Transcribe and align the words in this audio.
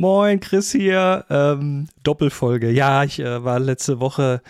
Moin, 0.00 0.40
Chris 0.40 0.72
hier. 0.72 1.26
Ähm, 1.28 1.88
Doppelfolge. 2.02 2.70
Ja, 2.70 3.04
ich 3.04 3.20
äh, 3.20 3.44
war 3.44 3.60
letzte 3.60 4.00
Woche, 4.00 4.40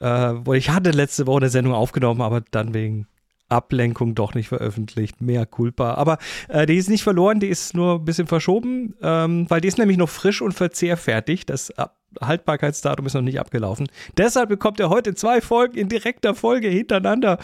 äh, 0.00 0.56
ich 0.56 0.70
hatte 0.70 0.90
letzte 0.90 1.28
Woche 1.28 1.42
eine 1.42 1.48
Sendung 1.48 1.74
aufgenommen, 1.74 2.20
aber 2.20 2.42
dann 2.50 2.74
wegen 2.74 3.06
Ablenkung 3.48 4.16
doch 4.16 4.34
nicht 4.34 4.48
veröffentlicht. 4.48 5.20
Mehr 5.20 5.46
culpa. 5.46 5.94
Aber 5.94 6.18
äh, 6.48 6.66
die 6.66 6.74
ist 6.74 6.90
nicht 6.90 7.04
verloren, 7.04 7.38
die 7.38 7.46
ist 7.46 7.72
nur 7.72 8.00
ein 8.00 8.04
bisschen 8.04 8.26
verschoben, 8.26 8.96
ähm, 9.00 9.48
weil 9.48 9.60
die 9.60 9.68
ist 9.68 9.78
nämlich 9.78 9.96
noch 9.96 10.08
frisch 10.08 10.42
und 10.42 10.54
verzehrfertig. 10.54 11.46
Das 11.46 11.72
Haltbarkeitsdatum 12.20 13.06
ist 13.06 13.14
noch 13.14 13.22
nicht 13.22 13.38
abgelaufen. 13.38 13.86
Deshalb 14.16 14.48
bekommt 14.48 14.80
ihr 14.80 14.88
heute 14.88 15.14
zwei 15.14 15.40
Folgen 15.40 15.78
in 15.78 15.88
direkter 15.88 16.34
Folge 16.34 16.66
hintereinander. 16.66 17.38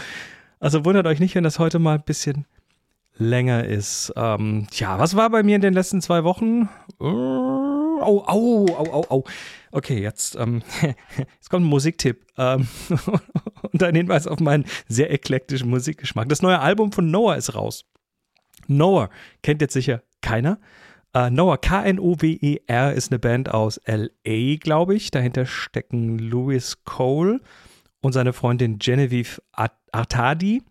Also 0.59 0.85
wundert 0.85 1.07
euch 1.07 1.21
nicht, 1.21 1.37
wenn 1.37 1.45
das 1.45 1.61
heute 1.61 1.79
mal 1.79 1.95
ein 1.95 2.05
bisschen 2.05 2.45
länger 3.19 3.65
ist. 3.65 4.13
Ähm, 4.17 4.67
tja, 4.71 4.99
was 4.99 5.17
war 5.17 5.31
bei 5.31 5.43
mir 5.43 5.57
in 5.57 5.63
den 5.63 5.75
letzten 5.75 6.01
zwei 6.01 6.25
Wochen? 6.25 6.69
Oh, 6.99 8.01
au, 8.01 8.25
au, 8.27 8.67
au, 8.67 8.93
au, 8.93 9.07
au. 9.09 9.25
Okay, 9.73 10.01
jetzt, 10.01 10.37
ähm, 10.37 10.63
jetzt 11.17 11.51
kommt 11.51 11.65
ein 11.65 11.69
Musiktipp. 11.69 12.25
Ähm, 12.37 12.69
und 13.73 13.83
ein 13.83 13.95
Hinweis 13.95 14.27
auf 14.27 14.41
meinen 14.41 14.65
sehr 14.89 15.13
eklektischen 15.13 15.71
Musikgeschmack. 15.71 16.29
Das 16.29 16.43
neue 16.43 16.61
Album 16.61 16.93
von 16.93 17.11
Noah 17.11 17.37
ist 17.37 17.55
raus. 17.55 17.85
Noah 18.67 19.11
kennt 19.43 19.61
jetzt 19.61 19.75
sicher 19.75 20.03
keiner. 20.21 20.59
Uh, 21.17 21.31
Noah, 21.31 21.57
K-N-O-W-E-R, 21.57 22.93
ist 22.93 23.11
eine 23.11 23.19
Band 23.19 23.55
aus 23.55 23.79
L.A., 23.79 24.57
glaube 24.57 24.95
ich. 24.95 25.11
Dahinter 25.11 25.47
stecken 25.47 26.19
Louis 26.19 26.85
Cole 26.85 27.41
und 28.03 28.13
seine 28.13 28.35
Freundin 28.35 28.79
Genevieve 28.79 29.41
Artadi. 29.93 30.63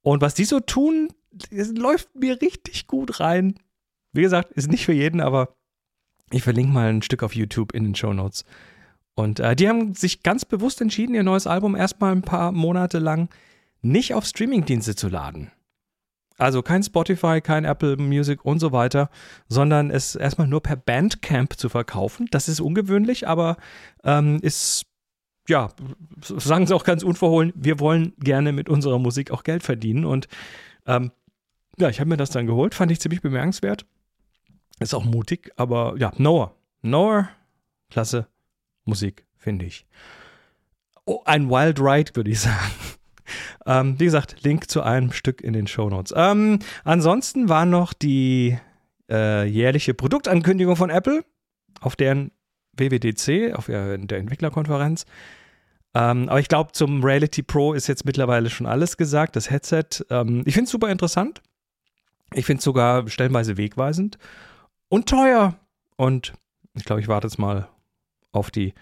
Und 0.00 0.22
was 0.22 0.32
die 0.32 0.46
so 0.46 0.60
tun, 0.60 1.08
es 1.50 1.72
läuft 1.72 2.14
mir 2.14 2.40
richtig 2.40 2.86
gut 2.86 3.20
rein. 3.20 3.58
Wie 4.12 4.22
gesagt, 4.22 4.52
ist 4.52 4.70
nicht 4.70 4.84
für 4.84 4.92
jeden, 4.92 5.20
aber 5.20 5.54
ich 6.30 6.42
verlinke 6.42 6.72
mal 6.72 6.88
ein 6.88 7.02
Stück 7.02 7.22
auf 7.22 7.34
YouTube 7.34 7.72
in 7.72 7.84
den 7.84 7.94
Show 7.94 8.12
Notes. 8.12 8.44
Und 9.14 9.40
äh, 9.40 9.56
die 9.56 9.68
haben 9.68 9.94
sich 9.94 10.22
ganz 10.22 10.44
bewusst 10.44 10.80
entschieden, 10.80 11.14
ihr 11.14 11.22
neues 11.22 11.46
Album 11.46 11.74
erstmal 11.74 12.12
ein 12.12 12.22
paar 12.22 12.52
Monate 12.52 12.98
lang 12.98 13.28
nicht 13.82 14.14
auf 14.14 14.24
Streamingdienste 14.24 14.94
zu 14.94 15.08
laden. 15.08 15.50
Also 16.36 16.62
kein 16.62 16.84
Spotify, 16.84 17.40
kein 17.40 17.64
Apple 17.64 17.96
Music 17.96 18.44
und 18.44 18.60
so 18.60 18.70
weiter, 18.70 19.10
sondern 19.48 19.90
es 19.90 20.14
erstmal 20.14 20.46
nur 20.46 20.62
per 20.62 20.76
Bandcamp 20.76 21.54
zu 21.54 21.68
verkaufen. 21.68 22.28
Das 22.30 22.48
ist 22.48 22.60
ungewöhnlich, 22.60 23.26
aber 23.26 23.56
ähm, 24.04 24.38
ist, 24.40 24.86
ja, 25.48 25.70
sagen 26.20 26.68
sie 26.68 26.74
auch 26.76 26.84
ganz 26.84 27.02
unverhohlen, 27.02 27.52
wir 27.56 27.80
wollen 27.80 28.12
gerne 28.20 28.52
mit 28.52 28.68
unserer 28.68 29.00
Musik 29.00 29.32
auch 29.32 29.42
Geld 29.42 29.64
verdienen. 29.64 30.04
Und 30.04 30.28
ähm, 30.86 31.10
ja, 31.78 31.88
ich 31.88 32.00
habe 32.00 32.10
mir 32.10 32.16
das 32.16 32.30
dann 32.30 32.46
geholt, 32.46 32.74
fand 32.74 32.90
ich 32.92 33.00
ziemlich 33.00 33.22
bemerkenswert. 33.22 33.86
Ist 34.80 34.94
auch 34.94 35.04
mutig, 35.04 35.52
aber 35.56 35.94
ja, 35.98 36.12
Noah. 36.16 36.54
Noah, 36.82 37.28
klasse 37.90 38.28
Musik, 38.84 39.26
finde 39.36 39.66
ich. 39.66 39.86
Oh, 41.04 41.22
ein 41.24 41.50
Wild 41.50 41.80
Ride, 41.80 42.14
würde 42.14 42.30
ich 42.30 42.40
sagen. 42.40 42.72
Ähm, 43.66 43.98
wie 43.98 44.04
gesagt, 44.04 44.42
Link 44.42 44.70
zu 44.70 44.82
einem 44.82 45.12
Stück 45.12 45.40
in 45.42 45.52
den 45.52 45.66
Show 45.66 45.90
Notes. 45.90 46.14
Ähm, 46.16 46.60
ansonsten 46.84 47.48
war 47.48 47.66
noch 47.66 47.92
die 47.92 48.58
äh, 49.10 49.44
jährliche 49.46 49.94
Produktankündigung 49.94 50.76
von 50.76 50.90
Apple 50.90 51.24
auf 51.80 51.96
deren 51.96 52.30
WWDC, 52.74 53.54
auf 53.54 53.66
der 53.66 53.94
Entwicklerkonferenz. 53.94 55.04
Ähm, 55.94 56.28
aber 56.28 56.40
ich 56.40 56.48
glaube, 56.48 56.72
zum 56.72 57.02
Reality 57.02 57.42
Pro 57.42 57.72
ist 57.72 57.86
jetzt 57.88 58.04
mittlerweile 58.04 58.50
schon 58.50 58.66
alles 58.66 58.96
gesagt. 58.96 59.36
Das 59.36 59.50
Headset, 59.50 60.04
ähm, 60.10 60.42
ich 60.46 60.54
finde 60.54 60.66
es 60.66 60.70
super 60.70 60.90
interessant. 60.90 61.42
Ich 62.32 62.46
finde 62.46 62.58
es 62.58 62.64
sogar 62.64 63.08
stellenweise 63.08 63.56
wegweisend 63.56 64.18
und 64.88 65.08
teuer. 65.08 65.56
Und 65.96 66.34
ich 66.74 66.84
glaube, 66.84 67.00
ich 67.00 67.08
warte 67.08 67.26
jetzt 67.26 67.38
mal 67.38 67.68
auf 68.32 68.50
die 68.50 68.74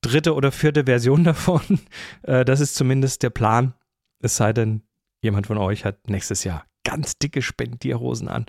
dritte 0.00 0.34
oder 0.34 0.52
vierte 0.52 0.84
Version 0.84 1.24
davon. 1.24 1.80
Äh, 2.22 2.44
das 2.44 2.60
ist 2.60 2.74
zumindest 2.74 3.22
der 3.22 3.30
Plan. 3.30 3.74
Es 4.20 4.36
sei 4.36 4.52
denn, 4.52 4.82
jemand 5.20 5.46
von 5.46 5.58
euch 5.58 5.84
hat 5.84 6.08
nächstes 6.08 6.44
Jahr 6.44 6.64
ganz 6.84 7.18
dicke 7.18 7.42
Spendierhosen 7.42 8.28
an. 8.28 8.46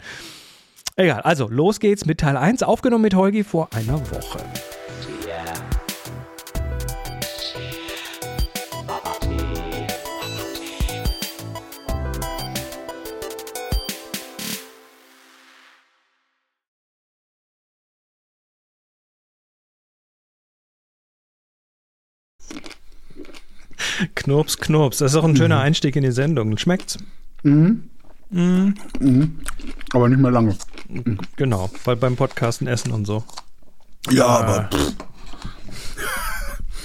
Egal, 0.96 1.22
also 1.22 1.48
los 1.48 1.80
geht's 1.80 2.06
mit 2.06 2.20
Teil 2.20 2.38
1, 2.38 2.64
aufgenommen 2.64 3.04
mit 3.04 3.16
Holgi 3.16 3.44
vor 3.44 3.74
einer 3.74 4.00
Woche. 4.12 4.40
Knurps, 24.28 24.58
Knurps. 24.58 24.98
Das 24.98 25.14
ist 25.14 25.18
auch 25.18 25.24
ein 25.24 25.38
schöner 25.38 25.56
mhm. 25.56 25.62
Einstieg 25.62 25.96
in 25.96 26.04
die 26.04 26.12
Sendung. 26.12 26.58
Schmeckt's? 26.58 26.98
Mhm. 27.44 27.84
Mhm. 28.30 28.76
Mhm. 29.00 29.40
Aber 29.94 30.10
nicht 30.10 30.20
mehr 30.20 30.32
lange. 30.32 30.58
Genau, 31.38 31.70
weil 31.86 31.96
beim 31.96 32.18
Podcasten 32.18 32.68
essen 32.68 32.92
und 32.92 33.06
so. 33.06 33.24
Ja, 34.10 34.26
äh, 34.26 34.44
aber. 34.44 34.70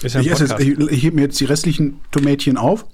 Ist 0.03 0.15
ja 0.15 0.21
ich, 0.21 0.27
jetzt, 0.29 0.61
ich, 0.61 0.79
ich 0.79 1.03
hebe 1.03 1.17
mir 1.17 1.23
jetzt 1.23 1.41
die 1.41 1.45
restlichen 1.45 2.01
Tomätchen 2.13 2.57
auf. 2.57 2.87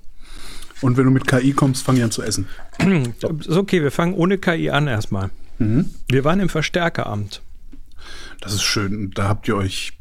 Und 0.80 0.97
wenn 0.97 1.04
du 1.04 1.10
mit 1.10 1.26
KI 1.26 1.53
kommst, 1.53 1.84
fang 1.84 1.98
ich 1.98 2.03
an 2.03 2.10
zu 2.10 2.22
essen. 2.22 2.47
So. 3.20 3.28
Ist 3.28 3.50
okay, 3.50 3.82
wir 3.82 3.91
fangen 3.91 4.15
ohne 4.15 4.38
KI 4.38 4.70
an 4.70 4.86
erstmal. 4.86 5.28
Mhm. 5.59 5.91
Wir 6.09 6.25
waren 6.25 6.41
im 6.41 6.48
Verstärkeramt. 6.48 7.42
Das 8.41 8.54
ist 8.54 8.62
schön. 8.62 9.10
Da 9.10 9.28
habt 9.28 9.47
ihr 9.47 9.56
euch 9.56 9.97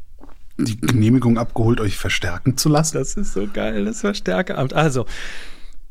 die 0.58 0.80
Genehmigung 0.80 1.38
abgeholt, 1.38 1.80
euch 1.80 1.96
verstärken 1.96 2.56
zu 2.56 2.68
lassen. 2.68 2.98
Das 2.98 3.14
ist 3.14 3.32
so 3.32 3.46
geil, 3.46 3.84
das 3.84 4.00
Verstärkeramt. 4.00 4.74
Also, 4.74 5.06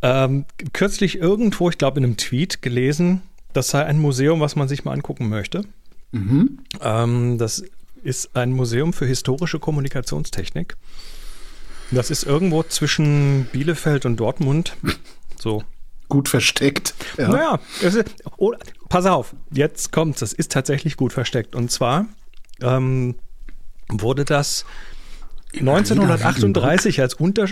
ähm, 0.01 0.45
kürzlich 0.73 1.17
irgendwo, 1.17 1.69
ich 1.69 1.77
glaube 1.77 1.99
in 1.99 2.03
einem 2.03 2.17
Tweet 2.17 2.61
gelesen, 2.61 3.21
das 3.53 3.69
sei 3.69 3.85
ein 3.85 3.99
Museum, 3.99 4.39
was 4.39 4.55
man 4.55 4.67
sich 4.67 4.85
mal 4.85 4.93
angucken 4.93 5.29
möchte. 5.29 5.63
Mhm. 6.11 6.59
Ähm, 6.81 7.37
das 7.37 7.63
ist 8.03 8.35
ein 8.35 8.51
Museum 8.51 8.93
für 8.93 9.05
historische 9.05 9.59
Kommunikationstechnik. 9.59 10.75
Das 11.91 12.11
ist 12.11 12.23
irgendwo 12.23 12.63
zwischen 12.63 13.47
Bielefeld 13.51 14.05
und 14.05 14.17
Dortmund. 14.17 14.75
So. 15.39 15.63
Gut 16.09 16.29
versteckt. 16.29 16.93
Ja. 17.17 17.27
Naja, 17.27 17.59
ist, 17.81 18.03
oh, 18.37 18.53
pass 18.87 19.05
auf, 19.05 19.35
jetzt 19.51 19.91
kommt's. 19.91 20.21
Das 20.21 20.31
ist 20.31 20.51
tatsächlich 20.51 20.95
gut 20.95 21.11
versteckt. 21.11 21.53
Und 21.53 21.69
zwar 21.69 22.05
ähm, 22.61 23.15
wurde 23.89 24.25
das 24.25 24.65
1938 25.53 27.01
als, 27.01 27.13
unter, 27.13 27.47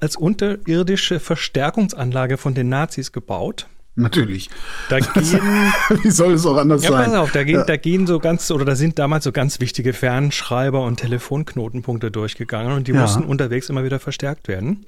als 0.00 0.16
unterirdische 0.16 1.20
Verstärkungsanlage 1.20 2.36
von 2.36 2.54
den 2.54 2.68
Nazis 2.68 3.12
gebaut. 3.12 3.66
Natürlich. 3.94 4.50
Da 4.90 4.98
gehen, 5.00 5.14
Wie 6.02 6.10
soll 6.10 6.34
es 6.34 6.44
auch 6.44 6.56
anders 6.56 6.82
ja, 6.82 6.90
sein? 6.90 7.06
Pass 7.06 7.14
auf, 7.14 7.32
da 7.32 7.44
gehen, 7.44 7.56
ja. 7.56 7.64
da 7.64 7.76
gehen 7.76 8.06
so 8.06 8.18
ganz, 8.18 8.50
oder 8.50 8.64
da 8.64 8.76
sind 8.76 8.98
damals 8.98 9.24
so 9.24 9.32
ganz 9.32 9.58
wichtige 9.60 9.94
Fernschreiber 9.94 10.82
und 10.82 11.00
Telefonknotenpunkte 11.00 12.10
durchgegangen 12.10 12.72
und 12.72 12.88
die 12.88 12.92
ja. 12.92 13.00
mussten 13.00 13.24
unterwegs 13.24 13.70
immer 13.70 13.84
wieder 13.84 13.98
verstärkt 13.98 14.48
werden. 14.48 14.84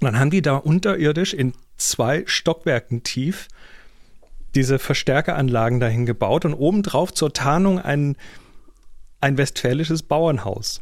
Und 0.00 0.06
dann 0.06 0.18
haben 0.18 0.30
die 0.30 0.42
da 0.42 0.56
unterirdisch 0.56 1.32
in 1.32 1.52
zwei 1.76 2.24
Stockwerken 2.26 3.04
tief 3.04 3.46
diese 4.56 4.80
Verstärkeranlagen 4.80 5.78
dahin 5.78 6.04
gebaut 6.04 6.44
und 6.44 6.54
obendrauf 6.54 7.14
zur 7.14 7.32
Tarnung 7.32 7.78
einen 7.78 8.16
ein 9.22 9.38
westfälisches 9.38 10.02
Bauernhaus. 10.02 10.80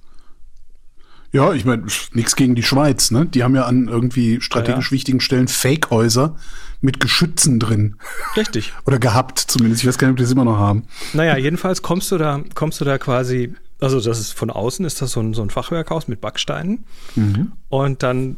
Ja, 1.32 1.52
ich 1.52 1.64
meine, 1.64 1.86
nichts 2.12 2.34
gegen 2.34 2.56
die 2.56 2.62
Schweiz, 2.62 3.12
ne? 3.12 3.26
Die 3.26 3.44
haben 3.44 3.54
ja 3.54 3.64
an 3.64 3.86
irgendwie 3.86 4.40
strategisch 4.40 4.86
ja, 4.86 4.88
ja. 4.88 4.92
wichtigen 4.92 5.20
Stellen 5.20 5.46
Fake-Häuser 5.46 6.36
mit 6.80 6.98
Geschützen 6.98 7.60
drin. 7.60 7.96
Richtig. 8.36 8.72
Oder 8.86 8.98
gehabt 8.98 9.38
zumindest. 9.38 9.82
Ich 9.82 9.88
weiß 9.88 9.98
gar 9.98 10.08
nicht, 10.08 10.14
ob 10.14 10.16
die 10.16 10.24
das 10.24 10.32
immer 10.32 10.44
noch 10.44 10.58
haben. 10.58 10.84
Naja, 11.12 11.36
jedenfalls 11.36 11.82
kommst 11.82 12.10
du 12.10 12.18
da, 12.18 12.42
kommst 12.54 12.80
du 12.80 12.84
da 12.84 12.98
quasi, 12.98 13.54
also 13.80 14.00
das 14.00 14.18
ist 14.18 14.32
von 14.32 14.50
außen 14.50 14.84
ist 14.84 15.00
das 15.02 15.12
so 15.12 15.20
ein, 15.20 15.34
so 15.34 15.42
ein 15.42 15.50
Fachwerkhaus 15.50 16.08
mit 16.08 16.20
Backsteinen. 16.20 16.84
Mhm. 17.14 17.52
Und 17.68 18.02
dann 18.02 18.36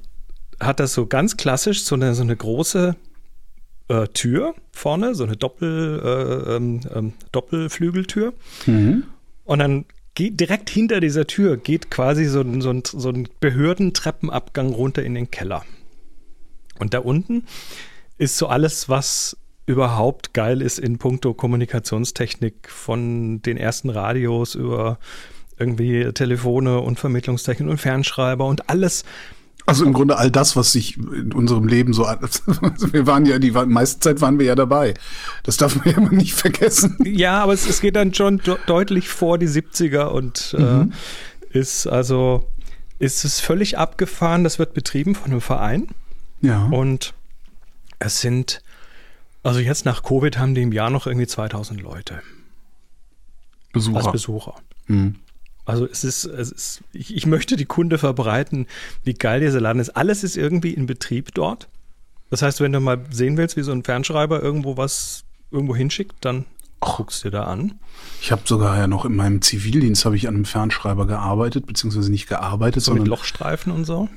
hat 0.60 0.78
das 0.78 0.93
so 0.93 1.06
ganz 1.06 1.38
klassisch 1.38 1.84
so 1.84 1.94
eine, 1.94 2.14
so 2.14 2.22
eine 2.22 2.37
große 2.37 2.94
äh, 3.88 4.08
Tür 4.08 4.55
vorne, 4.72 5.14
so 5.14 5.25
eine 5.25 5.37
Doppel, 5.37 6.00
äh, 6.05 6.56
ähm, 6.56 6.81
ähm 6.94 7.12
Doppelflügeltür. 7.32 8.34
Mhm. 8.66 9.05
Und 9.44 9.58
dann 9.58 9.84
geht 10.14 10.40
direkt 10.40 10.70
hinter 10.70 11.00
dieser 11.00 11.26
Tür 11.26 11.56
geht 11.56 11.90
quasi 11.90 12.26
so, 12.26 12.44
so, 12.60 12.70
ein, 12.70 12.82
so 12.84 13.08
ein 13.08 13.28
Behördentreppenabgang 13.40 14.72
runter 14.72 15.02
in 15.02 15.14
den 15.14 15.30
Keller. 15.30 15.64
Und 16.78 16.94
da 16.94 16.98
unten 16.98 17.44
ist 18.18 18.36
so 18.36 18.46
alles, 18.46 18.88
was 18.88 19.36
überhaupt 19.66 20.34
geil 20.34 20.60
ist 20.60 20.78
in 20.78 20.98
puncto 20.98 21.34
Kommunikationstechnik 21.34 22.68
von 22.68 23.40
den 23.42 23.56
ersten 23.56 23.90
Radios 23.90 24.54
über 24.54 24.98
irgendwie 25.58 26.12
Telefone 26.12 26.80
und 26.80 26.98
Vermittlungstechnik 26.98 27.68
und 27.68 27.78
Fernschreiber 27.78 28.44
und 28.44 28.68
alles, 28.68 29.04
Also 29.66 29.84
im 29.84 29.92
Grunde 29.92 30.16
all 30.16 30.30
das, 30.30 30.56
was 30.56 30.72
sich 30.72 30.96
in 30.96 31.32
unserem 31.32 31.68
Leben 31.68 31.92
so, 31.92 32.02
wir 32.92 33.06
waren 33.06 33.26
ja, 33.26 33.38
die 33.38 33.50
meiste 33.50 34.00
Zeit 34.00 34.20
waren 34.20 34.38
wir 34.38 34.46
ja 34.46 34.54
dabei. 34.54 34.94
Das 35.44 35.56
darf 35.56 35.76
man 35.76 35.88
ja 35.88 35.96
immer 35.96 36.12
nicht 36.12 36.34
vergessen. 36.34 36.98
Ja, 37.04 37.42
aber 37.42 37.52
es, 37.52 37.68
es 37.68 37.80
geht 37.80 37.96
dann 37.96 38.12
schon 38.12 38.38
de 38.38 38.56
deutlich 38.66 39.08
vor 39.08 39.38
die 39.38 39.48
70er 39.48 40.06
und 40.06 40.54
mhm. 40.58 40.92
äh, 41.52 41.58
ist 41.58 41.86
also, 41.86 42.48
ist 42.98 43.24
es 43.24 43.40
völlig 43.40 43.78
abgefahren. 43.78 44.44
Das 44.44 44.58
wird 44.58 44.74
betrieben 44.74 45.14
von 45.14 45.30
einem 45.30 45.40
Verein. 45.40 45.88
Ja. 46.40 46.64
Und 46.66 47.14
es 47.98 48.20
sind, 48.20 48.62
also 49.42 49.60
jetzt 49.60 49.84
nach 49.84 50.02
Covid 50.02 50.38
haben 50.38 50.54
die 50.54 50.62
im 50.62 50.72
Jahr 50.72 50.90
noch 50.90 51.06
irgendwie 51.06 51.26
2000 51.26 51.80
Leute. 51.80 52.20
Besucher. 53.72 53.96
Als 53.98 54.12
Besucher. 54.12 54.54
Mhm. 54.86 55.16
Also 55.64 55.86
es 55.86 56.02
ist, 56.02 56.24
es 56.24 56.50
ist 56.50 56.82
ich, 56.92 57.14
ich, 57.14 57.26
möchte 57.26 57.56
die 57.56 57.64
Kunde 57.64 57.98
verbreiten, 57.98 58.66
wie 59.04 59.14
geil 59.14 59.40
dieser 59.40 59.60
Laden 59.60 59.80
ist. 59.80 59.90
Alles 59.90 60.24
ist 60.24 60.36
irgendwie 60.36 60.72
in 60.72 60.86
Betrieb 60.86 61.34
dort. 61.34 61.68
Das 62.30 62.42
heißt, 62.42 62.60
wenn 62.60 62.72
du 62.72 62.80
mal 62.80 63.04
sehen 63.10 63.36
willst, 63.36 63.56
wie 63.56 63.62
so 63.62 63.72
ein 63.72 63.84
Fernschreiber 63.84 64.42
irgendwo 64.42 64.76
was 64.76 65.24
irgendwo 65.50 65.76
hinschickt, 65.76 66.16
dann 66.24 66.46
guckst 66.80 67.22
du 67.22 67.30
dir 67.30 67.38
da 67.38 67.44
an. 67.44 67.78
Ich 68.20 68.32
habe 68.32 68.42
sogar 68.44 68.76
ja 68.76 68.86
noch 68.88 69.04
in 69.04 69.14
meinem 69.14 69.40
Zivildienst 69.40 70.04
habe 70.04 70.16
ich 70.16 70.26
an 70.26 70.34
einem 70.34 70.44
Fernschreiber 70.44 71.06
gearbeitet, 71.06 71.66
beziehungsweise 71.66 72.10
nicht 72.10 72.28
gearbeitet, 72.28 72.82
so 72.82 72.90
sondern 72.90 73.04
mit 73.04 73.10
Lochstreifen 73.10 73.72
und 73.72 73.84
so. 73.84 74.08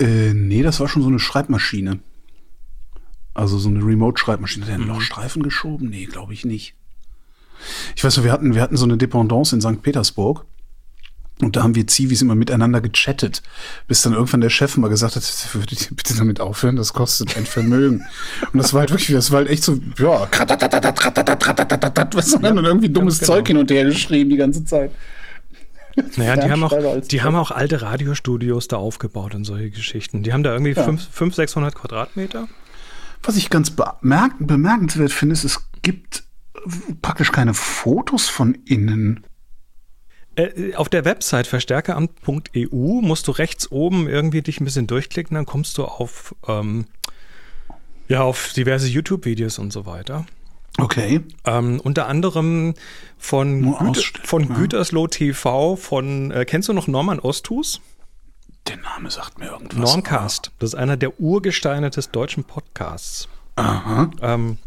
Äh, 0.00 0.32
nee, 0.32 0.62
das 0.62 0.78
war 0.78 0.88
schon 0.88 1.02
so 1.02 1.08
eine 1.08 1.18
Schreibmaschine. 1.18 1.98
Also 3.32 3.58
so 3.58 3.68
eine 3.68 3.84
Remote-Schreibmaschine. 3.84 4.64
Hat 4.64 4.68
der 4.68 4.76
einen 4.76 4.84
mhm. 4.84 4.90
Lochstreifen 4.90 5.42
geschoben? 5.42 5.88
Nee, 5.88 6.06
glaube 6.06 6.32
ich 6.32 6.44
nicht. 6.44 6.74
Ich 7.96 8.04
weiß 8.04 8.16
noch, 8.16 8.24
wir 8.24 8.32
hatten, 8.32 8.54
wir 8.54 8.62
hatten 8.62 8.76
so 8.76 8.84
eine 8.84 8.96
Dependance 8.96 9.54
in 9.54 9.60
St. 9.60 9.82
Petersburg. 9.82 10.44
Und 11.40 11.56
da 11.56 11.64
haben 11.64 11.74
wir 11.74 11.86
Zivis 11.88 12.22
immer 12.22 12.36
miteinander 12.36 12.80
gechattet, 12.80 13.42
bis 13.88 14.02
dann 14.02 14.12
irgendwann 14.12 14.40
der 14.40 14.50
Chef 14.50 14.76
mal 14.76 14.88
gesagt 14.88 15.16
hat, 15.16 15.48
würdet 15.52 15.90
ihr 15.90 15.96
bitte 15.96 16.14
damit 16.14 16.40
aufhören, 16.40 16.76
das 16.76 16.92
kostet 16.92 17.36
ein 17.36 17.44
Vermögen. 17.44 18.04
Und 18.52 18.62
das 18.62 18.72
war 18.72 18.80
halt 18.80 18.90
wirklich, 18.90 19.10
das 19.10 19.32
war 19.32 19.38
halt 19.38 19.50
echt 19.50 19.64
so, 19.64 19.78
ja, 19.98 20.28
was 20.30 22.32
ja, 22.32 22.38
dann 22.38 22.64
irgendwie 22.64 22.88
dummes 22.88 23.18
genau. 23.18 23.32
Zeug 23.32 23.48
hin 23.48 23.56
und 23.56 23.70
her 23.70 23.84
geschrieben 23.84 24.30
die 24.30 24.36
ganze 24.36 24.64
Zeit. 24.64 24.92
Naja, 26.16 26.36
die 26.36 26.50
haben, 26.50 26.64
auch, 26.64 27.00
die 27.00 27.22
haben 27.22 27.36
auch 27.36 27.50
alte 27.50 27.82
Radiostudios 27.82 28.68
da 28.68 28.76
aufgebaut 28.76 29.34
und 29.34 29.44
solche 29.44 29.70
Geschichten. 29.70 30.22
Die 30.22 30.32
haben 30.32 30.42
da 30.42 30.52
irgendwie 30.52 30.72
ja. 30.72 30.82
500, 30.82 31.34
600 31.34 31.74
Quadratmeter. 31.74 32.48
Was 33.22 33.36
ich 33.36 33.48
ganz 33.48 33.70
bemerk 33.70 34.32
bemerkenswert 34.38 35.12
finde, 35.12 35.34
ist, 35.34 35.44
es 35.44 35.60
gibt 35.82 36.24
praktisch 37.00 37.32
keine 37.32 37.54
Fotos 37.54 38.28
von 38.28 38.54
innen. 38.66 39.24
Äh, 40.36 40.74
auf 40.74 40.88
der 40.88 41.04
Website 41.04 41.46
verstärkeramt.eu 41.46 43.00
musst 43.00 43.28
du 43.28 43.32
rechts 43.32 43.70
oben 43.70 44.08
irgendwie 44.08 44.42
dich 44.42 44.60
ein 44.60 44.64
bisschen 44.64 44.86
durchklicken, 44.86 45.34
dann 45.34 45.46
kommst 45.46 45.78
du 45.78 45.84
auf, 45.84 46.34
ähm, 46.48 46.86
ja, 48.08 48.22
auf 48.22 48.52
diverse 48.52 48.88
YouTube-Videos 48.88 49.58
und 49.58 49.72
so 49.72 49.86
weiter. 49.86 50.26
Okay. 50.78 51.20
Ähm, 51.44 51.80
unter 51.80 52.08
anderem 52.08 52.74
von, 53.16 53.76
Güte, 53.78 54.02
von 54.24 54.48
ja. 54.48 54.54
Gütersloh 54.54 55.06
TV, 55.06 55.76
von, 55.76 56.30
äh, 56.32 56.44
kennst 56.44 56.68
du 56.68 56.72
noch 56.72 56.88
Norman 56.88 57.20
Osthus? 57.20 57.80
Der 58.66 58.78
Name 58.78 59.10
sagt 59.10 59.38
mir 59.38 59.50
irgendwas. 59.50 59.78
Normcast. 59.78 60.50
Das 60.58 60.70
ist 60.70 60.74
einer 60.74 60.96
der 60.96 61.20
Urgesteine 61.20 61.90
des 61.90 62.10
deutschen 62.10 62.44
Podcasts. 62.44 63.28
Aha. 63.56 64.10
Ähm, 64.20 64.58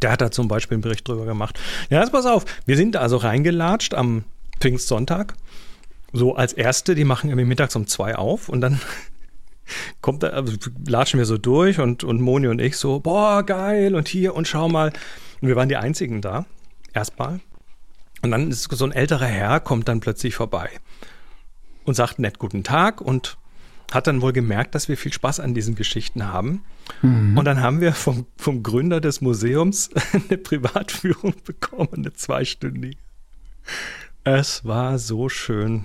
der 0.00 0.12
hat 0.12 0.20
da 0.20 0.30
zum 0.30 0.48
Beispiel 0.48 0.76
einen 0.76 0.82
Bericht 0.82 1.08
drüber 1.08 1.24
gemacht. 1.24 1.58
Ja, 1.90 2.00
jetzt 2.00 2.12
pass 2.12 2.26
auf. 2.26 2.44
Wir 2.66 2.76
sind 2.76 2.96
also 2.96 3.16
reingelatscht 3.16 3.94
am 3.94 4.24
Pfingstsonntag. 4.60 5.34
So 6.12 6.34
als 6.34 6.52
Erste, 6.52 6.94
die 6.94 7.04
machen 7.04 7.30
irgendwie 7.30 7.46
mittags 7.46 7.74
um 7.76 7.86
zwei 7.86 8.16
auf 8.16 8.48
und 8.48 8.60
dann 8.60 8.80
kommt 10.00 10.22
da, 10.22 10.28
also 10.28 10.52
latschen 10.86 11.18
wir 11.18 11.26
so 11.26 11.38
durch 11.38 11.80
und, 11.80 12.04
und 12.04 12.20
Moni 12.20 12.48
und 12.48 12.60
ich 12.60 12.76
so, 12.76 13.00
boah, 13.00 13.42
geil 13.42 13.94
und 13.94 14.08
hier 14.08 14.34
und 14.34 14.46
schau 14.46 14.68
mal. 14.68 14.92
Und 15.40 15.48
wir 15.48 15.56
waren 15.56 15.68
die 15.68 15.76
Einzigen 15.76 16.20
da, 16.20 16.46
erstmal. 16.92 17.40
Und 18.22 18.30
dann 18.30 18.50
ist 18.50 18.70
so 18.70 18.84
ein 18.84 18.92
älterer 18.92 19.26
Herr, 19.26 19.58
kommt 19.60 19.88
dann 19.88 20.00
plötzlich 20.00 20.34
vorbei 20.34 20.70
und 21.84 21.94
sagt 21.94 22.18
nett 22.18 22.38
guten 22.38 22.62
Tag 22.62 23.00
und 23.00 23.36
hat 23.92 24.06
dann 24.06 24.22
wohl 24.22 24.32
gemerkt, 24.32 24.74
dass 24.74 24.88
wir 24.88 24.96
viel 24.96 25.12
Spaß 25.12 25.40
an 25.40 25.54
diesen 25.54 25.74
Geschichten 25.74 26.26
haben. 26.26 26.62
Mhm. 27.02 27.36
Und 27.36 27.44
dann 27.44 27.60
haben 27.60 27.80
wir 27.80 27.92
vom, 27.92 28.26
vom 28.36 28.62
Gründer 28.62 29.00
des 29.00 29.20
Museums 29.20 29.90
eine 30.12 30.38
Privatführung 30.38 31.34
bekommen, 31.44 31.90
eine 31.96 32.12
zweistündige. 32.12 32.96
Es 34.24 34.64
war 34.64 34.98
so 34.98 35.28
schön. 35.28 35.84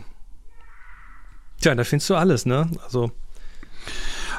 Tja, 1.61 1.73
da 1.73 1.83
findest 1.83 2.09
du 2.09 2.15
alles, 2.15 2.45
ne? 2.45 2.69
Also. 2.83 3.11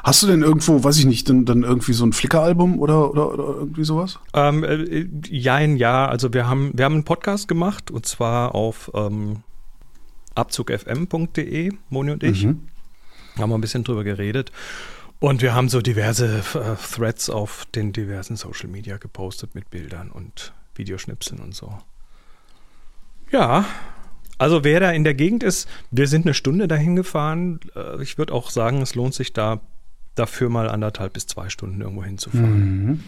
Hast 0.05 0.23
du 0.23 0.29
denn 0.29 0.43
irgendwo, 0.43 0.85
weiß 0.85 0.99
ich 0.99 1.06
nicht, 1.06 1.29
dann, 1.29 1.45
dann 1.45 1.65
irgendwie 1.65 1.93
so 1.93 2.05
ein 2.06 2.12
Flickr-Album 2.12 2.79
oder, 2.79 3.11
oder, 3.11 3.33
oder 3.33 3.45
irgendwie 3.59 3.85
sowas? 3.85 4.21
Ähm, 4.33 4.62
äh, 4.62 5.09
jein, 5.29 5.77
ja. 5.77 6.06
Also 6.06 6.33
wir 6.33 6.47
haben, 6.47 6.71
wir 6.75 6.85
haben 6.85 6.95
einen 6.95 7.05
Podcast 7.05 7.49
gemacht 7.49 7.91
und 7.91 8.06
zwar 8.06 8.55
auf 8.55 8.91
ähm, 8.95 9.43
abzugfm.de, 10.37 11.73
Moni 11.91 12.12
und 12.12 12.23
ich. 12.23 12.45
Mhm. 12.45 12.69
Haben 13.37 13.50
wir 13.50 13.59
ein 13.59 13.61
bisschen 13.61 13.85
drüber 13.85 14.05
geredet. 14.05 14.53
Und 15.21 15.43
wir 15.43 15.55
haben 15.55 15.69
so 15.69 15.81
diverse 15.81 16.45
äh, 16.55 16.77
Threads 16.95 17.29
auf 17.29 17.67
den 17.75 17.93
diversen 17.93 18.37
Social 18.37 18.69
Media 18.69 18.99
gepostet 18.99 19.56
mit 19.56 19.69
Bildern 19.71 20.12
und 20.12 20.53
Videoschnipseln 20.77 21.41
und 21.41 21.55
so. 21.55 21.77
Ja, 23.31 23.65
also 24.39 24.63
wer 24.63 24.81
da 24.81 24.91
in 24.93 25.05
der 25.05 25.15
Gegend 25.15 25.43
ist, 25.43 25.69
wir 25.91 26.07
sind 26.07 26.25
eine 26.25 26.35
Stunde 26.35 26.69
dahin 26.69 26.97
gefahren. 26.97 27.61
Äh, 27.75 28.03
ich 28.03 28.19
würde 28.19 28.33
auch 28.33 28.51
sagen, 28.51 28.81
es 28.81 28.95
lohnt 28.95 29.15
sich 29.15 29.33
da 29.33 29.61
dafür 30.15 30.49
mal 30.49 30.69
anderthalb 30.69 31.13
bis 31.13 31.27
zwei 31.27 31.49
Stunden 31.49 31.81
irgendwo 31.81 32.05
hinzufahren. 32.05 32.87
Mhm. 32.87 33.05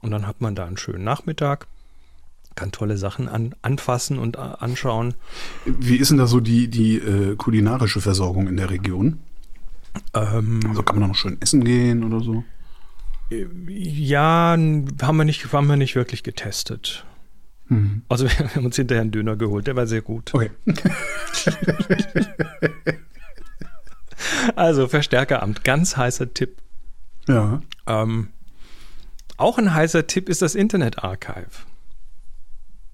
Und 0.00 0.10
dann 0.10 0.26
hat 0.26 0.40
man 0.40 0.54
da 0.54 0.66
einen 0.66 0.78
schönen 0.78 1.04
Nachmittag, 1.04 1.66
kann 2.54 2.72
tolle 2.72 2.96
Sachen 2.96 3.28
an, 3.28 3.54
anfassen 3.62 4.18
und 4.18 4.36
äh, 4.36 4.40
anschauen. 4.40 5.14
Wie 5.66 5.96
ist 5.96 6.10
denn 6.10 6.18
da 6.18 6.26
so 6.26 6.40
die, 6.40 6.68
die 6.68 6.96
äh, 6.96 7.36
kulinarische 7.36 8.00
Versorgung 8.00 8.48
in 8.48 8.56
der 8.56 8.70
Region? 8.70 9.18
Ähm, 10.14 10.60
also 10.68 10.82
kann 10.82 10.96
man 10.96 11.02
da 11.02 11.08
noch 11.08 11.16
schön 11.16 11.36
essen 11.40 11.64
gehen 11.64 12.04
oder 12.04 12.20
so? 12.20 12.44
Äh, 13.30 13.46
ja, 13.68 14.52
haben 14.52 15.16
wir 15.16 15.24
nicht, 15.24 15.52
haben 15.52 15.66
wir 15.66 15.76
nicht 15.76 15.94
wirklich 15.94 16.22
getestet. 16.22 17.04
Mhm. 17.70 18.02
Also 18.08 18.26
wir 18.28 18.54
haben 18.54 18.66
uns 18.66 18.76
hinterher 18.76 19.00
einen 19.00 19.12
Döner 19.12 19.36
geholt, 19.36 19.66
der 19.66 19.76
war 19.76 19.86
sehr 19.86 20.02
gut. 20.02 20.34
Okay. 20.34 20.50
also 24.56 24.88
Verstärkeramt, 24.88 25.64
ganz 25.64 25.96
heißer 25.96 26.34
Tipp. 26.34 26.58
Ja. 27.26 27.62
Ähm, 27.86 28.28
auch 29.36 29.56
ein 29.56 29.72
heißer 29.72 30.06
Tipp 30.06 30.28
ist 30.28 30.42
das 30.42 30.54
Internet 30.54 31.02
Archive. 31.02 31.48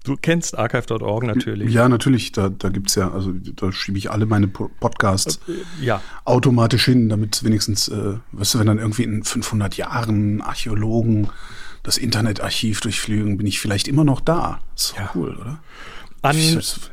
Du 0.03 0.15
kennst 0.15 0.57
archive.org 0.57 1.23
natürlich. 1.23 1.73
Ja, 1.73 1.89
natürlich. 1.89 2.31
Da, 2.31 2.47
da 2.47 2.69
gibt 2.69 2.87
es 2.87 2.95
ja, 2.95 3.11
also 3.11 3.33
da 3.33 3.73
schiebe 3.73 3.97
ich 3.97 4.09
alle 4.09 4.25
meine 4.25 4.47
Podcasts 4.47 5.41
äh, 5.49 5.83
ja. 5.83 6.01
automatisch 6.23 6.85
hin, 6.85 7.09
damit 7.09 7.43
wenigstens, 7.43 7.89
äh, 7.89 8.13
weißt 8.31 8.53
du, 8.53 8.59
wenn 8.59 8.67
dann 8.67 8.77
irgendwie 8.77 9.03
in 9.03 9.23
500 9.25 9.75
Jahren 9.75 10.41
Archäologen 10.41 11.27
das 11.87 11.97
Internetarchiv 11.97 12.81
durchflügen, 12.81 13.37
bin 13.37 13.47
ich 13.47 13.61
vielleicht 13.61 13.87
immer 13.87 14.03
noch 14.03 14.19
da. 14.19 14.59
So 14.75 14.97
ja. 14.97 15.09
cool, 15.15 15.35
oder? 15.37 15.59
An, 16.21 16.35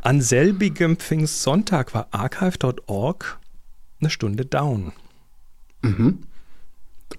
an 0.02 0.20
selbigem 0.20 0.96
Pfingstsonntag 0.96 1.94
war 1.94 2.06
archive.org 2.12 3.40
eine 4.00 4.10
Stunde 4.10 4.46
down. 4.46 4.92
Mhm. 5.82 6.20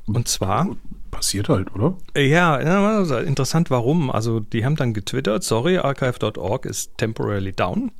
Und 0.05 0.27
zwar. 0.29 0.77
Passiert 1.11 1.49
halt, 1.49 1.73
oder? 1.75 1.97
Ja, 2.15 2.55
also 2.55 3.17
interessant 3.17 3.69
warum. 3.69 4.09
Also, 4.09 4.39
die 4.39 4.63
haben 4.63 4.77
dann 4.77 4.93
getwittert: 4.93 5.43
sorry, 5.43 5.77
archive.org 5.77 6.65
ist 6.65 6.97
temporarily 6.97 7.51
down. 7.51 7.91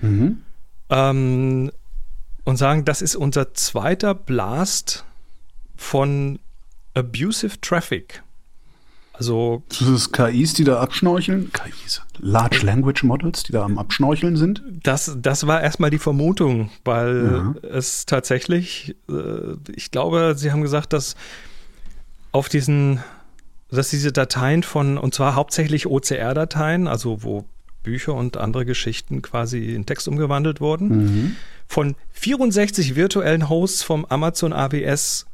Mhm. 0.00 0.42
Ähm, 0.88 1.70
und 2.44 2.56
sagen, 2.56 2.86
das 2.86 3.02
ist 3.02 3.16
unser 3.16 3.52
zweiter 3.52 4.14
Blast 4.14 5.04
von 5.76 6.38
abusive 6.94 7.60
Traffic. 7.60 8.22
Also. 9.20 9.62
Das 9.68 9.82
ist 9.82 10.12
KIs, 10.12 10.54
die 10.54 10.64
da 10.64 10.80
abschnorcheln? 10.80 11.52
KIs. 11.52 12.00
Large 12.20 12.64
Language 12.64 13.02
Models, 13.02 13.42
die 13.42 13.52
da 13.52 13.64
am 13.64 13.76
Abschnorcheln 13.76 14.38
sind? 14.38 14.62
Das, 14.82 15.14
das 15.20 15.46
war 15.46 15.60
erstmal 15.60 15.90
die 15.90 15.98
Vermutung, 15.98 16.70
weil 16.84 17.54
ja. 17.62 17.68
es 17.68 18.06
tatsächlich, 18.06 18.96
äh, 19.10 19.56
ich 19.76 19.90
glaube, 19.90 20.34
sie 20.38 20.50
haben 20.52 20.62
gesagt, 20.62 20.94
dass 20.94 21.16
auf 22.32 22.48
diesen, 22.48 23.00
dass 23.70 23.90
diese 23.90 24.10
Dateien 24.10 24.62
von, 24.62 24.96
und 24.96 25.12
zwar 25.12 25.34
hauptsächlich 25.34 25.86
OCR-Dateien, 25.86 26.88
also 26.88 27.22
wo 27.22 27.44
Bücher 27.82 28.14
und 28.14 28.38
andere 28.38 28.64
Geschichten 28.64 29.20
quasi 29.20 29.74
in 29.74 29.84
Text 29.84 30.08
umgewandelt 30.08 30.62
wurden, 30.62 30.88
mhm. 30.88 31.36
von 31.68 31.94
64 32.12 32.96
virtuellen 32.96 33.50
Hosts 33.50 33.82
vom 33.82 34.06
Amazon 34.06 34.54
AWS 34.54 35.26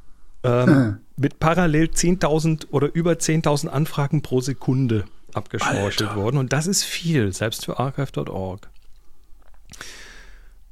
ähm, 0.42 0.98
mit 1.16 1.38
parallel 1.40 1.86
10.000 1.86 2.68
oder 2.70 2.94
über 2.94 3.12
10.000 3.12 3.68
Anfragen 3.68 4.22
pro 4.22 4.40
Sekunde 4.40 5.04
abgeschnorchelt 5.32 6.14
worden. 6.14 6.36
Und 6.38 6.52
das 6.52 6.66
ist 6.66 6.84
viel, 6.84 7.32
selbst 7.32 7.64
für 7.64 7.78
archive.org. 7.78 8.68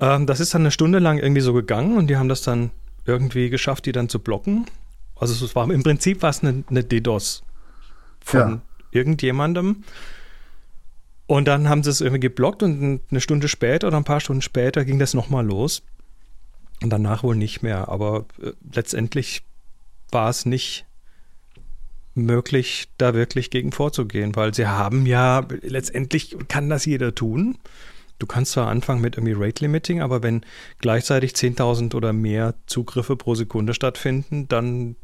Ähm, 0.01 0.27
das 0.27 0.41
ist 0.41 0.55
dann 0.55 0.63
eine 0.63 0.71
Stunde 0.71 0.99
lang 0.99 1.19
irgendwie 1.19 1.41
so 1.41 1.53
gegangen 1.53 1.97
und 1.97 2.09
die 2.09 2.17
haben 2.17 2.29
das 2.29 2.43
dann 2.43 2.71
irgendwie 3.07 3.51
geschafft, 3.51 3.87
die 3.87 3.93
dann 3.93 4.09
zu 4.09 4.19
blocken. 4.19 4.67
Also 5.17 5.45
es 5.45 5.55
war 5.55 5.71
im 5.71 5.83
Prinzip 5.83 6.23
war 6.23 6.31
es 6.31 6.43
eine, 6.43 6.65
eine 6.69 6.83
DDoS 6.85 7.43
von 8.25 8.41
Ja. 8.41 8.61
irgendjemandem. 8.91 9.85
Und 11.27 11.47
dann 11.49 11.69
haben 11.71 11.83
sie 11.83 11.91
es 11.91 12.01
irgendwie 12.03 12.21
geblockt 12.21 12.63
und 12.63 13.01
eine 13.11 13.21
Stunde 13.21 13.49
später 13.49 13.87
oder 13.89 13.97
ein 13.97 14.05
paar 14.05 14.21
Stunden 14.21 14.43
später 14.43 14.85
ging 14.85 14.99
das 14.99 15.15
nochmal 15.15 15.47
los. 15.47 15.83
Und 16.83 16.91
danach 16.91 17.23
wohl 17.23 17.37
nicht 17.37 17.63
mehr. 17.63 17.89
Aber 17.89 18.27
äh, 18.43 18.51
letztendlich 18.75 19.43
war 20.15 20.31
es 20.31 20.47
nicht 20.47 20.87
möglich, 22.15 22.89
da 22.97 23.15
wirklich 23.15 23.51
gegen 23.51 23.73
vorzugehen, 23.73 24.37
weil 24.37 24.55
sie 24.55 24.67
haben 24.67 25.05
ja, 25.05 25.47
letztendlich 25.63 26.37
kann 26.49 26.71
das 26.71 26.87
jeder 26.87 27.15
tun. 27.15 27.59
Du 28.21 28.27
kannst 28.27 28.53
zwar 28.53 28.69
anfangen 28.69 29.01
mit 29.01 29.17
irgendwie 29.17 29.35
Rate 29.37 29.65
Limiting, 29.65 30.01
aber 30.01 30.23
wenn 30.23 30.43
gleichzeitig 30.79 31.33
10.000 31.33 31.95
oder 31.95 32.13
mehr 32.13 32.55
Zugriffe 32.67 33.17
pro 33.17 33.35
Sekunde 33.35 33.75
stattfinden, 33.75 34.47
dann 34.49 34.95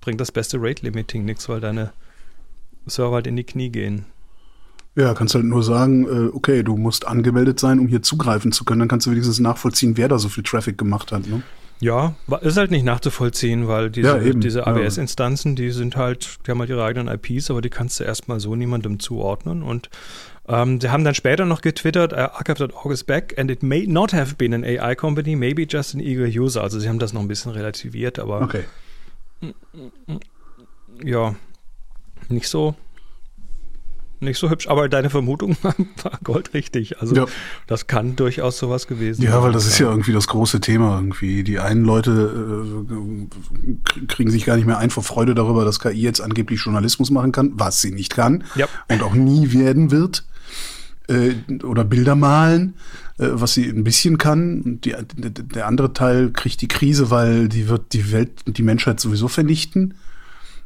bringt 0.00 0.20
das 0.20 0.30
beste 0.30 0.58
Rate 0.60 0.84
Limiting 0.84 1.24
nichts, 1.24 1.48
weil 1.48 1.60
deine 1.60 1.92
Server 2.86 3.16
halt 3.16 3.26
in 3.26 3.36
die 3.36 3.44
Knie 3.44 3.70
gehen. 3.70 4.06
Ja, 4.94 5.14
kannst 5.14 5.34
halt 5.34 5.44
nur 5.44 5.62
sagen, 5.62 6.06
äh, 6.06 6.28
okay, 6.32 6.62
du 6.62 6.76
musst 6.76 7.06
angemeldet 7.06 7.60
sein, 7.60 7.78
um 7.78 7.88
hier 7.88 8.02
zugreifen 8.02 8.50
zu 8.52 8.64
können. 8.64 8.80
Dann 8.80 8.88
kannst 8.88 9.06
du 9.06 9.10
wenigstens 9.10 9.38
nachvollziehen, 9.38 9.96
wer 9.96 10.08
da 10.08 10.18
so 10.18 10.28
viel 10.28 10.42
Traffic 10.42 10.78
gemacht 10.78 11.12
hat. 11.12 11.26
Ne? 11.26 11.42
Ja, 11.80 12.14
ist 12.40 12.56
halt 12.56 12.70
nicht 12.72 12.84
nachzuvollziehen, 12.84 13.68
weil 13.68 13.90
diese, 13.90 14.18
Ja, 14.18 14.32
diese. 14.32 14.66
AWS-Instanzen, 14.66 15.54
die 15.54 15.70
sind 15.70 15.96
halt, 15.96 16.38
die 16.46 16.50
haben 16.50 16.58
halt 16.58 16.70
ihre 16.70 16.84
eigenen 16.84 17.06
IPs, 17.08 17.50
aber 17.50 17.60
die 17.62 17.70
kannst 17.70 18.00
du 18.00 18.04
erstmal 18.04 18.40
so 18.40 18.56
niemandem 18.56 18.98
zuordnen. 18.98 19.62
Und 19.62 19.88
ähm, 20.48 20.80
sie 20.80 20.90
haben 20.90 21.04
dann 21.04 21.14
später 21.14 21.44
noch 21.44 21.60
getwittert, 21.60 22.12
uh, 22.12 22.16
archive.org 22.36 22.90
is 22.92 23.04
back 23.04 23.38
and 23.38 23.48
it 23.50 23.62
may 23.62 23.86
not 23.86 24.12
have 24.12 24.34
been 24.34 24.54
an 24.54 24.64
AI 24.64 24.96
company, 24.96 25.36
maybe 25.36 25.66
just 25.68 25.94
an 25.94 26.00
eager 26.00 26.24
user. 26.26 26.62
Also 26.62 26.80
sie 26.80 26.88
haben 26.88 26.98
das 26.98 27.12
noch 27.12 27.20
ein 27.20 27.28
bisschen 27.28 27.52
relativiert, 27.52 28.18
aber 28.18 28.40
Okay. 28.42 28.64
ja, 31.04 31.34
nicht 32.28 32.48
so, 32.48 32.74
nicht 34.20 34.38
so 34.38 34.50
hübsch. 34.50 34.68
Aber 34.68 34.88
deine 34.88 35.10
Vermutung 35.10 35.56
war 35.62 35.74
goldrichtig. 36.24 37.00
Also 37.00 37.14
Ja. 37.14 37.26
das 37.66 37.86
kann 37.86 38.16
durchaus 38.16 38.58
sowas 38.58 38.86
gewesen 38.86 39.22
Ja, 39.22 39.32
sein. 39.32 39.42
weil 39.42 39.52
das 39.52 39.66
ist 39.66 39.78
ja 39.78 39.90
irgendwie 39.90 40.12
das 40.12 40.26
große 40.26 40.60
Thema 40.60 40.96
irgendwie. 40.96 41.42
Die 41.44 41.58
einen 41.58 41.84
Leute 41.84 42.66
äh, 42.90 44.06
kriegen 44.06 44.30
sich 44.30 44.44
gar 44.44 44.56
nicht 44.56 44.66
mehr 44.66 44.78
ein 44.78 44.90
vor 44.90 45.02
Freude 45.02 45.34
darüber, 45.34 45.64
dass 45.64 45.80
KI 45.80 46.00
jetzt 46.00 46.20
angeblich 46.20 46.60
Journalismus 46.64 47.10
machen 47.10 47.32
kann, 47.32 47.52
was 47.54 47.80
sie 47.80 47.90
nicht 47.92 48.14
kann 48.14 48.44
Ja. 48.54 48.66
und 48.90 49.02
auch 49.02 49.14
nie 49.14 49.52
werden 49.52 49.90
wird. 49.90 50.24
Äh, 51.08 51.34
oder 51.64 51.84
Bilder 51.84 52.14
malen, 52.16 52.74
äh, 53.18 53.28
was 53.30 53.54
sie 53.54 53.66
ein 53.66 53.82
bisschen 53.84 54.18
kann. 54.18 54.60
Und 54.62 54.84
die, 54.84 54.94
der 55.16 55.66
andere 55.66 55.92
Teil 55.94 56.30
kriegt 56.32 56.60
die 56.60 56.68
Krise, 56.68 57.10
weil 57.10 57.48
die 57.48 57.68
wird 57.68 57.92
die 57.94 58.12
Welt 58.12 58.30
und 58.46 58.58
die 58.58 58.62
Menschheit 58.62 59.00
sowieso 59.00 59.26
vernichten. 59.28 59.94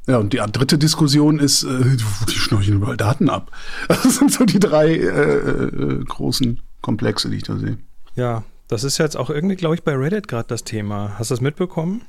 Ja, 0.06 0.18
und 0.18 0.32
die 0.32 0.38
dritte 0.38 0.78
Diskussion 0.78 1.38
ist, 1.38 1.62
äh, 1.62 1.96
die 2.28 2.34
schnorcheln 2.34 2.78
überall 2.78 2.96
Daten 2.96 3.30
ab. 3.30 3.50
Das 3.88 4.16
sind 4.16 4.32
so 4.32 4.44
die 4.44 4.58
drei 4.58 4.94
äh, 4.94 5.04
äh, 5.04 6.04
großen 6.04 6.60
Komplexe, 6.80 7.30
die 7.30 7.36
ich 7.36 7.44
da 7.44 7.56
sehe. 7.56 7.78
Ja, 8.16 8.42
das 8.68 8.84
ist 8.84 8.98
jetzt 8.98 9.16
auch 9.16 9.30
irgendwie, 9.30 9.56
glaube 9.56 9.74
ich, 9.74 9.84
bei 9.84 9.94
Reddit 9.94 10.28
gerade 10.28 10.48
das 10.48 10.64
Thema. 10.64 11.12
Hast 11.18 11.30
du 11.30 11.34
das 11.34 11.40
mitbekommen? 11.40 12.02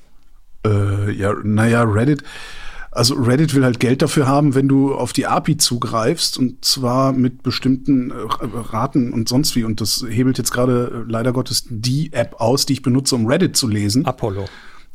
Äh, 0.65 1.11
ja, 1.11 1.33
naja, 1.43 1.83
Reddit. 1.83 2.23
Also 2.89 3.15
Reddit 3.15 3.55
will 3.55 3.63
halt 3.63 3.79
Geld 3.79 4.03
dafür 4.03 4.27
haben, 4.27 4.53
wenn 4.53 4.67
du 4.67 4.93
auf 4.93 5.13
die 5.13 5.25
API 5.25 5.57
zugreifst 5.57 6.37
und 6.37 6.63
zwar 6.63 7.11
mit 7.11 7.41
bestimmten 7.41 8.11
äh, 8.11 8.15
Raten 8.15 9.13
und 9.13 9.27
sonst 9.27 9.55
wie. 9.55 9.63
Und 9.63 9.81
das 9.81 10.05
hebelt 10.07 10.37
jetzt 10.37 10.51
gerade 10.51 11.05
äh, 11.05 11.11
leider 11.11 11.33
Gottes 11.33 11.65
die 11.69 12.13
App 12.13 12.39
aus, 12.39 12.65
die 12.65 12.73
ich 12.73 12.81
benutze, 12.81 13.15
um 13.15 13.25
Reddit 13.25 13.57
zu 13.57 13.67
lesen. 13.67 14.05
Apollo. 14.05 14.45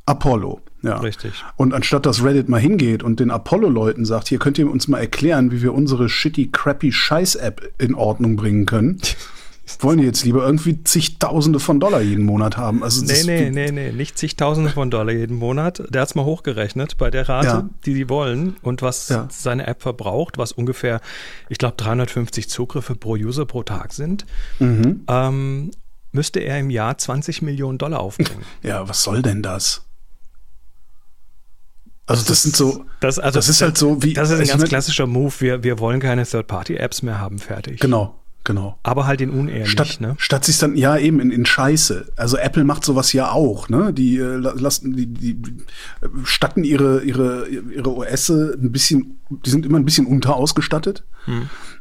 Apollo. 0.06 0.60
Ja. 0.82 0.98
Richtig. 0.98 1.32
Und 1.56 1.74
anstatt 1.74 2.06
dass 2.06 2.22
Reddit 2.22 2.48
mal 2.48 2.60
hingeht 2.60 3.02
und 3.02 3.18
den 3.20 3.30
Apollo-Leuten 3.30 4.04
sagt, 4.04 4.28
hier 4.28 4.38
könnt 4.38 4.58
ihr 4.58 4.70
uns 4.70 4.86
mal 4.88 4.98
erklären, 4.98 5.50
wie 5.50 5.62
wir 5.62 5.74
unsere 5.74 6.08
shitty, 6.08 6.50
crappy 6.52 6.92
Scheiß-App 6.92 7.72
in 7.78 7.94
Ordnung 7.96 8.36
bringen 8.36 8.64
können, 8.64 9.00
wollen 9.80 9.98
die 9.98 10.04
jetzt 10.04 10.24
lieber 10.24 10.46
irgendwie 10.46 10.82
zigtausende 10.84 11.60
von 11.60 11.78
Dollar 11.78 12.00
jeden 12.00 12.24
Monat 12.24 12.56
haben. 12.56 12.82
Also 12.82 13.04
Nee, 13.04 13.22
nee, 13.24 13.50
nee, 13.50 13.70
nee, 13.70 13.92
nicht 13.92 14.16
zigtausende 14.16 14.70
von 14.70 14.90
Dollar 14.90 15.12
jeden 15.12 15.36
Monat. 15.36 15.82
Der 15.90 16.00
hat 16.02 16.08
es 16.08 16.14
mal 16.14 16.24
hochgerechnet 16.24 16.96
bei 16.96 17.10
der 17.10 17.28
Rate, 17.28 17.46
Ja. 17.46 17.68
die 17.84 17.92
sie 17.94 18.08
wollen 18.08 18.56
und 18.62 18.80
was 18.80 19.08
Ja. 19.10 19.26
seine 19.30 19.66
App 19.66 19.82
verbraucht, 19.82 20.38
was 20.38 20.52
ungefähr, 20.52 21.00
ich 21.50 21.58
glaube, 21.58 21.74
350 21.76 22.48
Zugriffe 22.48 22.94
pro 22.94 23.12
User 23.16 23.44
pro 23.44 23.62
Tag 23.62 23.92
sind, 23.92 24.24
Mhm. 24.58 25.02
ähm, 25.08 25.70
müsste 26.12 26.40
er 26.40 26.58
im 26.60 26.70
Jahr 26.70 26.96
20 26.96 27.42
Millionen 27.42 27.76
Dollar 27.78 28.00
aufbringen. 28.00 28.44
Ja, 28.62 28.88
was 28.88 29.02
soll 29.02 29.20
denn 29.20 29.42
das? 29.42 29.84
Also 32.08 32.24
das, 32.26 32.42
sind 32.42 32.56
so, 32.56 32.84
Das, 33.00 33.18
also, 33.18 33.38
das 33.38 33.50
ist 33.50 33.60
halt 33.60 33.76
so 33.76 34.02
wie 34.02 34.14
Das 34.14 34.30
ist 34.30 34.40
ein 34.40 34.46
ganz 34.46 34.64
klassischer 34.68 35.06
Move. 35.06 35.32
Wir, 35.40 35.62
wir 35.62 35.78
wollen 35.78 36.00
keine 36.00 36.24
Third-Party-Apps 36.24 37.02
mehr 37.02 37.20
haben, 37.20 37.38
fertig. 37.38 37.80
Genau, 37.80 38.18
genau. 38.48 38.76
Aber 38.82 39.06
halt 39.06 39.20
in 39.20 39.30
unehrlich, 39.30 39.70
Statt, 39.70 39.98
ne? 40.00 40.16
statt 40.18 40.44
sich 40.44 40.58
dann, 40.58 40.74
ja, 40.76 40.96
eben 40.98 41.20
in, 41.20 41.30
in 41.30 41.46
Scheiße. 41.46 42.12
Also 42.16 42.36
Apple 42.36 42.64
macht 42.64 42.84
sowas 42.84 43.12
ja 43.12 43.30
auch, 43.30 43.68
ne? 43.68 43.92
Die 43.92 44.16
äh, 44.16 44.34
la- 44.36 44.54
lassen, 44.56 44.96
die, 44.96 45.06
die 45.06 45.30
äh, 46.00 46.08
statten 46.24 46.64
ihre, 46.64 47.02
ihre, 47.04 47.46
ihre 47.48 47.94
OS 47.96 48.30
ein 48.30 48.72
bisschen, 48.72 49.20
die 49.30 49.50
sind 49.50 49.64
immer 49.64 49.78
ein 49.78 49.84
bisschen 49.84 50.06
unterausgestattet. 50.06 51.04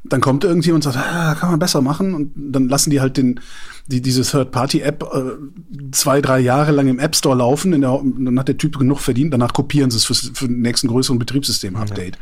Dann 0.03 0.19
kommt 0.19 0.43
irgendjemand 0.43 0.85
und 0.85 0.91
sagt, 0.91 1.05
ah, 1.09 1.33
kann 1.35 1.49
man 1.51 1.59
besser 1.59 1.81
machen. 1.81 2.13
Und 2.13 2.33
dann 2.35 2.67
lassen 2.67 2.89
die 2.89 2.99
halt 2.99 3.15
den, 3.15 3.39
die, 3.87 4.01
diese 4.01 4.23
Third-Party-App 4.23 5.03
äh, 5.03 5.89
zwei, 5.93 6.21
drei 6.21 6.39
Jahre 6.41 6.73
lang 6.73 6.87
im 6.89 6.99
App 6.99 7.15
Store 7.15 7.37
laufen. 7.37 7.71
In 7.71 7.79
der, 7.81 8.01
dann 8.03 8.37
hat 8.37 8.49
der 8.49 8.57
Typ 8.57 8.77
genug 8.77 8.99
verdient, 8.99 9.33
danach 9.33 9.53
kopieren 9.53 9.89
sie 9.89 9.97
es 9.97 10.03
fürs, 10.05 10.31
für 10.33 10.47
den 10.47 10.59
nächsten 10.61 10.89
größeren 10.89 11.17
Betriebssystem-Update. 11.17 12.17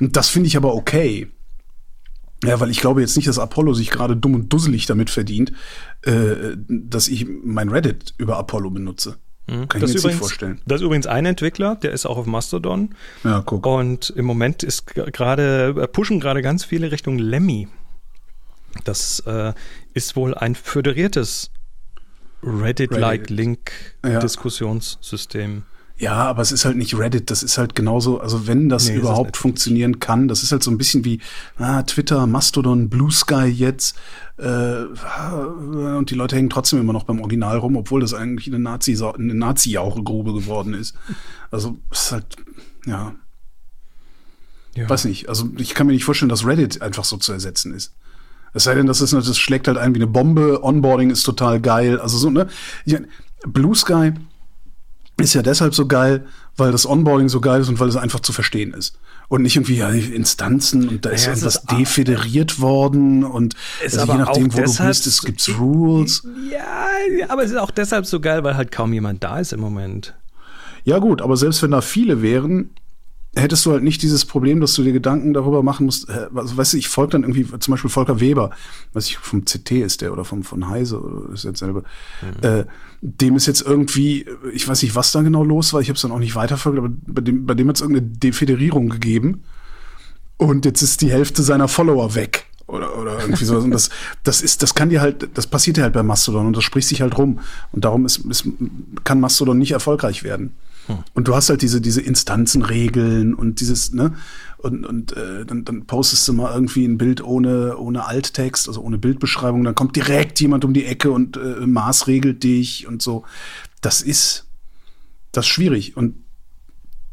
Und 0.00 0.16
das 0.16 0.28
finde 0.28 0.48
ich 0.48 0.56
aber 0.58 0.74
okay. 0.74 1.28
Ja, 2.44 2.58
weil 2.60 2.70
ich 2.70 2.80
glaube 2.80 3.00
jetzt 3.02 3.16
nicht, 3.16 3.28
dass 3.28 3.38
Apollo 3.38 3.74
sich 3.74 3.90
gerade 3.90 4.16
dumm 4.16 4.34
und 4.34 4.50
dusselig 4.52 4.86
damit 4.86 5.10
verdient, 5.10 5.52
äh, 6.02 6.56
dass 6.68 7.06
ich 7.08 7.26
mein 7.44 7.68
Reddit 7.68 8.14
über 8.18 8.38
Apollo 8.38 8.70
benutze. 8.70 9.18
Kann 9.46 9.62
ich 9.62 9.68
Das 9.68 9.80
mir 9.80 9.86
ist, 9.86 9.90
jetzt 9.94 9.94
nicht 9.94 10.02
übrigens, 10.04 10.18
vorstellen. 10.20 10.60
das 10.64 10.80
ist 10.80 10.84
übrigens 10.86 11.06
ein 11.08 11.26
Entwickler, 11.26 11.74
der 11.76 11.90
ist 11.92 12.06
auch 12.06 12.16
auf 12.18 12.26
Mastodon. 12.26 12.94
Ja, 13.24 13.42
guck. 13.44 13.66
Und 13.66 14.10
im 14.10 14.24
Moment 14.24 14.62
ist 14.62 14.86
gerade, 14.86 15.74
äh, 15.76 15.88
pushen 15.88 16.20
gerade 16.20 16.40
ganz 16.40 16.64
viele 16.64 16.92
Richtung 16.92 17.18
Lemmy. 17.18 17.66
Das 18.84 19.18
äh, 19.26 19.52
ist 19.92 20.14
wohl 20.14 20.32
ein 20.34 20.54
föderiertes 20.54 21.50
Reddit-like 22.44 23.22
Reddit. 23.22 23.30
Link-Diskussionssystem. 23.30 25.56
Ja, 25.56 25.62
aber 26.08 26.40
es 26.40 26.50
ist 26.50 26.64
halt 26.64 26.76
nicht 26.78 26.96
Reddit, 26.96 27.30
das 27.30 27.42
ist 27.42 27.58
halt 27.58 27.74
genauso, 27.74 28.20
also 28.20 28.46
wenn 28.46 28.68
das 28.70 28.88
Nee, 28.88 28.96
überhaupt 28.96 29.32
nicht. 29.32 29.36
funktionieren 29.36 29.98
kann, 29.98 30.28
das 30.28 30.42
ist 30.42 30.50
halt 30.50 30.62
so 30.62 30.70
ein 30.70 30.78
bisschen 30.78 31.04
wie 31.04 31.20
ah, 31.58 31.82
Twitter, 31.82 32.26
Mastodon, 32.26 32.88
Blue 32.88 33.10
Sky 33.10 33.44
jetzt 33.46 33.96
äh, 34.38 34.84
und 34.84 36.10
die 36.10 36.14
Leute 36.14 36.36
hängen 36.36 36.48
trotzdem 36.48 36.80
immer 36.80 36.94
noch 36.94 37.04
beim 37.04 37.20
Original 37.20 37.58
rum, 37.58 37.76
obwohl 37.76 38.00
das 38.00 38.14
eigentlich 38.14 38.46
eine 38.48 38.58
Nazi 38.58 38.96
eine 39.02 39.34
Nazi-Jauchegrube 39.34 40.32
geworden 40.32 40.72
ist. 40.72 40.94
Also 41.50 41.78
es 41.90 42.04
ist 42.06 42.12
halt 42.12 42.36
ja, 42.86 43.14
Ja. 44.74 44.88
weiß 44.88 45.04
nicht, 45.04 45.28
also 45.28 45.50
ich 45.58 45.74
kann 45.74 45.86
mir 45.86 45.92
nicht 45.92 46.04
vorstellen, 46.04 46.30
dass 46.30 46.46
Reddit 46.46 46.80
einfach 46.80 47.04
so 47.04 47.18
zu 47.18 47.32
ersetzen 47.32 47.74
ist. 47.74 47.92
Es 48.54 48.64
sei 48.64 48.74
denn, 48.74 48.86
das 48.86 49.00
ist 49.00 49.12
das 49.12 49.38
schlägt 49.38 49.68
halt 49.68 49.76
ein 49.78 49.94
wie 49.94 49.98
eine 49.98 50.06
Bombe, 50.06 50.64
Onboarding 50.64 51.10
ist 51.10 51.22
total 51.24 51.60
geil, 51.60 52.00
also 52.00 52.16
so 52.16 52.30
ne, 52.30 52.48
ja, 52.84 52.98
Blue 53.46 53.74
Sky 53.74 54.12
ist 55.20 55.34
ja 55.34 55.42
deshalb 55.42 55.74
so 55.74 55.86
geil, 55.86 56.26
weil 56.56 56.72
das 56.72 56.86
Onboarding 56.86 57.28
so 57.28 57.40
geil 57.40 57.60
ist 57.60 57.68
und 57.68 57.80
weil 57.80 57.88
es 57.88 57.96
einfach 57.96 58.20
zu 58.20 58.32
verstehen 58.32 58.74
ist. 58.74 58.98
Und 59.28 59.42
nicht 59.42 59.54
irgendwie 59.54 59.76
ja, 59.76 59.90
Instanzen 59.90 60.88
und 60.88 61.04
da 61.04 61.10
ist 61.10 61.22
es 61.22 61.26
irgendwas 61.28 61.62
defederiert 61.62 62.60
worden 62.60 63.22
und 63.22 63.54
Ist 63.84 63.96
also 63.96 64.12
je 64.12 64.18
nachdem, 64.18 64.52
wo 64.52 64.56
du 64.56 64.62
deshalb 64.64 64.88
bist, 64.88 65.06
es 65.06 65.22
gibt 65.22 65.48
Rules. 65.58 66.26
Ja, 66.50 67.28
aber 67.28 67.44
es 67.44 67.52
ist 67.52 67.56
auch 67.56 67.70
deshalb 67.70 68.06
so 68.06 68.18
geil, 68.18 68.42
weil 68.42 68.56
halt 68.56 68.72
kaum 68.72 68.92
jemand 68.92 69.22
da 69.22 69.38
ist 69.38 69.52
im 69.52 69.60
Moment. 69.60 70.14
Ja 70.84 70.98
gut, 70.98 71.22
aber 71.22 71.36
selbst 71.36 71.62
wenn 71.62 71.70
da 71.70 71.80
viele 71.80 72.22
wären, 72.22 72.70
hättest 73.34 73.64
du 73.64 73.72
halt 73.72 73.84
nicht 73.84 74.02
dieses 74.02 74.24
Problem, 74.24 74.60
dass 74.60 74.74
du 74.74 74.82
dir 74.82 74.92
Gedanken 74.92 75.32
darüber 75.32 75.62
machen 75.62 75.86
musst. 75.86 76.10
Also, 76.10 76.56
weißt 76.56 76.72
du, 76.72 76.76
ich 76.78 76.88
folge 76.88 77.12
dann 77.12 77.22
irgendwie 77.22 77.46
zum 77.58 77.72
Beispiel 77.72 77.90
Volker 77.90 78.20
Weber, 78.20 78.50
weiß 78.92 79.06
ich, 79.06 79.18
vom 79.18 79.44
CT 79.44 79.70
ist 79.72 80.00
der 80.00 80.12
oder 80.12 80.24
vom, 80.24 80.42
von 80.42 80.68
Heise 80.68 81.00
oder 81.00 81.32
ist 81.32 81.44
jetzt 81.44 81.60
selber. 81.60 81.84
Äh, 82.42 82.64
dem 83.02 83.36
ist 83.36 83.46
jetzt 83.46 83.62
irgendwie, 83.62 84.26
ich 84.52 84.66
weiß 84.66 84.82
nicht, 84.82 84.94
was 84.94 85.12
da 85.12 85.22
genau 85.22 85.44
los 85.44 85.72
war, 85.72 85.80
ich 85.80 85.88
habe 85.88 85.96
es 85.96 86.02
dann 86.02 86.12
auch 86.12 86.18
nicht 86.18 86.34
weiterverfolgt, 86.34 86.78
aber 86.78 86.90
bei 87.06 87.22
dem, 87.22 87.46
bei 87.46 87.54
dem 87.54 87.68
hat 87.68 87.76
es 87.76 87.82
irgendeine 87.82 88.08
Defederierung 88.08 88.88
gegeben. 88.88 89.44
Und 90.36 90.64
jetzt 90.64 90.82
ist 90.82 91.02
die 91.02 91.10
Hälfte 91.10 91.42
seiner 91.42 91.68
Follower 91.68 92.14
weg. 92.14 92.46
Oder, 92.66 92.96
oder 92.96 93.20
irgendwie 93.20 93.44
sowas. 93.44 93.64
Und 93.64 93.72
das, 93.72 93.90
das 94.22 94.42
ist, 94.42 94.62
das 94.62 94.74
kann 94.74 94.90
dir 94.90 95.00
halt, 95.00 95.28
das 95.34 95.46
passiert 95.46 95.76
dir 95.76 95.82
halt 95.82 95.92
bei 95.92 96.02
Mastodon 96.02 96.46
und 96.46 96.56
das 96.56 96.64
spricht 96.64 96.88
sich 96.88 97.02
halt 97.02 97.18
rum. 97.18 97.40
Und 97.72 97.84
darum 97.84 98.06
ist, 98.06 98.18
ist, 98.18 98.46
kann 99.04 99.20
Mastodon 99.20 99.58
nicht 99.58 99.72
erfolgreich 99.72 100.22
werden. 100.22 100.54
Und 101.14 101.28
du 101.28 101.34
hast 101.34 101.48
halt 101.50 101.62
diese, 101.62 101.80
diese 101.80 102.00
Instanzenregeln 102.00 103.34
und 103.34 103.60
dieses, 103.60 103.92
ne, 103.92 104.14
und, 104.58 104.84
und 104.84 105.16
äh, 105.16 105.44
dann, 105.46 105.64
dann 105.64 105.86
postest 105.86 106.26
du 106.28 106.32
mal 106.32 106.52
irgendwie 106.54 106.84
ein 106.84 106.98
Bild 106.98 107.22
ohne, 107.24 107.76
ohne 107.78 108.04
Alttext, 108.06 108.68
also 108.68 108.80
ohne 108.82 108.98
Bildbeschreibung, 108.98 109.64
dann 109.64 109.74
kommt 109.74 109.96
direkt 109.96 110.40
jemand 110.40 110.64
um 110.64 110.72
die 110.74 110.84
Ecke 110.84 111.10
und 111.10 111.36
äh, 111.36 111.66
maßregelt 111.66 112.42
dich 112.42 112.86
und 112.86 113.00
so. 113.02 113.24
Das 113.80 114.02
ist, 114.02 114.46
Das 115.32 115.44
ist 115.46 115.50
schwierig. 115.50 115.96
Und 115.96 116.16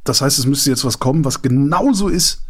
das 0.03 0.21
heißt, 0.21 0.39
es 0.39 0.45
müsste 0.45 0.69
jetzt 0.69 0.83
was 0.85 0.99
kommen, 0.99 1.23
was 1.25 1.41
genauso 1.41 2.07
ist 2.07 2.43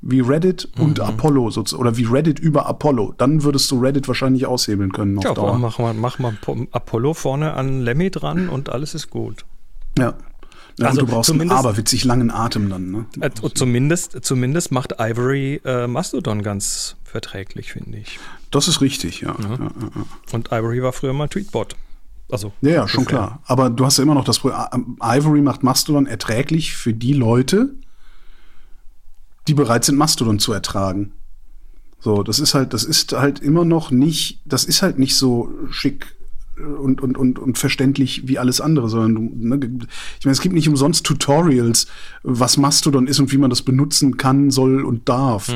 wie 0.00 0.20
Reddit 0.20 0.68
und 0.78 0.98
Mhm. 0.98 1.04
Apollo. 1.04 1.50
Oder 1.76 1.96
wie 1.96 2.04
Reddit 2.04 2.38
über 2.38 2.66
Apollo. 2.66 3.14
Dann 3.18 3.42
würdest 3.42 3.70
du 3.70 3.80
Reddit 3.80 4.06
wahrscheinlich 4.06 4.46
aushebeln 4.46 4.92
können 4.92 5.18
auf 5.18 5.24
Ja, 5.24 5.34
Dauer. 5.34 5.58
mach 5.58 5.78
mal, 5.78 5.92
mach 5.94 6.18
mal 6.20 6.32
Po- 6.40 6.66
Apollo 6.70 7.14
vorne 7.14 7.54
an 7.54 7.80
Lemmy 7.82 8.10
dran 8.10 8.48
und 8.48 8.68
alles 8.68 8.94
ist 8.94 9.10
gut. 9.10 9.44
Ja. 9.98 10.14
ja 10.78 10.86
Also 10.86 11.00
du 11.00 11.06
brauchst 11.06 11.30
einen 11.30 11.40
zumindest- 11.40 11.58
aberwitzig 11.58 12.04
langen 12.04 12.30
Atem 12.30 12.68
dann. 12.70 12.90
Ne? 12.90 13.06
Äh, 13.20 13.30
zumindest, 13.54 14.24
zumindest 14.24 14.72
macht 14.72 14.94
Ivory 14.98 15.60
äh, 15.64 15.86
Mastodon 15.86 16.42
ganz 16.42 16.96
verträglich, 17.04 17.72
finde 17.72 17.98
ich. 17.98 18.18
Das 18.50 18.68
ist 18.68 18.80
richtig, 18.80 19.20
ja. 19.20 19.34
ja. 19.40 19.50
ja, 19.50 19.56
ja. 19.58 20.04
Und 20.32 20.48
Ivory 20.52 20.82
war 20.82 20.92
früher 20.92 21.12
mal 21.12 21.28
Tweetbot. 21.28 21.76
Also, 22.30 22.52
Ja, 22.60 22.70
ja, 22.70 22.88
schon 22.88 23.06
klar. 23.06 23.40
Aber 23.46 23.70
du 23.70 23.86
hast 23.86 23.96
ja 23.96 24.02
immer 24.02 24.14
noch 24.14 24.24
das 24.24 24.40
Problem, 24.40 24.98
Ivory 25.02 25.40
macht 25.40 25.62
Mastodon 25.62 26.06
erträglich 26.06 26.76
für 26.76 26.92
die 26.92 27.14
Leute, 27.14 27.70
die 29.46 29.54
bereit 29.54 29.84
sind, 29.84 29.96
Mastodon 29.96 30.38
zu 30.38 30.52
ertragen. 30.52 31.12
So, 32.00 32.22
das 32.22 32.38
ist 32.38 32.54
halt, 32.54 32.74
das 32.74 32.84
ist 32.84 33.12
halt 33.12 33.40
immer 33.40 33.64
noch 33.64 33.90
nicht, 33.90 34.40
das 34.44 34.64
ist 34.64 34.82
halt 34.82 34.98
nicht 34.98 35.16
so 35.16 35.50
schick 35.70 36.14
und, 36.60 37.00
und, 37.00 37.16
und, 37.16 37.38
und 37.38 37.58
verständlich 37.58 38.26
wie 38.28 38.38
alles 38.38 38.60
andere, 38.60 38.88
sondern 38.88 39.14
du, 39.14 39.46
ne, 39.48 39.56
ich 40.18 40.24
meine, 40.24 40.32
es 40.32 40.40
gibt 40.40 40.54
nicht 40.54 40.68
umsonst 40.68 41.04
Tutorials, 41.06 41.86
was 42.22 42.56
Mastodon 42.56 43.06
ist 43.06 43.20
und 43.20 43.32
wie 43.32 43.38
man 43.38 43.50
das 43.50 43.62
benutzen 43.62 44.16
kann, 44.16 44.50
soll 44.50 44.84
und 44.84 45.08
darf. 45.08 45.52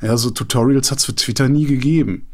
Ja, 0.00 0.16
so 0.16 0.30
Tutorials 0.30 0.90
hat 0.90 0.98
es 0.98 1.04
für 1.04 1.14
Twitter 1.14 1.48
nie 1.48 1.66
gegeben. 1.66 2.26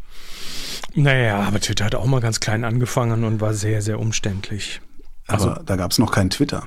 Naja, 0.95 1.40
aber 1.43 1.61
Twitter 1.61 1.85
hat 1.85 1.95
auch 1.95 2.07
mal 2.07 2.21
ganz 2.21 2.40
klein 2.40 2.64
angefangen 2.64 3.25
und 3.25 3.40
war 3.40 3.55
sehr, 3.55 3.81
sehr 3.83 4.00
umständlich. 4.00 4.81
Also 5.26 5.50
Aber- 5.50 5.62
da 5.64 5.76
gab 5.76 5.93
es 5.93 5.99
noch 5.99 6.11
kein 6.11 6.31
Twitter. 6.31 6.67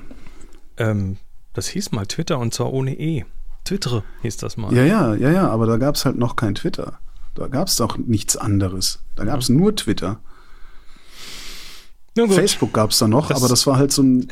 Ähm, 0.78 1.18
das 1.52 1.68
hieß 1.68 1.92
mal 1.92 2.06
Twitter 2.06 2.38
und 2.38 2.54
zwar 2.54 2.72
ohne 2.72 2.98
E. 2.98 3.24
Twitter 3.64 4.02
hieß 4.22 4.38
das 4.38 4.56
mal. 4.56 4.72
Ja, 4.74 4.84
ja, 4.84 5.14
ja, 5.14 5.30
ja, 5.30 5.48
aber 5.48 5.66
da 5.66 5.76
gab 5.76 5.94
es 5.94 6.04
halt 6.04 6.16
noch 6.16 6.36
kein 6.36 6.54
Twitter. 6.54 6.98
Da 7.34 7.48
gab 7.48 7.68
es 7.68 7.76
doch 7.76 7.96
nichts 7.98 8.36
anderes. 8.36 9.00
Da 9.16 9.24
gab 9.24 9.40
es 9.40 9.48
nur 9.48 9.74
Twitter. 9.74 10.20
Facebook 12.14 12.72
gab 12.72 12.90
es 12.90 12.98
da 12.98 13.08
noch, 13.08 13.28
Das- 13.28 13.38
aber 13.38 13.48
das 13.48 13.66
war 13.66 13.76
halt 13.76 13.92
so 13.92 14.02
ein. 14.02 14.28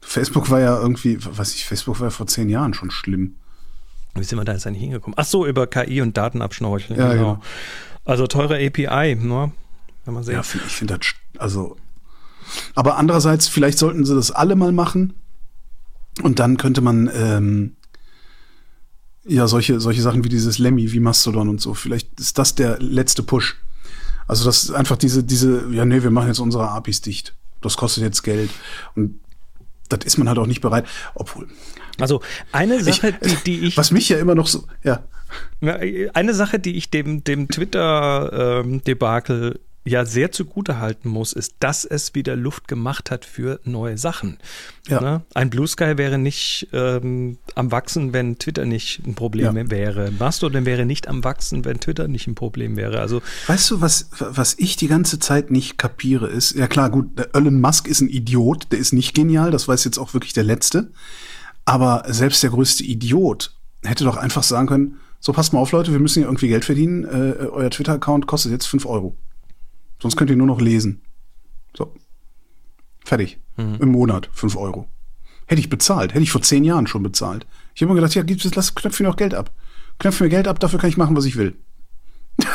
Facebook 0.00 0.50
war 0.50 0.60
ja 0.60 0.80
irgendwie, 0.80 1.18
weiß 1.24 1.54
ich, 1.54 1.64
Facebook 1.64 2.00
war 2.00 2.08
ja 2.08 2.10
vor 2.10 2.26
zehn 2.26 2.48
Jahren 2.48 2.74
schon 2.74 2.90
schlimm. 2.90 3.36
Wie 4.14 4.24
sind 4.24 4.38
wir 4.38 4.44
da 4.44 4.52
jetzt 4.52 4.66
eigentlich 4.66 4.82
hingekommen? 4.82 5.14
Ach 5.16 5.24
so, 5.24 5.46
über 5.46 5.66
KI 5.66 6.00
und 6.02 6.16
Datenabschnorcheln. 6.16 6.98
Ja, 6.98 7.14
genau. 7.14 7.40
Also 8.04 8.26
teure 8.26 8.56
API, 8.56 9.14
ne? 9.14 9.52
Wenn 10.04 10.14
man 10.14 10.24
sieht. 10.24 10.34
Ja, 10.34 10.40
ich 10.40 10.46
finde 10.46 10.98
das, 10.98 11.12
also. 11.38 11.76
Aber 12.74 12.96
andererseits, 12.98 13.46
vielleicht 13.48 13.78
sollten 13.78 14.04
sie 14.04 14.14
das 14.14 14.32
alle 14.32 14.56
mal 14.56 14.72
machen. 14.72 15.14
Und 16.22 16.40
dann 16.40 16.56
könnte 16.56 16.80
man, 16.82 17.08
ähm, 17.14 17.76
ja, 19.24 19.46
solche, 19.46 19.78
solche 19.80 20.02
Sachen 20.02 20.24
wie 20.24 20.28
dieses 20.28 20.58
Lemmy, 20.58 20.92
wie 20.92 21.00
Mastodon 21.00 21.48
und 21.48 21.60
so. 21.60 21.72
Vielleicht 21.74 22.18
ist 22.20 22.36
das 22.38 22.54
der 22.56 22.78
letzte 22.80 23.22
Push. 23.22 23.56
Also, 24.26 24.44
das 24.44 24.64
ist 24.64 24.70
einfach 24.70 24.96
diese, 24.96 25.24
diese, 25.24 25.68
ja, 25.70 25.84
nee, 25.84 26.02
wir 26.02 26.10
machen 26.10 26.28
jetzt 26.28 26.40
unsere 26.40 26.70
APIs 26.70 27.00
dicht. 27.00 27.34
Das 27.60 27.76
kostet 27.76 28.04
jetzt 28.04 28.22
Geld. 28.22 28.50
Und 28.94 29.20
das 29.88 30.04
ist 30.04 30.18
man 30.18 30.28
halt 30.28 30.38
auch 30.38 30.46
nicht 30.46 30.60
bereit. 30.60 30.86
Obwohl, 31.14 31.48
Also 32.00 32.22
eine 32.50 32.82
Sache, 32.82 33.12
die, 33.12 33.36
die 33.46 33.60
ich 33.66 33.76
was 33.76 33.90
mich 33.90 34.08
ja 34.08 34.18
immer 34.18 34.34
noch 34.34 34.46
so, 34.46 34.64
ja, 34.82 35.02
Eine 36.14 36.32
Sache, 36.34 36.58
die 36.58 36.76
ich 36.76 36.90
dem, 36.90 37.24
dem 37.24 37.48
Twitter-Debakel 37.48 39.60
ja 39.84 40.04
sehr 40.04 40.30
zugute 40.30 40.78
halten 40.78 41.08
muss, 41.08 41.32
ist, 41.32 41.56
dass 41.60 41.84
es 41.84 42.14
wieder 42.14 42.36
Luft 42.36 42.68
gemacht 42.68 43.10
hat 43.10 43.24
für 43.24 43.60
neue 43.64 43.98
Sachen. 43.98 44.38
Ja. 44.88 45.00
Ne? 45.00 45.22
Ein 45.34 45.50
Blue 45.50 45.66
Sky 45.66 45.98
wäre 45.98 46.18
nicht 46.18 46.68
ähm, 46.72 47.38
am 47.54 47.72
Wachsen, 47.72 48.12
wenn 48.12 48.38
Twitter 48.38 48.64
nicht 48.64 49.04
ein 49.06 49.14
Problem 49.14 49.56
Ja. 49.56 49.70
wäre. 49.70 50.12
Mastodon 50.18 50.66
wäre 50.66 50.84
nicht 50.86 51.08
am 51.08 51.24
Wachsen, 51.24 51.64
wenn 51.64 51.80
Twitter 51.80 52.06
nicht 52.06 52.26
ein 52.28 52.34
Problem 52.34 52.76
wäre. 52.76 53.00
Also 53.00 53.22
Weißt 53.48 53.70
du, 53.72 53.80
was, 53.80 54.08
was 54.18 54.54
ich 54.58 54.76
die 54.76 54.88
ganze 54.88 55.18
Zeit 55.18 55.50
nicht 55.50 55.78
kapiere, 55.78 56.28
ist, 56.28 56.54
ja 56.54 56.68
klar, 56.68 56.90
gut, 56.90 57.18
der 57.18 57.34
Elon 57.34 57.60
Musk 57.60 57.88
ist 57.88 58.00
ein 58.00 58.08
Idiot, 58.08 58.68
der 58.70 58.78
ist 58.78 58.92
nicht 58.92 59.14
genial, 59.14 59.50
das 59.50 59.66
weiß 59.66 59.84
jetzt 59.84 59.98
auch 59.98 60.14
wirklich 60.14 60.32
der 60.32 60.44
Letzte. 60.44 60.92
Aber 61.64 62.04
selbst 62.08 62.42
der 62.42 62.50
größte 62.50 62.84
Idiot 62.84 63.54
hätte 63.82 64.04
doch 64.04 64.16
einfach 64.16 64.42
sagen 64.42 64.66
können, 64.68 64.96
so 65.20 65.32
passt 65.32 65.52
mal 65.52 65.60
auf, 65.60 65.70
Leute, 65.72 65.92
wir 65.92 66.00
müssen 66.00 66.20
hier 66.20 66.26
irgendwie 66.26 66.48
Geld 66.48 66.64
verdienen, 66.64 67.04
äh, 67.04 67.46
euer 67.46 67.70
Twitter-Account 67.70 68.26
kostet 68.26 68.50
jetzt 68.52 68.66
5 68.66 68.86
Euro. 68.86 69.16
Sonst 70.02 70.16
könnt 70.16 70.30
ihr 70.30 70.36
nur 70.36 70.48
noch 70.48 70.60
lesen. 70.60 71.00
So. 71.76 71.94
Fertig. 73.04 73.38
Im 73.56 73.90
Monat 73.90 74.28
5 74.32 74.56
Euro. 74.56 74.88
Hätte 75.46 75.60
ich 75.60 75.68
bezahlt, 75.68 76.12
hätte 76.12 76.24
ich 76.24 76.32
vor 76.32 76.42
zehn 76.42 76.64
Jahren 76.64 76.88
schon 76.88 77.04
bezahlt. 77.04 77.46
Ich 77.74 77.82
habe 77.82 77.92
mir 77.92 78.00
gedacht, 78.00 78.14
ja, 78.16 78.22
gib's, 78.24 78.52
lass 78.54 78.74
Knöpfe 78.74 79.04
mir 79.04 79.08
noch 79.08 79.16
Geld 79.16 79.32
ab. 79.32 79.52
Knöpfe 80.00 80.24
mir 80.24 80.30
Geld 80.30 80.48
ab, 80.48 80.58
dafür 80.58 80.80
kann 80.80 80.90
ich 80.90 80.96
machen, 80.96 81.16
was 81.16 81.24
ich 81.24 81.36
will. 81.36 81.56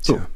So. 0.00 0.14
Tja. 0.14 0.26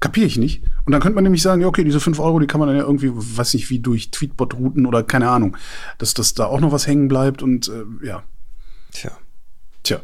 Kapiere 0.00 0.26
ich 0.26 0.38
nicht. 0.38 0.64
Und 0.84 0.92
dann 0.92 1.00
könnte 1.00 1.14
man 1.14 1.22
nämlich 1.22 1.40
sagen, 1.40 1.62
ja, 1.62 1.68
okay, 1.68 1.84
diese 1.84 2.00
5 2.00 2.18
Euro, 2.18 2.40
die 2.40 2.48
kann 2.48 2.58
man 2.58 2.68
dann 2.68 2.76
ja 2.76 2.82
irgendwie, 2.82 3.10
weiß 3.14 3.54
nicht, 3.54 3.70
wie 3.70 3.78
durch 3.78 4.10
Tweetbot-Routen 4.10 4.86
oder 4.86 5.04
keine 5.04 5.30
Ahnung, 5.30 5.56
dass 5.98 6.14
das 6.14 6.34
da 6.34 6.46
auch 6.46 6.60
noch 6.60 6.72
was 6.72 6.88
hängen 6.88 7.06
bleibt 7.06 7.42
und 7.42 7.68
äh, 7.68 7.84
ja, 8.04 8.24
tja. 8.90 9.12
tja, 9.84 10.00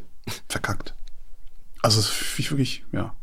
verkackt. 0.48 0.94
Also, 1.82 2.08
ich 2.38 2.50
wirklich, 2.50 2.84
ja. 2.92 3.14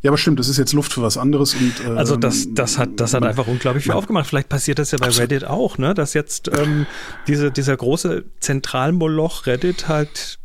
Ja, 0.00 0.10
aber 0.10 0.18
stimmt, 0.18 0.38
das 0.38 0.48
ist 0.48 0.58
jetzt 0.58 0.72
Luft 0.72 0.92
für 0.92 1.02
was 1.02 1.16
anderes 1.16 1.54
und 1.54 1.74
ähm, 1.84 1.98
Also 1.98 2.16
das, 2.16 2.46
das 2.52 2.78
hat, 2.78 3.00
das 3.00 3.14
hat 3.14 3.24
einfach 3.24 3.48
unglaublich 3.48 3.84
viel 3.84 3.92
aufgemacht. 3.92 4.28
Vielleicht 4.28 4.48
passiert 4.48 4.78
das 4.78 4.92
ja 4.92 4.98
bei 4.98 5.08
Reddit 5.08 5.44
auch, 5.44 5.76
ne? 5.76 5.92
Dass 5.92 6.14
jetzt 6.14 6.48
ähm, 6.56 6.86
diese, 7.26 7.50
dieser 7.50 7.76
große 7.76 8.24
Zentralmoloch 8.38 9.46
Reddit 9.46 9.88
halt, 9.88 10.38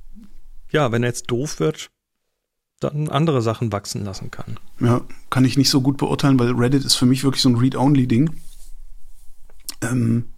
ja, 0.71 0.91
wenn 0.91 1.03
er 1.03 1.09
jetzt 1.09 1.29
doof 1.29 1.59
wird, 1.59 1.91
dann 2.79 3.09
andere 3.09 3.41
Sachen 3.41 3.71
wachsen 3.71 4.03
lassen 4.03 4.31
kann. 4.31 4.59
Ja, 4.79 5.01
kann 5.29 5.45
ich 5.45 5.55
nicht 5.55 5.69
so 5.69 5.81
gut 5.81 5.97
beurteilen, 5.97 6.39
weil 6.39 6.51
Reddit 6.51 6.83
ist 6.83 6.95
für 6.95 7.05
mich 7.05 7.23
wirklich 7.23 7.41
so 7.41 7.49
ein 7.49 7.55
Read-Only-Ding. 7.55 8.35
Ähm, 9.81 10.32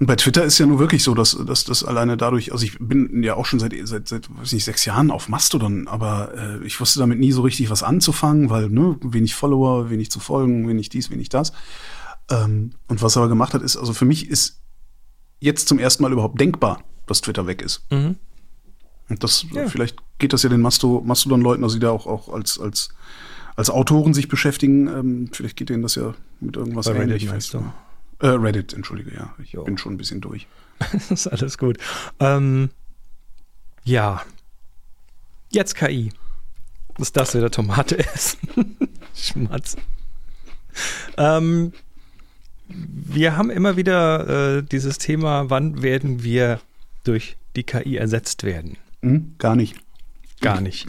und 0.00 0.06
bei 0.06 0.16
Twitter 0.16 0.44
ist 0.44 0.58
ja 0.58 0.66
nur 0.66 0.78
wirklich 0.78 1.02
so, 1.04 1.14
dass, 1.14 1.36
dass 1.46 1.64
das 1.64 1.84
alleine 1.84 2.16
dadurch, 2.16 2.52
also 2.52 2.64
ich 2.64 2.78
bin 2.80 3.22
ja 3.22 3.34
auch 3.34 3.46
schon 3.46 3.60
seit, 3.60 3.74
seit, 3.84 4.08
seit 4.08 4.28
weiß 4.36 4.52
nicht, 4.52 4.64
sechs 4.64 4.84
Jahren 4.84 5.10
auf 5.10 5.28
Mastodon, 5.28 5.86
aber 5.88 6.32
äh, 6.36 6.66
ich 6.66 6.80
wusste 6.80 6.98
damit 6.98 7.18
nie 7.20 7.32
so 7.32 7.42
richtig 7.42 7.70
was 7.70 7.82
anzufangen, 7.82 8.50
weil 8.50 8.68
ne, 8.70 8.96
wenig 9.02 9.34
Follower, 9.34 9.90
wenig 9.90 10.10
zu 10.10 10.20
folgen, 10.20 10.66
wenig 10.68 10.88
dies, 10.88 11.10
wenig 11.10 11.28
das. 11.28 11.52
Ähm, 12.30 12.70
und 12.88 13.02
was 13.02 13.16
er 13.16 13.20
aber 13.22 13.28
gemacht 13.28 13.54
hat, 13.54 13.62
ist, 13.62 13.76
also 13.76 13.92
für 13.92 14.04
mich 14.04 14.28
ist 14.28 14.60
jetzt 15.40 15.68
zum 15.68 15.78
ersten 15.78 16.02
Mal 16.02 16.12
überhaupt 16.12 16.40
denkbar, 16.40 16.82
dass 17.06 17.20
Twitter 17.20 17.46
weg 17.46 17.62
ist. 17.62 17.84
Mhm. 17.90 18.16
Und 19.10 19.22
das, 19.22 19.44
Ja. 19.52 19.68
vielleicht 19.68 19.98
geht 20.18 20.32
das 20.32 20.42
ja 20.42 20.48
den 20.48 20.62
Masto, 20.62 21.02
Mastodon-Leuten, 21.04 21.62
also 21.62 21.76
die 21.76 21.80
da 21.80 21.90
auch, 21.90 22.06
auch 22.06 22.30
als, 22.30 22.58
als, 22.58 22.88
als 23.54 23.68
Autoren 23.70 24.14
sich 24.14 24.28
beschäftigen, 24.28 24.88
ähm, 24.88 25.28
vielleicht 25.32 25.56
geht 25.56 25.68
denen 25.68 25.82
das 25.82 25.94
ja 25.96 26.14
mit 26.40 26.56
irgendwas 26.56 26.86
Bei 26.86 26.94
ähnlich. 26.96 27.26
meinst 27.28 27.52
du? 27.54 27.62
Äh, 28.24 28.28
Reddit, 28.28 28.72
entschuldige, 28.72 29.14
ja. 29.14 29.34
Ich 29.42 29.52
Jo. 29.52 29.64
bin 29.64 29.76
schon 29.76 29.92
ein 29.92 29.96
bisschen 29.98 30.22
durch. 30.22 30.46
Das 30.78 31.10
ist 31.10 31.26
alles 31.26 31.58
gut. 31.58 31.76
Ähm, 32.20 32.70
ja. 33.84 34.22
Jetzt 35.50 35.74
KI. 35.74 36.10
Das 36.96 37.12
darfst 37.12 37.34
du 37.34 37.38
wieder 37.38 37.50
Tomate 37.50 37.98
essen. 37.98 38.38
Schmatz. 39.14 39.76
Ähm, 41.18 41.74
wir 42.66 43.36
haben 43.36 43.50
immer 43.50 43.76
wieder 43.76 44.56
äh, 44.56 44.62
dieses 44.62 44.96
Thema, 44.96 45.50
wann 45.50 45.82
werden 45.82 46.22
wir 46.22 46.60
durch 47.04 47.36
die 47.56 47.64
KI 47.64 47.98
ersetzt 47.98 48.42
werden? 48.42 48.78
Hm? 49.02 49.34
Gar 49.36 49.54
nicht. 49.54 49.76
Gar 50.44 50.60
nicht. 50.60 50.86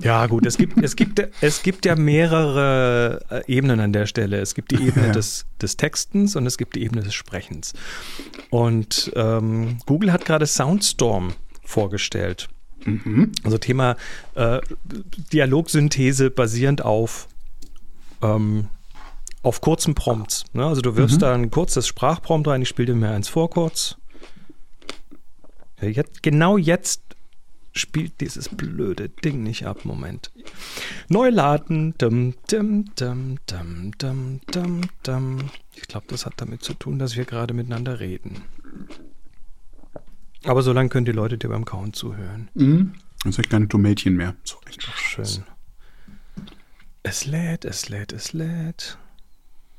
Ja, 0.00 0.26
gut, 0.26 0.46
es 0.46 0.56
gibt, 0.56 0.82
es 0.82 0.96
gibt, 0.96 1.22
es 1.40 1.62
gibt 1.62 1.84
ja 1.84 1.96
mehrere 1.96 3.20
äh, 3.30 3.52
Ebenen 3.52 3.80
an 3.80 3.92
der 3.92 4.06
Stelle. 4.06 4.38
Es 4.38 4.54
gibt 4.54 4.70
die 4.70 4.82
Ebene 4.86 5.08
Ja. 5.08 5.12
des, 5.12 5.46
des 5.60 5.76
Textens 5.76 6.36
und 6.36 6.46
es 6.46 6.56
gibt 6.58 6.76
die 6.76 6.82
Ebene 6.84 7.02
des 7.02 7.14
Sprechens. 7.14 7.72
Und 8.50 9.12
ähm, 9.16 9.78
Google 9.86 10.12
hat 10.12 10.24
gerade 10.24 10.46
Soundstorm 10.46 11.32
vorgestellt. 11.64 12.48
Mhm. 12.84 13.32
Also 13.42 13.58
Thema 13.58 13.96
äh, 14.34 14.60
Dialogsynthese 15.32 16.30
basierend 16.30 16.82
auf, 16.84 17.26
ähm, 18.22 18.68
auf 19.42 19.60
kurzen 19.60 19.94
Prompts. 19.94 20.44
Ne? 20.52 20.64
Also 20.64 20.80
du 20.82 20.96
wirfst 20.96 21.22
da 21.22 21.34
ein 21.34 21.50
kurzes 21.50 21.86
Sprachprompt 21.88 22.46
rein, 22.48 22.62
ich 22.62 22.68
spiele 22.68 22.86
dir 22.86 22.94
mir 22.94 23.10
eins 23.10 23.28
vor 23.28 23.50
kurz. 23.50 23.96
Ja, 25.80 25.88
jetzt, 25.88 26.22
genau 26.22 26.56
jetzt 26.56 27.02
spielt 27.78 28.20
dieses 28.20 28.48
blöde 28.48 29.08
Ding 29.08 29.42
nicht 29.42 29.66
ab. 29.66 29.84
Moment. 29.84 30.30
Neu 31.08 31.30
laden. 31.30 31.94
Dum, 31.98 32.34
dum, 32.50 32.86
dum, 32.96 33.38
dum, 33.46 33.92
dum, 33.98 34.40
dum, 34.50 34.80
dum. 35.02 35.50
Ich 35.74 35.82
glaube, 35.82 36.06
das 36.08 36.26
hat 36.26 36.34
damit 36.36 36.62
zu 36.62 36.74
tun, 36.74 36.98
dass 36.98 37.16
wir 37.16 37.24
gerade 37.24 37.54
miteinander 37.54 38.00
reden. 38.00 38.42
Aber 40.44 40.62
so 40.62 40.72
lange 40.72 40.88
können 40.88 41.06
die 41.06 41.12
Leute 41.12 41.38
dir 41.38 41.48
beim 41.48 41.64
Kauen 41.64 41.92
zuhören. 41.92 42.48
Mhm. 42.54 42.94
Jetzt 43.24 43.34
habe 43.34 43.42
ich 43.42 43.48
keine 43.48 43.68
Tomätchen 43.68 44.14
mehr. 44.14 44.36
So, 44.44 44.56
echt 44.66 44.82
Schön. 44.82 45.44
Es 47.02 47.24
lädt, 47.24 47.64
es 47.64 47.88
lädt, 47.88 48.12
es 48.12 48.32
lädt. 48.32 48.98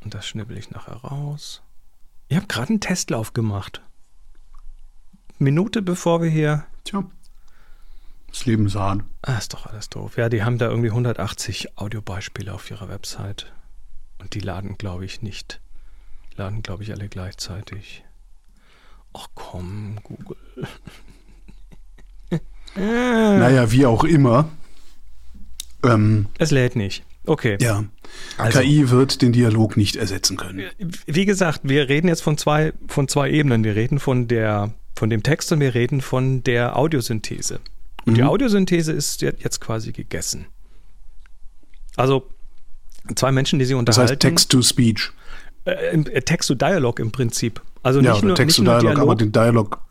Und 0.04 0.14
das 0.14 0.28
schnibbel 0.28 0.58
ich 0.58 0.72
nachher 0.72 0.96
raus. 0.96 1.62
Ich 2.30 2.38
habe 2.38 2.48
gerade 2.48 2.70
einen 2.70 2.80
Testlauf 2.80 3.34
gemacht. 3.34 3.82
Minute 5.40 5.82
bevor 5.82 6.22
wir 6.22 6.30
hier. 6.30 6.66
Tja. 6.84 7.10
Das 8.38 8.46
Leben 8.46 8.68
ist 8.68 8.76
hart. 8.76 9.02
Ah, 9.24 9.36
ist 9.40 9.56
doch 9.56 9.66
alles 9.66 9.90
doof. 9.90 10.16
Ja, 10.18 10.30
die 10.30 10.44
haben 10.44 10.60
da 10.60 10.68
irgendwie 10.70 10.92
180 10.92 11.76
Audiobeispiele 11.80 12.54
auf 12.54 12.70
ihrer 12.70 12.88
Website. 12.88 13.52
Und 14.20 14.36
die 14.36 14.40
laden, 14.42 14.78
glaube 14.78 15.06
ich, 15.06 15.24
nicht. 15.24 15.60
Die 16.32 16.38
laden, 16.38 16.62
glaube 16.62 16.84
ich, 16.84 16.92
alle 16.92 17.10
gleichzeitig. 17.10 18.04
Ach 19.14 19.26
komm, 19.34 19.98
Google. 20.04 20.38
Naja, 22.76 23.72
wie 23.72 23.88
auch 23.88 24.04
immer. 24.04 24.50
Ähm, 25.84 26.28
Es 26.38 26.52
lädt 26.52 26.76
nicht. 26.76 27.04
Okay. 27.26 27.58
ja. 27.60 27.86
Also- 28.38 28.60
KI 28.60 28.92
wird 28.92 29.24
den 29.24 29.32
Dialog 29.34 29.78
nicht 29.78 29.96
ersetzen 29.96 30.38
können. 30.38 30.70
Wie 31.08 31.26
gesagt, 31.26 31.62
wir 31.64 31.90
reden 31.90 32.08
jetzt 32.08 32.22
von 32.22 32.38
zwei, 32.38 32.74
von 32.88 33.08
zwei 33.08 33.32
Ebenen. 33.32 33.64
Wir 33.64 33.76
reden 33.76 34.00
von 34.00 34.28
der, 34.28 34.74
von 34.96 35.10
dem 35.10 35.24
Text 35.24 35.52
und 35.52 35.60
wir 35.60 35.74
reden 35.74 36.02
von 36.02 36.44
der 36.44 36.78
Audiosynthese. 36.78 37.60
Und 38.08 38.16
die 38.16 38.22
Mhm. 38.22 38.28
Audiosynthese 38.30 38.94
ist 38.94 39.22
je- 39.22 39.34
jetzt 39.38 39.60
quasi 39.62 39.92
gegessen. 39.92 40.46
Also 41.96 42.28
zwei 43.16 43.32
Menschen, 43.32 43.60
die 43.60 43.66
sich 43.66 43.74
Das 43.74 43.80
unterhalten. 43.80 44.12
heißt 44.12 44.20
Text-to-Speech. 44.22 45.12
äh, 45.66 45.72
äh, 45.72 46.22
Text-to-Dialog 46.22 47.00
im 47.00 47.12
Prinzip. 47.12 47.62
Also 47.84 48.00
Ja, 48.00 48.12
nicht 48.12 48.20
oder 48.20 48.28
nur, 48.28 48.36
Text-to-Dialog, 48.38 48.98
aber 49.00 49.16
den 49.16 49.32
Dialog, 49.34 49.82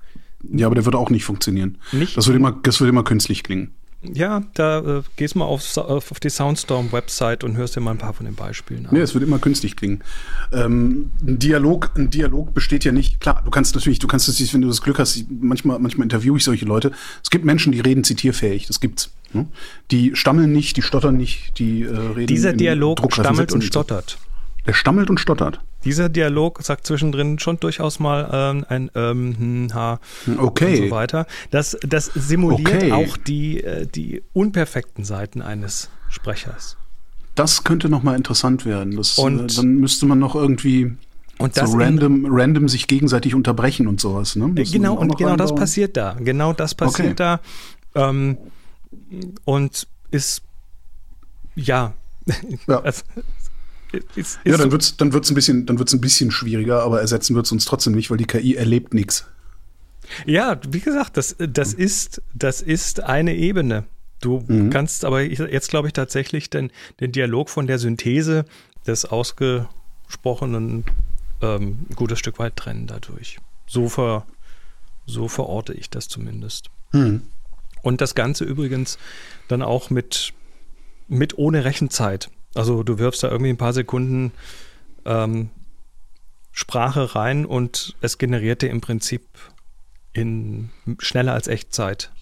ja, 0.51 0.67
aber 0.67 0.75
der 0.75 0.85
wird 0.87 0.95
auch 0.95 1.11
nicht 1.11 1.25
funktionieren. 1.25 1.77
Nicht- 1.93 2.17
das 2.17 2.27
wird 2.27 2.37
immer, 2.37 2.53
das 2.63 2.81
wird 2.81 2.89
immer 2.89 3.05
künstlich 3.05 3.43
klingen. 3.43 3.75
Ja, 4.14 4.42
da 4.55 4.99
äh, 4.99 5.03
gehst 5.16 5.37
mal 5.37 5.45
auf, 5.45 5.77
auf 5.77 6.21
die 6.21 6.31
Soundstorm-Website 6.31 7.45
und 7.45 7.57
hörst 7.57 7.77
dir 7.77 7.81
mal 7.81 7.92
ein 7.92 7.99
paar 7.99 8.12
von 8.12 8.27
den 8.27 8.35
Beispielen 8.35 8.87
an. 8.87 8.95
Nee, 8.95 9.01
es 9.01 9.14
wird 9.14 9.25
immer 9.25 9.38
künstlich 9.38 9.77
klingen. 9.77 10.03
Ähm, 10.53 11.11
ein 11.27 11.38
Dialog, 11.38 11.90
ein 11.97 12.11
Dialog 12.11 12.55
besteht 12.55 12.85
ja 12.85 12.92
nicht, 12.92 13.21
klar, 13.21 13.42
du 13.45 13.51
kannst 13.51 13.75
natürlich, 13.75 13.99
du 13.99 14.07
kannst 14.07 14.29
es, 14.29 14.55
wenn 14.55 14.61
du 14.61 14.69
das 14.69 14.83
Glück 14.83 14.99
hast, 14.99 15.25
manchmal, 15.29 15.79
manchmal 15.79 16.05
interviewe 16.05 16.37
ich 16.37 16.45
solche 16.45 16.64
Leute. 16.64 16.92
Es 17.23 17.31
gibt 17.31 17.45
Menschen, 17.45 17.73
die 17.73 17.81
reden 17.81 18.05
zitierfähig, 18.05 18.66
das 18.66 18.81
gibt's. 18.81 19.11
Ne? 19.33 19.47
Die 19.90 20.14
stammeln 20.14 20.53
nicht, 20.53 20.77
die 20.77 20.83
stottern 20.83 21.16
nicht, 21.16 21.59
die 21.59 21.83
äh, 21.83 21.88
reden. 21.88 22.27
Dieser 22.27 22.53
Dialog 22.53 23.12
stammelt 23.12 23.53
und 23.53 23.62
stottert. 23.62 24.19
Der 24.66 24.73
stammelt 24.73 25.11
und 25.11 25.21
stottert. 25.21 25.61
Dieser 25.85 26.09
Dialog 26.09 26.62
sagt 26.62 26.87
zwischendrin 26.87 27.39
schon 27.39 27.61
durchaus 27.61 28.01
mal 28.01 28.29
ähm, 28.33 28.65
ein 28.69 28.91
ähm, 28.95 29.37
hm, 29.69 29.75
ha 29.75 30.01
Okay. 30.39 30.81
und 30.83 30.89
so 30.89 30.91
weiter. 30.95 31.27
Das, 31.51 31.77
das 31.87 32.07
simuliert 32.07 32.69
Okay. 32.83 32.93
auch 32.93 33.17
die, 33.17 33.62
äh, 33.62 33.87
die 33.87 34.23
unperfekten 34.33 35.05
Seiten 35.05 35.43
eines 35.43 35.89
Sprechers. 36.09 36.77
Das 37.37 37.62
könnte 37.65 37.89
noch 37.89 38.03
mal 38.03 38.17
interessant 38.17 38.65
werden. 38.65 38.97
Das, 38.97 39.19
Und- 39.19 39.53
äh, 39.53 39.57
dann 39.57 39.75
müsste 39.77 40.07
man 40.07 40.19
noch 40.19 40.35
irgendwie 40.35 40.97
Und 41.39 41.57
das 41.57 41.71
so 41.71 41.77
in- 41.79 41.83
random, 41.83 42.27
random 42.31 42.69
sich 42.69 42.87
gegenseitig 42.89 43.35
unterbrechen 43.35 43.87
und 43.87 44.01
sowas. 44.01 44.35
Ne? 44.37 44.53
Äh, 44.61 44.65
Genau, 44.65 44.95
und 44.95 45.17
genau 45.19 45.37
das 45.37 45.55
passiert 45.55 45.97
da. 45.97 46.15
Genau 46.19 46.53
das 46.53 46.75
passiert 46.75 47.21
da. 47.21 47.41
Ähm, 47.95 48.39
und 49.45 49.87
ist, 50.11 50.43
ja. 51.55 51.93
Ja. 52.67 52.81
Es- 52.85 53.05
ist, 53.92 54.07
ist 54.16 54.38
Ja, 54.44 54.53
dann 54.57 54.62
so- 54.68 54.72
wird's, 54.72 54.96
dann 54.96 55.12
wird's 55.12 55.31
ein 55.31 55.35
bisschen, 55.35 55.66
dann 55.66 55.79
wird's 55.79 55.92
ein 55.92 56.01
bisschen 56.01 56.31
schwieriger, 56.31 56.83
aber 56.83 57.01
ersetzen 57.01 57.35
wird's 57.37 57.53
uns 57.53 57.64
trotzdem 57.64 57.94
nicht, 57.94 58.11
weil 58.11 58.18
die 58.18 58.27
KI 58.27 58.55
erlebt 58.57 58.94
nichts. 58.94 59.27
Ja, 60.25 60.61
wie 60.68 60.81
gesagt, 60.81 61.16
das, 61.16 61.35
das, 61.38 61.72
ist, 61.75 62.22
das 62.35 62.61
ist 62.62 63.01
eine 63.03 63.35
Ebene. 63.35 63.85
Du 64.20 64.44
Mhm. 64.46 64.70
kannst 64.70 65.05
aber 65.05 65.20
jetzt, 65.22 65.68
glaube 65.68 65.88
ich, 65.88 65.92
tatsächlich 65.94 66.49
den, 66.49 66.70
den 67.01 67.12
Dialog 67.12 67.51
von 67.51 67.66
der 67.66 67.79
Synthese 67.79 68.44
des 68.87 69.05
Ausgesprochenen 69.05 70.85
ähm, 71.42 71.79
ein 71.90 71.96
gutes 71.96 72.18
Stück 72.18 72.38
weit 72.38 72.57
trennen 72.57 72.87
dadurch. 72.87 73.38
So, 73.66 73.88
ver, 73.88 74.25
so 75.07 75.29
verorte 75.29 75.75
ich 75.75 75.90
das 75.90 76.09
zumindest. 76.09 76.70
Hm. 76.92 77.22
Und 77.83 78.01
das 78.01 78.14
Ganze 78.14 78.44
übrigens 78.44 78.99
dann 79.49 79.61
auch 79.62 79.90
mit, 79.90 80.33
mit 81.09 81.37
ohne 81.37 81.64
Rechenzeit. 81.64 82.31
Also 82.57 82.83
du 82.83 82.99
wirfst 82.99 83.23
da 83.23 83.31
irgendwie 83.31 83.51
ein 83.51 83.59
paar 83.59 83.75
Sekunden 83.75 84.33
ähm, 85.05 85.51
Sprache 86.53 87.14
rein 87.14 87.45
und 87.45 87.95
es 88.01 88.16
generiert 88.16 88.62
dir 88.62 88.71
im 88.71 88.81
Prinzip 88.81 89.27
in 90.14 90.71
schneller 90.99 91.35
als 91.35 91.49
Echtzeit 91.49 92.12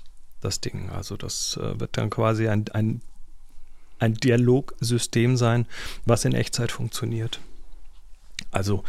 das 0.41 0.61
Ding. 0.61 0.91
Also 0.91 1.17
das 1.17 1.57
äh, 1.57 1.79
wird 1.79 1.97
dann 1.97 2.11
quasi 2.11 2.49
ein, 2.49 2.65
ein, 2.73 3.01
ein 4.01 4.15
Dialogsystem 4.15 5.37
sein, 5.37 5.67
was 6.05 6.25
in 6.25 6.35
Echtzeit 6.35 6.73
funktioniert. 6.73 7.41
Also 8.51 8.83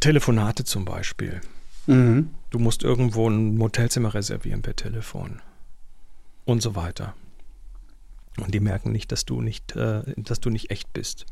Telefonate 0.00 0.64
zum 0.64 0.86
Beispiel. 0.86 1.42
Mhm. 1.86 2.30
Du 2.48 2.58
musst 2.58 2.82
irgendwo 2.82 3.28
ein 3.28 3.56
Motelzimmer 3.56 4.14
reservieren 4.14 4.62
per 4.62 4.74
Telefon 4.74 5.42
und 6.46 6.62
so 6.62 6.74
weiter. 6.74 7.14
Und 8.40 8.52
die 8.54 8.60
merken 8.60 8.90
nicht, 8.92 9.12
dass 9.12 9.24
du 9.24 9.40
nicht, 9.40 9.76
äh, 9.76 10.02
dass 10.16 10.40
du 10.40 10.50
nicht 10.50 10.70
echt 10.70 10.92
bist. 10.92 11.26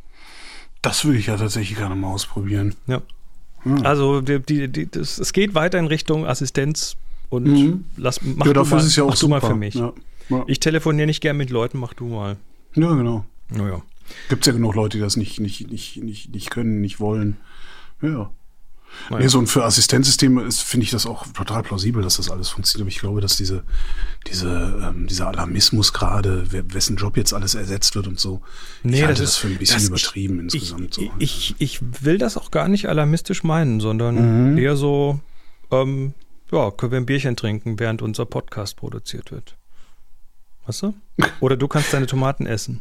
Das 0.83 1.05
würde 1.05 1.19
ich 1.19 1.27
ja 1.27 1.37
tatsächlich 1.37 1.79
gerne 1.79 1.95
mal 1.97 2.09
ausprobieren. 2.12 2.75
Ja. 2.87 3.03
Hm. 3.62 3.85
Also 3.85 4.21
die, 4.21 4.41
die, 4.41 4.69
die, 4.69 4.91
das, 4.91 5.19
es 5.19 5.33
geht 5.33 5.55
weiter 5.55 5.79
in 5.79 5.87
Richtung 5.87 6.27
Assistenz 6.27 6.97
und 7.29 7.45
Mhm. 7.45 7.85
lass 7.97 8.21
mach 8.23 8.47
ja, 8.47 8.53
du 8.53 8.61
dafür 8.61 8.77
mal, 8.77 8.83
ist 8.83 8.87
es 8.88 8.97
ja 8.97 9.05
auch 9.05 9.11
mach 9.11 9.19
du 9.19 9.29
mal 9.29 9.41
für 9.41 9.55
mich. 9.55 9.75
Ja. 9.75 9.93
Ich 10.47 10.61
telefoniere 10.61 11.07
nicht 11.07 11.21
gern 11.21 11.37
mit 11.37 11.51
Leuten, 11.51 11.79
mach 11.79 11.95
du 11.95 12.07
mal. 12.07 12.37
ja 12.75 12.95
genau. 12.95 13.25
Naja. 13.51 13.83
Gibt 14.29 14.43
es 14.43 14.47
ja 14.47 14.53
genug 14.53 14.75
Leute, 14.75 14.99
die 14.99 15.03
das 15.03 15.17
nicht, 15.17 15.41
nicht, 15.41 15.71
nicht, 15.71 16.03
nicht, 16.03 16.35
nicht 16.35 16.51
können, 16.51 16.81
nicht 16.81 17.01
wollen. 17.01 17.37
Ja. 18.01 18.31
Naja. 19.11 19.22
Nee, 19.22 19.28
so 19.28 19.38
und 19.38 19.46
für 19.48 19.64
Assistenzsysteme 19.64 20.42
ist, 20.42 20.62
finde 20.62 20.85
ich 20.85 20.90
das 20.90 21.07
auch 21.07 21.26
total 21.28 21.62
plausibel, 21.62 22.02
dass 22.02 22.16
das 22.18 22.31
alles 22.31 22.48
funktioniert. 22.50 22.83
Aber 22.85 22.88
ich 22.88 22.98
glaube, 23.00 23.20
dass 23.20 23.37
diese, 23.37 23.64
diese, 24.26 24.48
ähm, 24.94 25.07
dieser 25.07 25.28
Alarmismus 25.28 25.92
gerade, 25.92 26.46
wessen 26.72 26.96
Job 26.96 27.16
jetzt 27.16 27.33
alles 27.35 27.55
ersetzt 27.55 27.94
wird 27.94 28.07
und 28.07 28.20
so, 28.20 28.42
Nee, 28.83 28.96
ich 28.98 29.02
halte 29.02 29.14
das 29.14 29.20
das, 29.20 29.31
ist- 29.31 29.37
für 29.38 29.48
ein 29.48 29.59
bisschen 29.59 29.87
übertrieben 29.87 30.38
Ich, 30.48 30.55
insgesamt. 30.55 30.94
so. 30.94 31.11
ich, 31.18 31.55
ich 31.59 31.81
will 32.05 32.18
das 32.18 32.37
auch 32.37 32.50
gar 32.50 32.68
nicht 32.68 32.88
alarmistisch 32.88 33.42
meinen, 33.42 33.81
sondern 33.81 34.52
Mhm. 34.52 34.59
eher 34.59 34.76
so, 34.76 35.20
ähm, 35.70 36.14
ja, 36.50 36.70
können 36.70 36.92
wir 36.92 36.98
ein 37.00 37.07
Bierchen 37.07 37.35
trinken, 37.37 37.78
während 37.78 38.02
unser 38.02 38.26
Podcast 38.26 38.76
produziert 38.76 39.31
wird. 39.33 39.57
Weißt 40.66 40.83
du? 40.83 40.94
Oder 41.40 41.57
du 41.57 41.66
kannst 41.66 41.92
deine 41.92 42.07
Tomaten 42.07 42.46
essen. 42.46 42.81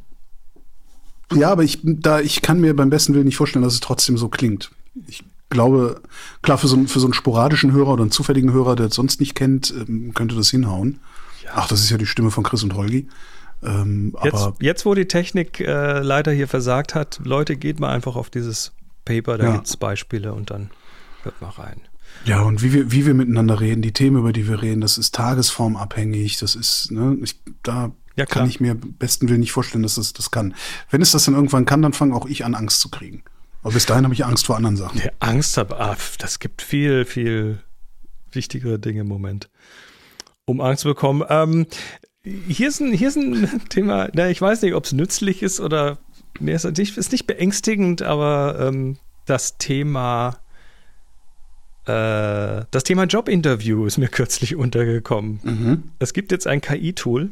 Ja, 1.33 1.49
aber 1.51 1.63
ich, 1.63 1.79
da, 1.81 2.19
ich 2.19 2.41
kann 2.41 2.59
mir 2.59 2.75
beim 2.75 2.89
besten 2.89 3.13
Willen 3.13 3.25
nicht 3.25 3.37
vorstellen, 3.37 3.63
dass 3.63 3.73
es 3.73 3.79
trotzdem 3.79 4.17
so 4.17 4.27
klingt. 4.27 4.69
Ich 5.07 5.23
glaube, 5.51 6.01
klar, 6.41 6.57
für 6.57 6.67
so, 6.67 6.75
einen- 6.75 6.87
für 6.87 6.99
so 6.99 7.05
einen 7.05 7.13
sporadischen 7.13 7.71
Hörer 7.71 7.89
oder 7.93 8.01
einen 8.01 8.11
zufälligen 8.11 8.51
Hörer, 8.51 8.75
der 8.75 8.87
es 8.87 8.95
sonst 8.95 9.19
nicht 9.19 9.35
kennt, 9.35 9.71
ähm, 9.77 10.13
könnte 10.15 10.35
das 10.35 10.49
hinhauen. 10.49 10.99
Ach, 11.53 11.67
das 11.67 11.81
ist 11.81 11.89
ja 11.91 11.97
die 11.97 12.05
Stimme 12.07 12.31
von 12.31 12.43
Chris 12.43 12.63
und 12.63 12.73
Holgi. 12.73 13.07
Ähm, 13.63 14.15
Jetzt, 14.23 14.49
jetzt, 14.59 14.85
wo 14.87 14.95
die 14.95 15.05
Technik 15.07 15.59
äh, 15.59 15.99
leider 15.99 16.31
hier 16.31 16.47
versagt 16.47 16.95
hat, 16.95 17.19
Leute, 17.23 17.55
geht 17.57 17.79
mal 17.79 17.89
einfach 17.93 18.15
auf 18.15 18.31
dieses 18.31 18.71
Paper, 19.05 19.37
da 19.37 19.43
Ja. 19.45 19.51
gibt's 19.53 19.77
Beispiele 19.77 20.33
und 20.33 20.49
dann 20.49 20.71
hört 21.23 21.39
mal 21.41 21.49
rein. 21.49 21.81
ja, 22.25 22.41
und 22.41 22.63
wie 22.63 22.73
wir, 22.73 22.91
wie 22.91 23.05
wir 23.05 23.13
miteinander 23.13 23.59
reden, 23.59 23.81
die 23.83 23.91
Themen, 23.93 24.17
über 24.17 24.33
die 24.33 24.47
wir 24.47 24.61
reden, 24.63 24.81
das 24.81 24.97
ist 24.97 25.13
tagesformabhängig, 25.13 26.37
das 26.37 26.55
ist, 26.55 26.91
ne, 26.91 27.17
ich, 27.21 27.35
da 27.63 27.91
Ja, 28.15 28.25
kann 28.25 28.47
ich 28.49 28.59
mir 28.59 28.75
besten 28.75 29.29
Willen 29.29 29.39
nicht 29.41 29.51
vorstellen, 29.51 29.83
dass 29.83 29.95
das 29.95 30.13
das 30.13 30.31
kann. 30.31 30.53
Wenn 30.89 31.01
es 31.01 31.11
das 31.11 31.25
dann 31.25 31.35
irgendwann 31.35 31.65
kann, 31.65 31.81
dann 31.81 31.93
fange 31.93 32.15
auch 32.15 32.25
ich 32.25 32.43
an, 32.45 32.55
Angst 32.55 32.79
zu 32.81 32.89
kriegen. 32.89 33.23
Aber 33.63 33.73
bis 33.73 33.85
dahin 33.85 34.03
habe 34.03 34.13
ich 34.13 34.25
Angst 34.25 34.45
vor 34.45 34.55
anderen 34.55 34.77
Sachen. 34.77 34.99
Der 34.99 35.13
Angst 35.19 35.57
habe, 35.57 35.79
ah, 35.79 35.95
das 36.17 36.39
gibt 36.39 36.61
viel, 36.61 37.05
viel 37.05 37.59
wichtigere 38.31 38.79
Dinge 38.79 39.01
im 39.01 39.07
Moment, 39.07 39.49
um 40.45 40.61
Angst 40.61 40.81
zu 40.81 40.89
bekommen. 40.89 41.23
Ähm, 41.29 41.67
hier, 42.23 42.69
ist 42.69 42.79
ein, 42.79 42.91
hier 42.91 43.09
ist 43.09 43.17
ein 43.17 43.61
Thema, 43.69 44.09
na, 44.13 44.29
ich 44.29 44.41
weiß 44.41 44.61
nicht, 44.61 44.73
ob 44.73 44.85
es 44.85 44.93
nützlich 44.93 45.43
ist 45.43 45.59
oder, 45.59 45.97
nee, 46.39 46.53
ist 46.53 46.65
nicht, 46.77 46.97
ist 46.97 47.11
nicht 47.11 47.27
beängstigend, 47.27 48.01
aber 48.01 48.57
ähm, 48.59 48.97
das 49.25 49.57
Thema, 49.57 50.39
äh, 51.85 52.65
das 52.71 52.83
Thema 52.83 53.03
Jobinterview 53.03 53.85
ist 53.85 53.97
mir 53.97 54.07
kürzlich 54.09 54.55
untergekommen. 54.55 55.39
Mhm. 55.43 55.83
Es 55.99 56.13
gibt 56.13 56.31
jetzt 56.31 56.47
ein 56.47 56.61
KI-Tool, 56.61 57.29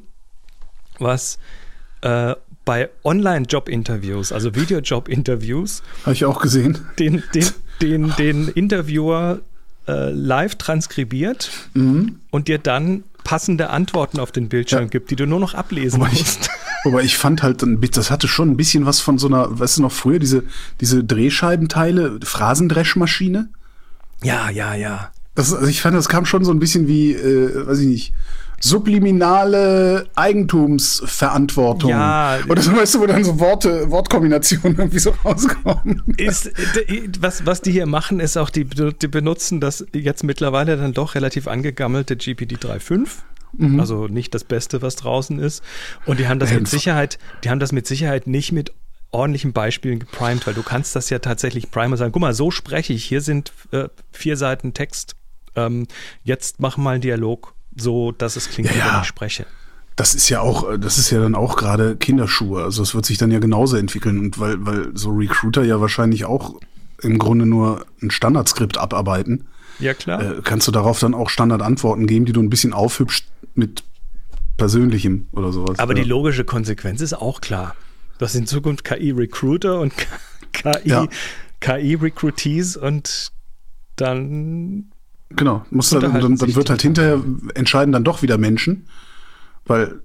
was 1.00 1.40
äh, 2.02 2.36
bei 2.70 2.88
Online-Job-Interviews, 3.04 4.32
also 4.32 4.54
Video-Job-Interviews, 4.54 5.82
Habe 6.04 6.14
ich 6.14 6.24
auch 6.26 6.40
gesehen. 6.40 6.78
den, 7.00 7.24
den, 7.34 7.52
den, 7.82 8.14
den 8.20 8.48
Interviewer 8.50 9.40
äh, 9.88 10.12
live 10.12 10.54
transkribiert 10.54 11.50
Mhm. 11.74 12.18
und 12.30 12.48
dir 12.48 12.60
dann 12.60 13.04
passende 13.24 13.72
Antworten 13.72 14.20
auf 14.20 14.32
den 14.32 14.50
Bildschirm 14.50 14.84
Ja. 14.84 14.88
gibt, 14.90 15.10
die 15.10 15.16
du 15.16 15.26
nur 15.26 15.40
noch 15.40 15.56
ablesen 15.56 16.00
Wobei 16.00 16.12
ich- 16.12 16.20
musst. 16.20 16.50
Wobei 16.84 17.02
ich 17.02 17.18
fand 17.18 17.42
halt, 17.42 17.66
das 17.98 18.12
hatte 18.12 18.28
schon 18.28 18.52
ein 18.52 18.56
bisschen 18.58 18.86
was 18.86 19.00
von 19.00 19.18
so 19.18 19.26
einer, 19.28 19.60
weißt 19.60 19.78
du 19.78 19.82
noch 19.82 19.92
früher, 19.92 20.20
diese, 20.20 20.44
diese 20.80 21.04
Drehscheibenteile, 21.04 22.20
Phrasendreschmaschine. 22.24 23.50
Ja, 24.24 24.50
ja, 24.52 24.76
ja. 24.76 25.10
Das, 25.34 25.54
also 25.56 25.66
ich 25.68 25.82
fand, 25.82 25.96
das 25.98 26.08
kam 26.08 26.26
schon 26.28 26.46
so 26.46 26.52
ein 26.52 26.60
bisschen 26.60 26.88
wie, 26.88 27.14
äh, 27.14 27.66
weiß 27.68 27.80
ich 27.80 27.88
nicht, 27.88 28.14
subliminale 28.62 30.08
Eigentumsverantwortung. 30.16 31.90
Ja. 31.90 32.40
Oder 32.48 32.62
so, 32.62 32.76
weißt 32.76 32.96
du, 32.96 33.00
wo 33.02 33.06
dann 33.06 33.24
so 33.24 33.40
Worte, 33.40 33.90
Wortkombinationen 33.90 34.78
irgendwie 34.78 35.00
so 35.00 35.12
rauskommen. 35.24 36.04
Ist, 36.18 36.52
was, 37.20 37.46
was 37.46 37.62
die 37.62 37.72
hier 37.72 37.86
machen, 37.86 38.20
ist 38.20 38.38
auch, 38.38 38.50
die, 38.50 38.66
die 38.66 39.08
benutzen 39.08 39.60
das 39.60 39.86
jetzt 39.94 40.24
mittlerweile 40.24 40.78
dann 40.78 40.94
doch 40.94 41.16
relativ 41.16 41.48
angegammelte 41.48 42.16
GPD 42.16 42.56
3.5. 42.56 43.08
Also 43.80 44.08
nicht 44.08 44.36
das 44.36 44.44
Beste, 44.44 44.82
was 44.84 44.96
draußen 44.96 45.40
ist. 45.40 45.64
Und 46.06 46.20
die 46.20 46.28
haben 46.28 46.40
das 46.40 46.52
mit 46.52 46.68
Sicherheit, 46.68 47.18
die 47.44 47.50
haben 47.50 47.60
das 47.60 47.72
mit 47.72 47.88
Sicherheit 47.88 48.28
nicht 48.28 48.52
mit 48.52 48.74
ordentlichen 49.12 49.54
Beispielen 49.54 50.00
geprimed, 50.00 50.46
weil 50.46 50.54
du 50.54 50.64
kannst 50.64 50.96
das 50.96 51.10
ja 51.10 51.20
tatsächlich 51.20 51.72
primen 51.72 51.94
und 51.94 51.98
sagen, 51.98 52.12
guck 52.12 52.22
mal, 52.22 52.34
so 52.34 52.52
spreche 52.52 52.94
ich, 52.94 53.06
hier 53.06 53.22
sind 53.22 53.52
äh, 53.72 53.90
vier 54.12 54.38
Seiten 54.38 54.74
Text, 54.74 55.16
ähm, 55.56 55.88
jetzt 56.24 56.60
mach 56.60 56.78
mal 56.78 56.92
einen 56.92 57.02
Dialog, 57.02 57.56
so 57.76 58.12
dass 58.12 58.36
es 58.36 58.50
klingt, 58.50 58.70
Ja, 58.70 58.76
wie 58.76 58.80
wenn 58.80 58.88
ja. 58.88 59.02
ich 59.02 59.08
spreche. 59.08 59.46
Das 59.96 60.16
ist 60.16 60.30
ja 60.30 60.40
auch, 60.40 60.78
das 60.78 60.98
ist 60.98 61.10
ja 61.10 61.20
dann 61.20 61.36
auch 61.36 61.58
gerade 61.58 61.98
Kinderschuhe. 61.98 62.64
Also 62.64 62.82
es 62.84 62.96
wird 62.96 63.06
sich 63.06 63.18
dann 63.18 63.32
ja 63.32 63.40
genauso 63.40 63.76
entwickeln. 63.76 64.18
Und 64.20 64.40
weil, 64.40 64.66
weil 64.66 64.92
so 64.96 65.10
Recruiter 65.12 65.64
ja 65.64 65.82
wahrscheinlich 65.82 66.24
auch 66.26 66.56
im 67.02 67.18
Grunde 67.20 67.46
nur 67.46 67.86
ein 68.02 68.10
Standardskript 68.12 68.78
abarbeiten, 68.78 69.48
Ja, 69.80 69.94
klar. 69.94 70.22
äh, 70.22 70.42
kannst 70.44 70.68
du 70.68 70.72
darauf 70.72 71.00
dann 71.00 71.14
auch 71.14 71.30
Standardantworten 71.30 72.08
geben, 72.08 72.26
die 72.26 72.32
du 72.32 72.42
ein 72.42 72.50
bisschen 72.50 72.72
aufhübscht 72.74 73.28
mit 73.56 73.84
Persönlichem 74.58 75.28
oder 75.34 75.52
sowas. 75.52 75.80
Aber 75.80 75.96
ja. 75.96 76.04
die 76.04 76.10
logische 76.10 76.44
Konsequenz 76.46 77.02
ist 77.02 77.14
auch 77.14 77.42
klar. 77.42 77.76
Du 78.20 78.26
hast 78.26 78.36
in 78.36 78.48
Zukunft 78.48 78.84
KI-Recruiter 78.86 79.80
und 79.82 79.94
KI, 80.54 80.72
Ja. 80.90 81.08
KI-Recruitees 81.62 82.78
und 82.78 83.32
dann 83.96 84.92
Genau, 85.32 85.64
muss 85.70 85.90
dann, 85.92 86.02
dann, 86.02 86.36
dann 86.36 86.56
wird 86.56 86.70
halt 86.70 86.82
hinterher 86.82 87.22
entscheiden 87.54 87.92
dann 87.92 88.04
doch 88.04 88.22
wieder 88.22 88.38
Menschen, 88.38 88.88
weil 89.66 90.02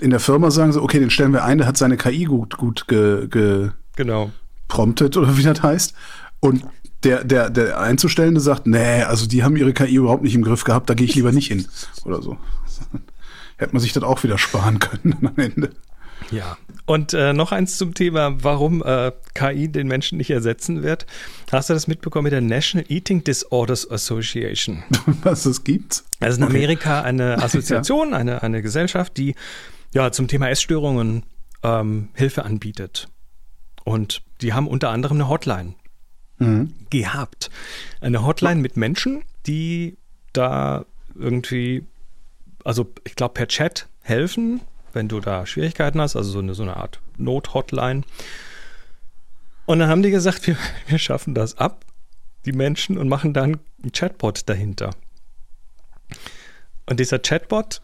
in 0.00 0.10
der 0.10 0.20
Firma 0.20 0.50
sagen 0.50 0.72
sie, 0.72 0.80
okay, 0.80 1.00
den 1.00 1.10
stellen 1.10 1.32
wir 1.32 1.44
ein, 1.44 1.58
der 1.58 1.66
hat 1.66 1.76
seine 1.76 1.96
KI 1.96 2.24
gut, 2.24 2.56
gut 2.56 2.86
ge, 2.86 3.26
ge, 3.28 3.70
genau. 3.96 4.30
promptet 4.68 5.16
oder 5.16 5.36
wie 5.36 5.42
das 5.42 5.62
heißt. 5.62 5.94
Und 6.40 6.64
der, 7.04 7.24
der, 7.24 7.50
der 7.50 7.80
Einzustellende 7.80 8.40
sagt, 8.40 8.66
nee, 8.66 9.02
also 9.02 9.26
die 9.26 9.42
haben 9.42 9.56
ihre 9.56 9.72
KI 9.72 9.94
überhaupt 9.94 10.22
nicht 10.22 10.34
im 10.34 10.42
Griff 10.42 10.64
gehabt, 10.64 10.88
da 10.88 10.94
gehe 10.94 11.06
ich 11.06 11.14
lieber 11.14 11.32
nicht 11.32 11.48
hin. 11.48 11.66
Oder 12.04 12.22
so. 12.22 12.36
Hätte 13.56 13.72
man 13.72 13.80
sich 13.80 13.92
das 13.92 14.04
auch 14.04 14.22
wieder 14.22 14.38
sparen 14.38 14.78
können 14.78 15.16
am 15.26 15.36
Ende. 15.36 15.70
Ja. 16.30 16.56
Und 16.86 17.12
äh, 17.14 17.32
noch 17.32 17.52
eins 17.52 17.76
zum 17.78 17.94
Thema, 17.94 18.42
warum 18.42 18.82
äh, 18.82 19.12
KI 19.34 19.68
den 19.68 19.88
Menschen 19.88 20.18
nicht 20.18 20.30
ersetzen 20.30 20.82
wird. 20.82 21.06
Hast 21.52 21.68
du 21.70 21.74
das 21.74 21.86
mitbekommen 21.86 22.24
mit 22.24 22.32
der 22.32 22.40
National 22.40 22.90
Eating 22.90 23.24
Disorders 23.24 23.90
Association? 23.90 24.82
Was 25.22 25.46
es 25.46 25.64
gibt. 25.64 26.04
Ist 26.20 26.38
in. 26.38 26.42
Amerika 26.44 27.02
eine 27.02 27.38
Assoziation, 27.42 28.14
eine, 28.14 28.42
eine 28.42 28.62
Gesellschaft, 28.62 29.16
die 29.16 29.34
ja 29.92 30.10
zum 30.12 30.28
Thema 30.28 30.48
Essstörungen 30.48 31.24
ähm, 31.62 32.08
Hilfe 32.14 32.44
anbietet. 32.44 33.08
Und 33.84 34.22
die 34.40 34.52
haben 34.52 34.66
unter 34.68 34.90
anderem 34.90 35.18
eine 35.18 35.28
Hotline 35.28 35.74
Mhm. 36.40 36.72
gehabt. 36.90 37.50
Eine 38.00 38.24
Hotline 38.24 38.60
mit 38.60 38.76
Menschen, 38.76 39.24
die 39.46 39.98
da 40.32 40.84
irgendwie, 41.16 41.84
also 42.64 42.92
ich 43.04 43.16
glaube 43.16 43.34
per 43.34 43.48
Chat 43.48 43.88
helfen, 44.02 44.60
wenn 44.92 45.08
du 45.08 45.20
da 45.20 45.46
Schwierigkeiten 45.46 46.00
hast, 46.00 46.16
also 46.16 46.30
so 46.30 46.38
eine, 46.38 46.54
so 46.54 46.62
eine 46.62 46.76
Art 46.76 47.00
Not-Hotline. 47.16 48.02
Und 49.66 49.78
dann 49.80 49.88
haben 49.88 50.02
die 50.02 50.10
gesagt, 50.10 50.46
wir, 50.46 50.56
wir 50.86 50.98
schaffen 50.98 51.34
das 51.34 51.58
ab, 51.58 51.84
die 52.46 52.52
Menschen, 52.52 52.98
und 52.98 53.08
machen 53.08 53.32
dann 53.32 53.58
einen 53.82 53.92
Chatbot 53.92 54.48
dahinter. 54.48 54.90
Und 56.86 57.00
dieser 57.00 57.18
Chatbot 57.18 57.82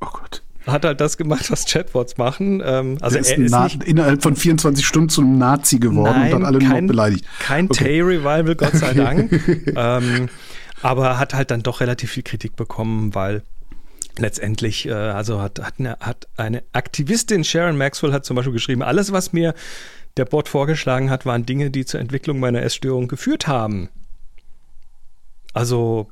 Oh 0.00 0.06
Gott. 0.12 0.42
hat 0.66 0.84
halt 0.84 1.00
das 1.00 1.16
gemacht, 1.16 1.50
was 1.50 1.64
Chatbots 1.64 2.18
machen. 2.18 2.62
Ähm, 2.64 2.98
also 3.00 3.14
Der 3.14 3.20
ist, 3.22 3.30
er 3.30 3.38
ist 3.38 3.50
Na- 3.50 3.64
nicht 3.64 3.82
innerhalb 3.82 4.22
von 4.22 4.36
24 4.36 4.86
Stunden 4.86 5.08
zum 5.08 5.38
Nazi 5.38 5.80
geworden 5.80 6.22
und 6.22 6.30
dann 6.30 6.44
alle 6.44 6.58
nur 6.60 6.80
noch 6.80 6.86
beleidigt. 6.86 7.24
Kein 7.40 7.64
Okay. 7.68 7.84
Tay-Revival, 7.84 8.54
Gott 8.54 8.74
sei 8.74 8.94
Dank. 8.94 9.32
ähm, 9.74 10.28
aber 10.82 11.18
hat 11.18 11.34
halt 11.34 11.50
dann 11.50 11.64
doch 11.64 11.80
relativ 11.80 12.12
viel 12.12 12.22
Kritik 12.22 12.54
bekommen, 12.54 13.12
weil 13.16 13.42
letztendlich, 14.18 14.86
äh, 14.86 14.92
also 14.92 15.40
hat, 15.40 15.60
hat, 15.60 15.74
eine, 15.78 15.96
hat 16.00 16.28
eine 16.36 16.62
Aktivistin, 16.72 17.44
Sharon 17.44 17.76
Maxwell, 17.76 18.12
hat 18.12 18.24
zum 18.24 18.36
Beispiel 18.36 18.52
geschrieben, 18.52 18.82
alles, 18.82 19.12
was 19.12 19.32
mir 19.32 19.54
der 20.16 20.24
Bot 20.24 20.48
vorgeschlagen 20.48 21.10
hat, 21.10 21.26
waren 21.26 21.46
Dinge, 21.46 21.70
die 21.70 21.84
zur 21.84 22.00
Entwicklung 22.00 22.40
meiner 22.40 22.62
Essstörung 22.62 23.08
geführt 23.08 23.46
haben. 23.46 23.88
Also, 25.54 26.10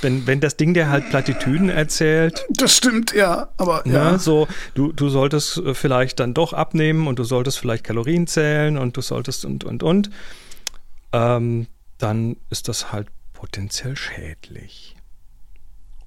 wenn, 0.00 0.26
wenn 0.26 0.40
das 0.40 0.56
Ding 0.56 0.74
dir 0.74 0.88
halt 0.90 1.08
Plattitüden 1.10 1.68
erzählt, 1.68 2.44
Das 2.50 2.76
stimmt, 2.76 3.14
ja. 3.14 3.48
Aber 3.56 3.82
Ne, 3.84 3.94
ja. 3.94 4.18
so, 4.18 4.48
du, 4.74 4.92
du 4.92 5.08
solltest 5.08 5.58
äh, 5.58 5.74
vielleicht 5.74 6.18
dann 6.20 6.34
doch 6.34 6.52
abnehmen 6.52 7.06
und 7.06 7.18
du 7.18 7.24
solltest 7.24 7.58
vielleicht 7.58 7.84
Kalorien 7.84 8.26
zählen 8.26 8.76
und 8.76 8.96
du 8.96 9.00
solltest 9.00 9.44
und, 9.44 9.64
und, 9.64 9.82
und. 9.82 10.10
Ähm, 11.12 11.68
dann 11.98 12.36
ist 12.50 12.68
das 12.68 12.92
halt 12.92 13.08
potenziell 13.32 13.96
schädlich. 13.96 14.96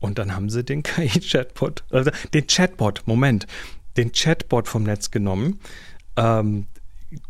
Und 0.05 0.19
dann 0.19 0.35
haben 0.35 0.49
sie 0.49 0.63
den 0.63 0.83
KI-Chatbot, 0.83 1.83
also 1.89 2.11
den 2.33 2.45
Chatbot, 2.47 3.03
Moment, 3.05 3.47
den 3.97 4.11
Chatbot 4.11 4.67
vom 4.67 4.83
Netz 4.83 5.09
genommen. 5.09 5.59
Ähm, 6.15 6.67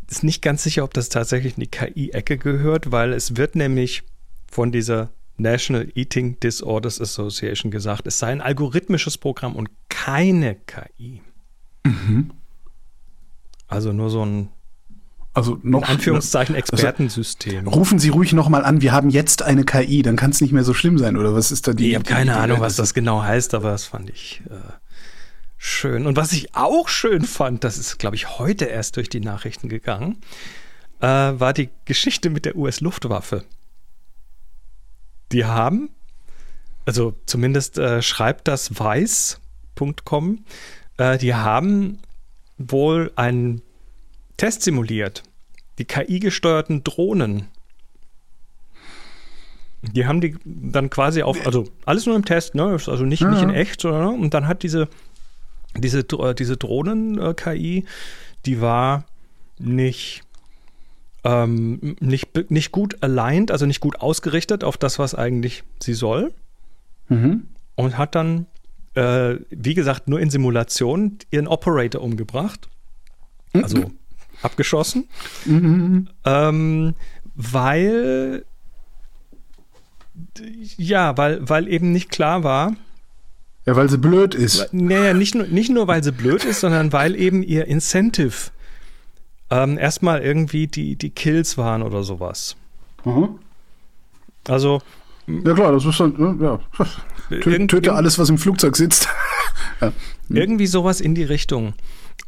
ist 0.09 0.23
nicht 0.23 0.41
ganz 0.41 0.63
sicher, 0.63 0.83
ob 0.83 0.93
das 0.93 1.09
tatsächlich 1.09 1.55
in 1.55 1.61
die 1.61 1.71
KI-Ecke 1.71 2.37
gehört, 2.37 2.91
weil 2.91 3.13
es 3.13 3.37
wird 3.37 3.55
nämlich 3.55 4.03
von 4.51 4.71
dieser 4.71 5.09
National 5.37 5.89
Eating 5.95 6.39
Disorders 6.39 6.99
Association 6.99 7.71
gesagt, 7.71 8.07
es 8.07 8.19
sei 8.19 8.27
ein 8.27 8.41
algorithmisches 8.41 9.17
Programm 9.17 9.55
und 9.55 9.69
keine 9.89 10.55
KI. 10.55 11.21
Also 13.67 13.93
nur 13.93 14.09
so 14.09 14.25
ein 14.25 14.49
Also 15.35 15.55
in 15.61 15.69
noch 15.71 15.83
Anführungszeichen 15.87 16.55
Expertensystem. 16.55 17.67
Rufen 17.67 17.99
Sie 17.99 18.09
ruhig 18.09 18.31
noch 18.33 18.47
mal 18.49 18.63
an, 18.65 18.81
wir 18.81 18.93
haben 18.93 19.09
jetzt 19.09 19.43
eine 19.43 19.65
KI, 19.65 20.01
dann 20.01 20.15
kann 20.15 20.31
es 20.31 20.39
nicht 20.41 20.53
mehr 20.53 20.63
so 20.63 20.73
schlimm 20.73 20.97
sein, 20.97 21.17
oder 21.17 21.35
was 21.35 21.51
ist 21.51 21.67
da 21.67 21.73
die? 21.73 21.89
Ich 21.89 21.95
habe 21.95 22.05
die- 22.05 22.13
keine 22.13 22.31
die- 22.31 22.37
Ahnung, 22.37 22.61
was 22.61 22.77
das 22.77 22.93
genau 22.93 23.21
heißt, 23.21 23.53
aber 23.53 23.71
das 23.71 23.83
fand 23.85 24.09
ich 24.09 24.41
äh, 24.49 24.53
schön. 25.57 26.07
Und 26.07 26.15
was 26.15 26.31
ich 26.31 26.55
auch 26.55 26.87
schön 26.87 27.23
fand, 27.25 27.63
das 27.65 27.77
ist, 27.77 27.99
glaube 27.99 28.15
ich, 28.15 28.39
heute 28.39 28.65
erst 28.65 28.95
durch 28.95 29.09
die 29.09 29.19
Nachrichten 29.19 29.67
gegangen, 29.67 30.21
äh, 31.01 31.05
war 31.07 31.51
die 31.53 31.69
Geschichte 31.83 32.29
mit 32.29 32.45
der 32.45 32.55
US-Luftwaffe. 32.55 33.43
Die 35.33 35.43
haben, 35.43 35.89
also 36.85 37.13
zumindest 37.25 37.77
äh, 37.77 38.01
schreibt 38.01 38.47
das 38.47 38.79
weiß.com, 38.79 40.45
äh, 40.97 41.17
die 41.17 41.33
haben 41.35 41.99
wohl 42.57 43.11
einen 43.17 43.61
Test 44.37 44.61
simuliert. 44.63 45.23
Die 45.77 45.85
KI-gesteuerten 45.85 46.83
Drohnen. 46.83 47.47
Die 49.81 50.07
haben 50.07 50.19
die 50.19 50.35
dann 50.45 50.89
quasi 50.89 51.21
auf, 51.21 51.45
also 51.45 51.67
alles 51.85 52.05
nur 52.05 52.15
im 52.15 52.25
Test, 52.25 52.55
ne? 52.55 52.63
Also 52.65 53.03
nicht, 53.05 53.21
nicht 53.21 53.41
in 53.43 53.51
echt, 53.51 53.81
sondern 53.81 54.19
und 54.19 54.33
dann 54.33 54.47
hat 54.47 54.63
diese, 54.63 54.87
diese, 55.77 56.03
Dro- 56.03 56.33
diese 56.33 56.57
Drohnen-KI, 56.57 57.85
die 58.47 58.61
war 58.61 59.05
nicht, 59.59 60.23
ähm, 61.23 61.95
nicht, 61.99 62.49
nicht 62.49 62.71
gut 62.71 63.03
aligned, 63.03 63.51
also 63.51 63.67
nicht 63.67 63.79
gut 63.79 63.99
ausgerichtet 64.01 64.63
auf 64.63 64.77
das, 64.77 64.97
was 64.97 65.13
eigentlich 65.13 65.63
sie 65.81 65.93
soll. 65.93 66.33
Mhm. 67.09 67.47
Und 67.75 67.97
hat 67.97 68.15
dann, 68.15 68.47
äh, 68.95 69.35
wie 69.51 69.75
gesagt, 69.75 70.07
nur 70.07 70.19
in 70.19 70.31
Simulation 70.31 71.19
ihren 71.29 71.47
Operator 71.47 72.01
umgebracht. 72.01 72.69
Also 73.53 73.91
abgeschossen. 74.41 75.07
Ähm, 76.25 76.95
weil 77.35 78.45
ja, 80.77 81.17
weil, 81.17 81.47
weil 81.47 81.67
eben 81.67 81.91
nicht 81.91 82.09
klar 82.09 82.43
war, 82.43 82.75
Ja, 83.65 83.75
weil 83.75 83.89
sie 83.89 83.97
blöd 83.97 84.33
ist. 84.35 84.69
naja, 84.73 85.13
nicht 85.13 85.35
nur, 85.35 85.47
nicht 85.47 85.69
nur, 85.69 85.87
weil 85.87 86.03
sie 86.03 86.11
blöd 86.11 86.45
ist, 86.45 86.61
sondern 86.61 86.93
weil 86.93 87.15
eben 87.15 87.43
ihr 87.43 87.65
Incentive 87.67 88.51
ähm, 89.49 89.77
erstmal 89.77 90.21
irgendwie 90.21 90.67
die, 90.67 90.95
die 90.95 91.09
Kills 91.09 91.57
waren 91.57 91.81
oder 91.83 92.03
sowas. 92.03 92.55
Mhm. 93.03 93.39
Also 94.47 94.81
Ja 95.27 95.53
klar, 95.53 95.71
das 95.71 95.85
ist 95.85 95.99
dann, 95.99 96.13
ne, 96.17 96.37
ja. 96.45 96.59
Tö 97.41 97.67
Töte 97.67 97.93
alles, 97.93 98.17
was 98.19 98.29
im 98.29 98.37
Flugzeug 98.37 98.75
sitzt. 98.77 99.09
ja. 99.81 99.91
Irgendwie 100.29 100.67
sowas 100.67 101.01
in 101.01 101.15
die 101.15 101.23
Richtung. 101.23 101.73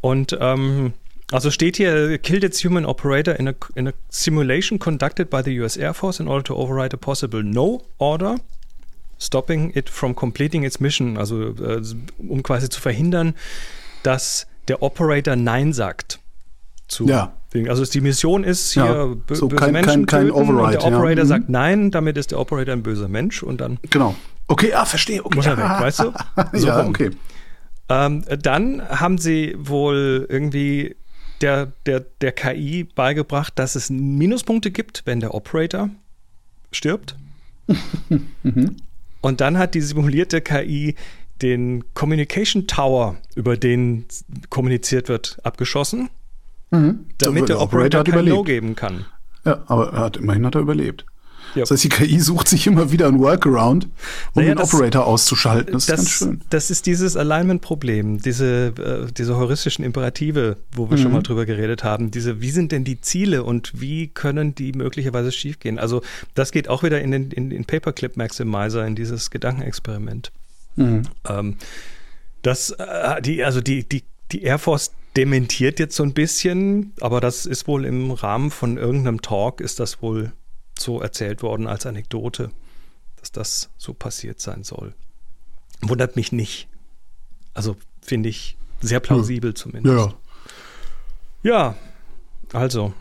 Und 0.02 0.38
ähm, 0.40 0.94
also 1.32 1.52
steht 1.52 1.78
hier, 1.78 2.18
killed 2.20 2.44
its 2.44 2.64
human 2.64 2.86
operator 2.86 3.34
in 3.38 3.48
a, 3.50 3.54
in 3.76 3.88
a 3.88 3.94
simulation 4.10 4.80
conducted 4.80 5.30
by 5.30 5.42
the 5.44 5.52
US 5.62 5.76
Air 5.78 5.94
Force 5.94 6.20
in 6.22 6.28
order 6.28 6.44
to 6.44 6.56
override 6.56 6.94
a 6.94 6.98
possible 6.98 7.44
no 7.44 7.82
order, 7.98 8.36
stopping 9.20 9.72
it 9.76 9.90
from 9.90 10.16
completing 10.16 10.64
its 10.64 10.80
mission. 10.80 11.18
Also 11.18 11.50
äh, 11.50 11.82
um 12.18 12.44
quasi 12.44 12.70
zu 12.70 12.80
verhindern, 12.80 13.34
dass 14.04 14.48
der 14.68 14.82
Operator 14.82 15.36
Nein 15.36 15.74
sagt. 15.74 16.20
Zu 16.88 17.06
Ja. 17.08 17.34
Ding. 17.54 17.68
Also 17.70 17.84
die 17.86 18.02
Mission 18.02 18.44
ist 18.44 18.72
hier 18.74 18.84
Ja, 18.86 18.92
bö- 19.04 19.36
so 19.36 19.48
böse 19.48 19.60
kein- 19.60 19.74
Menschen 19.74 20.06
kein- 20.06 20.06
kein 20.06 20.28
töten 20.28 20.32
und 20.32 20.56
Override, 20.56 20.78
der 20.80 20.90
ja. 20.92 20.98
Operator 20.98 21.24
Mhm. 21.24 21.28
sagt 21.28 21.50
Nein, 21.50 21.92
damit 21.92 22.18
ist 22.18 22.32
der 22.32 22.40
Operator 22.40 22.74
ein 22.74 22.84
böser 22.84 23.08
Mensch 23.08 23.44
und 23.44 23.60
dann 23.62 23.80
Genau. 23.90 24.16
Okay, 24.48 24.74
ah, 24.74 24.86
verstehe. 24.86 25.24
Okay. 25.26 25.36
Muss 25.36 25.46
er 25.46 25.58
weg, 25.58 25.64
weißt 25.82 26.00
du? 26.00 26.14
So 26.54 26.68
ja, 26.68 26.80
rum. 26.80 26.90
okay. 26.90 27.12
Ähm, 27.90 28.24
dann 28.42 28.82
haben 28.88 29.18
sie 29.18 29.56
wohl 29.58 30.26
irgendwie 30.30 30.96
der, 31.42 31.72
der, 31.86 32.02
der 32.22 32.32
KI 32.32 32.84
beigebracht, 32.84 33.54
dass 33.58 33.76
es 33.76 33.90
Minuspunkte 33.90 34.72
gibt, 34.72 35.04
wenn 35.06 35.20
der 35.20 35.34
Operator 35.34 35.90
stirbt. 36.72 37.16
Und 39.22 39.42
dann 39.42 39.58
hat 39.58 39.74
die 39.74 39.82
simulierte 39.82 40.42
KI 40.42 40.96
den 41.42 41.84
Communication 41.94 42.68
Tower, 42.68 43.18
über 43.36 43.58
den 43.58 44.06
kommuniziert 44.50 45.10
wird, 45.10 45.38
abgeschossen, 45.44 46.10
damit 47.18 47.50
der 47.50 47.62
Operator 47.62 48.00
hat 48.00 48.08
kein 48.08 48.26
No 48.26 48.42
überlebt. 48.42 48.46
geben 48.46 48.76
kann. 48.76 49.06
Ja, 49.46 49.64
aber 49.68 49.94
er 49.94 50.00
hat, 50.00 50.18
immerhin 50.18 50.46
hat 50.46 50.56
er 50.56 50.62
überlebt. 50.62 51.06
Ja. 51.58 51.64
Das 51.64 51.72
heißt, 51.72 51.84
die 51.84 51.90
KI 51.90 52.20
sucht 52.20 52.48
sich 52.48 52.68
immer 52.68 52.92
wieder 52.92 53.08
einen 53.08 53.20
Workaround, 53.20 53.86
um 53.86 53.92
Naja, 54.36 54.54
den 54.54 54.58
das- 54.58 54.74
Operator 54.74 55.06
auszuschalten. 55.06 55.74
Das, 55.74 55.84
ist 55.84 55.88
ganz 55.90 56.04
Das, 56.04 56.12
schön. 56.12 56.42
das 56.50 56.70
ist 56.72 56.86
dieses 56.86 57.18
Alignment-Problem, 57.18 58.22
diese, 58.22 58.68
äh, 59.08 59.12
diese 59.12 59.36
heuristischen 59.38 59.84
Imperative, 59.84 60.58
wo 60.72 60.90
wir 60.90 60.98
schon 60.98 61.08
Mhm. 61.08 61.14
mal 61.14 61.24
drüber 61.24 61.46
geredet 61.46 61.84
haben. 61.84 62.12
Diese, 62.12 62.42
wie 62.42 62.52
sind 62.52 62.72
denn 62.72 62.84
die 62.84 63.02
Ziele 63.02 63.44
und 63.44 63.72
wie 63.80 64.08
können 64.08 64.56
die 64.56 64.72
möglicherweise 64.74 65.32
schiefgehen? 65.32 65.80
Also, 65.80 66.02
das 66.36 66.52
geht 66.52 66.68
auch 66.70 66.84
wieder 66.84 67.02
in 67.02 67.12
den 67.12 67.32
in, 67.32 67.52
in 67.52 67.66
Paperclip 67.66 68.18
Maximizer, 68.18 68.86
in 68.86 68.96
dieses 68.96 69.30
Gedankenexperiment. 69.32 70.32
Mhm. 70.76 71.04
Ähm, 71.28 71.56
das, 72.44 72.70
äh, 72.72 73.22
die, 73.22 73.44
also 73.44 73.62
die, 73.62 73.88
die, 73.88 74.04
die 74.32 74.44
Air 74.44 74.60
Force 74.60 74.92
dementiert 75.16 75.80
jetzt 75.80 75.96
so 75.96 76.04
ein 76.04 76.14
bisschen, 76.14 76.94
aber 77.02 77.20
das 77.20 77.46
ist 77.48 77.68
wohl 77.68 77.86
im 77.86 78.12
Rahmen 78.12 78.52
von 78.52 78.78
irgendeinem 78.78 79.22
Talk, 79.22 79.62
ist 79.62 79.80
das 79.80 80.02
wohl 80.02 80.32
so 80.80 81.02
erzählt 81.02 81.42
worden 81.44 81.68
als 81.68 81.86
Anekdote, 81.86 82.52
dass 83.18 83.32
das 83.32 83.70
so 83.78 83.94
passiert 83.94 84.40
sein 84.40 84.64
soll. 84.64 84.94
Wundert 85.82 86.16
mich 86.16 86.32
nicht. 86.32 86.68
Also 87.54 87.76
finde 88.02 88.30
ich 88.30 88.58
sehr 88.82 89.00
plausibel 89.00 89.54
zumindest. 89.54 89.96
Ja, 89.96 90.06
ja. 90.08 90.14
Ja, 91.44 91.76
also 92.54 92.94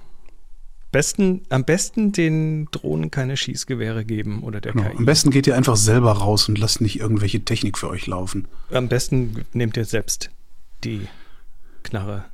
besten, 0.93 1.43
am 1.49 1.65
besten 1.65 2.13
den 2.13 2.67
Drohnen 2.71 3.11
keine 3.11 3.37
Schießgewehre 3.37 4.05
geben 4.05 4.43
oder 4.43 4.61
der 4.61 4.73
Genau. 4.73 4.89
KI. 4.89 4.97
Am 4.97 5.05
besten 5.05 5.31
geht 5.31 5.47
ihr 5.47 5.57
einfach 5.57 5.77
selber 5.77 6.13
raus 6.13 6.49
und 6.49 6.59
lasst 6.59 6.81
nicht 6.81 6.99
irgendwelche 7.01 7.45
Technik 7.45 7.79
für 7.79 7.89
euch 7.89 8.07
laufen. 8.07 8.49
Am 8.71 8.89
besten 8.89 9.45
nehmt 9.53 9.77
ihr 9.77 9.85
selbst 9.85 10.31
die 10.85 11.07
Knarre. 11.83 12.25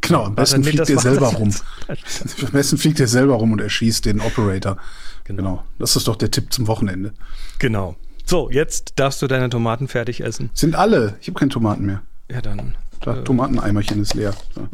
Genau, 0.00 0.24
am 0.24 0.34
besten 0.34 0.62
fliegt 0.64 0.78
macht 0.88 1.00
selber 1.00 1.28
rum. 1.28 1.54
Am 1.88 2.50
besten 2.52 2.78
fliegt 2.78 3.00
ihr 3.00 3.08
selber 3.08 3.34
rum 3.34 3.52
und 3.52 3.60
erschießt 3.60 4.04
den 4.04 4.20
Operator. 4.20 4.76
Genau. 5.24 5.42
Genau. 5.42 5.64
Das 5.78 5.96
ist 5.96 6.08
doch 6.08 6.16
der 6.16 6.30
Tipp 6.30 6.52
zum 6.52 6.66
Wochenende. 6.66 7.12
Genau. 7.58 7.96
So, 8.24 8.50
jetzt 8.50 8.94
darfst 8.96 9.20
du 9.22 9.26
deine 9.26 9.50
Tomaten 9.50 9.88
fertig 9.88 10.22
essen. 10.22 10.50
Sind 10.54 10.74
alle. 10.74 11.16
Ich 11.20 11.28
habe 11.28 11.38
keine 11.38 11.50
Tomaten 11.50 11.84
mehr. 11.86 12.02
Ja, 12.30 12.40
dann. 12.40 12.76
Das 13.00 13.18
Äh, 13.18 13.24
Tomateneimerchen 13.24 14.00
ist 14.02 14.14
leer. 14.14 14.34
Ja. 14.56 14.68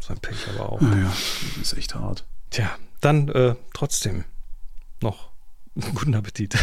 so 0.00 0.12
ein 0.12 0.18
Pech 0.20 0.36
aber 0.54 0.72
auch. 0.72 0.80
Naja, 0.80 1.12
ist 1.60 1.76
echt 1.76 1.94
hart. 1.94 2.24
Tja, 2.50 2.70
dann 3.00 3.28
äh, 3.28 3.54
trotzdem 3.72 4.24
noch 5.00 5.30
guten 5.94 6.14
Appetit. 6.14 6.56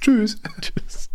Tschüss. 0.00 0.38
Tschüss. 0.60 1.08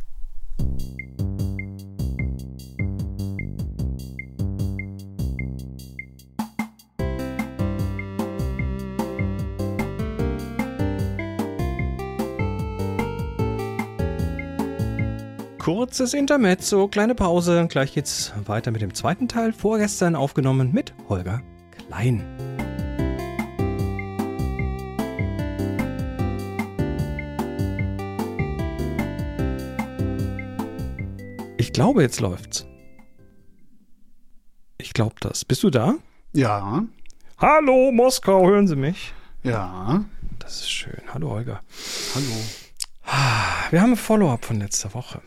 Kurzes 15.72 16.14
Intermezzo, 16.14 16.90
kleine 16.90 17.16
Pause. 17.16 17.66
Gleich 17.70 17.94
geht's 17.94 18.34
weiter 18.46 18.72
mit 18.72 18.82
dem 18.82 18.94
zweiten 18.94 19.30
Teil. 19.30 19.54
Vorgestern 19.54 20.18
aufgenommen 20.18 20.74
mit 20.74 20.94
Holger 21.08 21.42
Klein. 21.88 22.26
Ich 31.58 31.72
glaube, 31.72 32.02
jetzt 32.02 32.20
läuft's. 32.20 32.66
Ich 34.78 34.92
glaube 34.94 35.16
das. 35.22 35.46
Bist 35.46 35.64
du 35.64 35.70
da? 35.70 35.96
Ja, 36.34 36.84
Hallo, 37.38 37.94
Moskau, 37.94 38.46
hören 38.46 38.68
Sie 38.68 38.76
mich? 38.76 39.14
ja. 39.44 40.04
Das 40.40 40.60
ist 40.62 40.72
schön. 40.72 41.02
Hallo, 41.14 41.30
Holger. 41.30 41.62
Hallo. 42.14 43.66
Wir 43.70 43.82
haben 43.82 43.92
ein 43.92 43.96
Follow-up 43.96 44.44
von 44.44 44.60
letzter 44.60 44.94
Woche. 44.94 45.22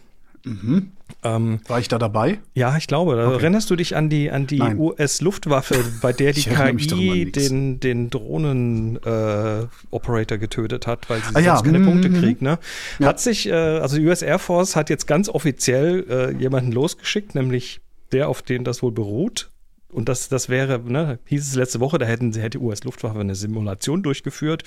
Mhm. 0.45 0.93
Ähm, 1.23 1.61
War 1.69 1.79
ich 1.81 1.89
da 1.89 1.99
dabei? 1.99 2.39
ja, 2.55 2.77
ich 2.77 2.87
glaube. 2.87 3.17
Da 3.17 3.29
Okay. 3.29 3.37
Erinnerst 3.43 3.71
du 3.71 3.77
dich 3.77 3.97
an 3.97 4.09
die, 4.11 4.31
an 4.31 4.47
die. 4.47 4.61
US-Luftwaffe, 4.61 5.83
bei 6.03 6.13
der 6.13 6.33
die 6.35 6.43
KI 6.43 7.31
den, 7.33 7.81
den 7.81 8.11
Drohnen-Operator 8.11 10.39
getötet 10.39 10.87
hat, 10.87 11.09
weil 11.11 11.21
sie 11.23 11.35
Ah, 11.35 11.41
ja. 11.41 11.57
sonst 11.57 11.65
keine 11.67 11.79
Mhm, 11.81 11.87
Punkte 11.87 12.09
mhm. 12.11 12.21
kriegt? 12.21 12.43
Ne? 12.43 12.59
Ja. 12.99 13.09
Hat 13.09 13.21
sich, 13.21 13.49
äh, 13.49 13.53
also 13.53 13.97
die 13.97 14.07
US 14.07 14.23
Air 14.23 14.39
Force 14.39 14.77
hat 14.77 14.91
jetzt 14.91 15.07
ganz 15.07 15.29
offiziell 15.29 16.05
äh, 16.09 16.33
jemanden 16.41 16.73
losgeschickt, 16.73 17.35
nämlich 17.35 17.81
der, 18.13 18.29
auf 18.29 18.43
den 18.43 18.65
das 18.65 18.83
wohl 18.83 18.93
beruht. 18.93 19.51
Und 19.89 20.09
das, 20.09 20.29
das 20.29 20.49
wäre, 20.49 20.81
ne, 20.81 21.19
hieß 21.27 21.47
es 21.49 21.55
letzte 21.55 21.79
Woche, 21.81 21.99
da 21.99 22.07
hätten, 22.07 22.33
hätte 22.33 22.59
die 22.59 22.65
US-Luftwaffe 22.65 23.21
eine 23.21 23.37
Simulation 23.37 24.03
durchgeführt, 24.03 24.65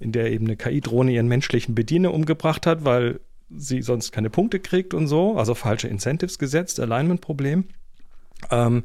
in 0.00 0.10
der 0.10 0.32
eben 0.32 0.46
eine 0.46 0.56
KI-Drohne 0.56 1.12
ihren 1.12 1.28
menschlichen 1.28 1.76
Bediener 1.76 2.12
umgebracht 2.12 2.66
hat, 2.66 2.84
weil 2.84 3.20
sie 3.50 3.82
sonst 3.82 4.12
keine 4.12 4.30
Punkte 4.30 4.60
kriegt 4.60 4.94
und 4.94 5.06
so, 5.06 5.36
also 5.36 5.54
falsche 5.54 5.88
Incentives 5.88 6.38
gesetzt, 6.38 6.80
Alignment-Problem. 6.80 7.64
Ähm, 8.50 8.84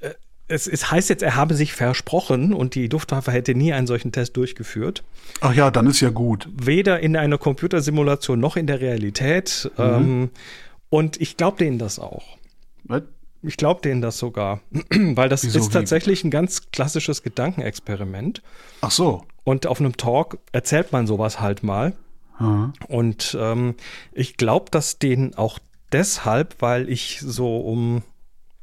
äh, 0.00 0.10
es, 0.48 0.66
es 0.66 0.90
heißt 0.90 1.10
jetzt, 1.10 1.22
er 1.22 1.36
habe 1.36 1.54
sich 1.54 1.72
versprochen 1.72 2.52
und 2.52 2.74
die 2.74 2.88
Luftwaffe 2.88 3.32
hätte 3.32 3.54
nie 3.54 3.72
einen 3.72 3.86
solchen 3.86 4.12
Test 4.12 4.36
durchgeführt. 4.36 5.04
Ach 5.40 5.54
ja, 5.54 5.70
dann 5.70 5.86
ist 5.86 6.00
ja 6.00 6.10
gut. 6.10 6.48
Weder 6.54 7.00
in 7.00 7.16
einer 7.16 7.38
Computersimulation 7.38 8.40
noch 8.40 8.56
in 8.56 8.66
der 8.66 8.80
Realität. 8.80 9.70
Mhm. 9.76 9.84
Ähm, 9.84 10.30
und 10.88 11.20
ich 11.20 11.36
glaube 11.36 11.58
denen 11.58 11.78
das 11.78 11.98
auch. 11.98 12.38
Was? 12.84 13.02
Ich 13.46 13.58
glaube 13.58 13.82
denen 13.82 14.00
das 14.00 14.18
sogar, 14.18 14.60
weil 14.90 15.28
das 15.28 15.44
Wieso, 15.44 15.58
ist 15.58 15.72
tatsächlich 15.72 16.24
ein 16.24 16.30
ganz 16.30 16.70
klassisches 16.70 17.22
Gedankenexperiment. 17.22 18.42
Ach 18.80 18.90
so. 18.90 19.24
Und 19.44 19.66
auf 19.66 19.80
einem 19.80 19.98
Talk 19.98 20.38
erzählt 20.52 20.92
man 20.92 21.06
sowas 21.06 21.40
halt 21.40 21.62
mal. 21.62 21.92
Ja. 22.40 22.72
Und 22.88 23.36
ähm, 23.40 23.74
ich 24.12 24.36
glaube 24.36 24.66
das 24.70 24.98
denen 24.98 25.34
auch 25.34 25.58
deshalb, 25.92 26.56
weil 26.60 26.88
ich 26.88 27.20
so 27.20 27.58
um, 27.58 28.02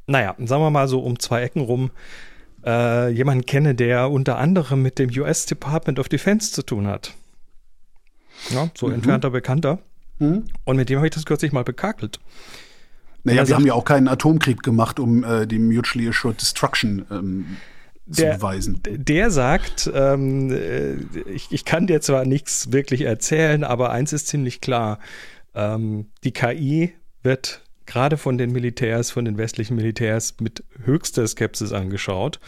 naja, 0.06 0.34
sagen 0.38 0.62
wir 0.62 0.70
mal 0.70 0.88
so 0.88 1.00
um 1.00 1.18
zwei 1.18 1.42
Ecken 1.42 1.62
rum 1.62 1.90
äh, 2.64 3.08
jemanden 3.10 3.46
kenne, 3.46 3.74
der 3.74 4.10
unter 4.10 4.38
anderem 4.38 4.82
mit 4.82 4.98
dem 4.98 5.10
US 5.18 5.46
Department 5.46 5.98
of 5.98 6.08
Defense 6.08 6.52
zu 6.52 6.62
tun 6.62 6.86
hat. 6.86 7.14
Ja, 8.50 8.70
so 8.76 8.88
entfernter 8.90 9.30
Bekannter. 9.30 9.78
Hm? 10.18 10.44
Und 10.64 10.76
mit 10.76 10.88
dem 10.88 10.96
habe 10.98 11.06
ich 11.06 11.14
das 11.14 11.24
kürzlich 11.24 11.52
mal 11.52 11.64
bekakelt. 11.64 12.20
Naja, 13.24 13.38
er 13.38 13.42
wir 13.42 13.46
sagt- 13.46 13.60
haben 13.60 13.66
ja 13.66 13.74
auch 13.74 13.84
keinen 13.84 14.08
Atomkrieg 14.08 14.62
gemacht, 14.62 15.00
um 15.00 15.24
äh, 15.24 15.46
die 15.46 15.58
Mutually 15.58 16.08
Assured 16.08 16.40
Destruction 16.40 17.04
ähm, 17.10 17.56
Der- 18.18 18.34
beweisen. 18.34 18.80
Der 18.86 19.30
sagt, 19.30 19.90
ähm, 19.94 20.50
äh, 20.50 20.94
ich, 21.30 21.48
ich 21.50 21.64
kann 21.64 21.86
dir 21.86 22.00
zwar 22.00 22.24
nichts 22.24 22.72
wirklich 22.72 23.02
erzählen, 23.02 23.64
aber 23.64 23.90
eins 23.90 24.12
ist 24.12 24.28
ziemlich 24.28 24.60
klar. 24.60 24.98
Ähm, 25.54 26.06
die 26.24 26.32
KI 26.32 26.92
wird 27.22 27.62
gerade 27.86 28.16
von 28.16 28.38
den 28.38 28.52
Militärs, 28.52 29.10
von 29.10 29.24
den 29.24 29.36
westlichen 29.38 29.76
Militärs 29.76 30.36
mit 30.40 30.64
höchster 30.84 31.26
Skepsis 31.26 31.72
angeschaut. 31.72 32.40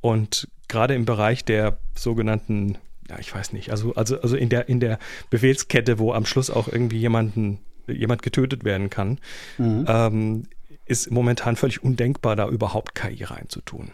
Und 0.00 0.48
gerade 0.68 0.94
im 0.94 1.04
Bereich 1.04 1.44
der 1.44 1.78
sogenannten, 1.94 2.76
ja, 3.08 3.18
ich 3.18 3.34
weiß 3.34 3.52
nicht, 3.52 3.70
also, 3.70 3.94
also, 3.94 4.20
also 4.20 4.36
in 4.36 4.48
der, 4.50 4.68
in 4.68 4.80
der 4.80 4.98
Befehlskette, 5.30 5.98
wo 5.98 6.12
am 6.12 6.26
Schluss 6.26 6.50
auch 6.50 6.68
irgendwie 6.68 6.98
jemanden, 6.98 7.58
jemand 7.86 8.22
getötet 8.22 8.64
werden 8.64 8.88
kann, 8.90 9.18
Mhm. 9.58 9.84
ähm, 9.88 10.42
ist 10.86 11.10
momentan 11.10 11.56
völlig 11.56 11.82
undenkbar, 11.82 12.36
da 12.36 12.48
überhaupt 12.48 12.94
KI 12.94 13.24
reinzutun. 13.24 13.90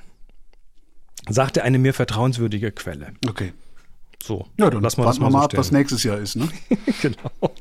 Sagte 1.28 1.62
eine 1.62 1.78
mir 1.78 1.94
vertrauenswürdige 1.94 2.72
Quelle. 2.72 3.08
Okay. 3.28 3.52
So, 4.22 4.46
Ja, 4.58 4.68
dann 4.70 4.82
lass 4.82 4.96
mal 4.96 5.04
das 5.04 5.18
mal 5.18 5.30
mal 5.30 5.38
so 5.40 5.44
ab, 5.46 5.56
was 5.56 5.70
nächstes 5.72 6.02
Jahr 6.02 6.18
ist, 6.18 6.36
ne? 6.36 6.48
genau. 7.02 7.54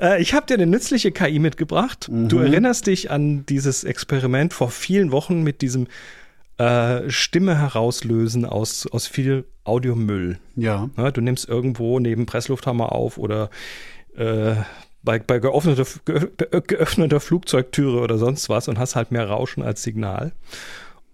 Äh, 0.00 0.20
ich 0.20 0.34
habe 0.34 0.46
dir 0.46 0.54
eine 0.54 0.66
nützliche 0.66 1.12
KI 1.12 1.38
mitgebracht. 1.38 2.08
Du 2.10 2.38
erinnerst 2.38 2.86
dich 2.86 3.10
an 3.10 3.46
dieses 3.46 3.84
Experiment 3.84 4.52
vor 4.52 4.70
vielen 4.70 5.12
Wochen 5.12 5.42
mit 5.42 5.62
diesem 5.62 5.86
äh, 6.58 7.08
Stimme 7.08 7.58
herauslösen 7.58 8.44
aus, 8.44 8.86
aus 8.86 9.06
viel 9.06 9.44
Audiomüll. 9.64 10.38
Ja. 10.56 10.90
Ne, 10.96 11.12
du 11.12 11.20
nimmst 11.20 11.48
irgendwo 11.48 11.98
neben 12.00 12.26
Presslufthammer 12.26 12.92
auf 12.92 13.16
oder 13.16 13.48
äh, 14.16 14.54
bei, 15.02 15.18
bei 15.18 15.38
geöffneter, 15.38 15.84
ge- 16.04 16.28
geöffneter 16.66 17.20
Flugzeugtüre 17.20 18.00
oder 18.00 18.18
sonst 18.18 18.48
was 18.48 18.68
und 18.68 18.78
hast 18.78 18.96
halt 18.96 19.12
mehr 19.12 19.28
Rauschen 19.28 19.62
als 19.62 19.82
Signal. 19.82 20.32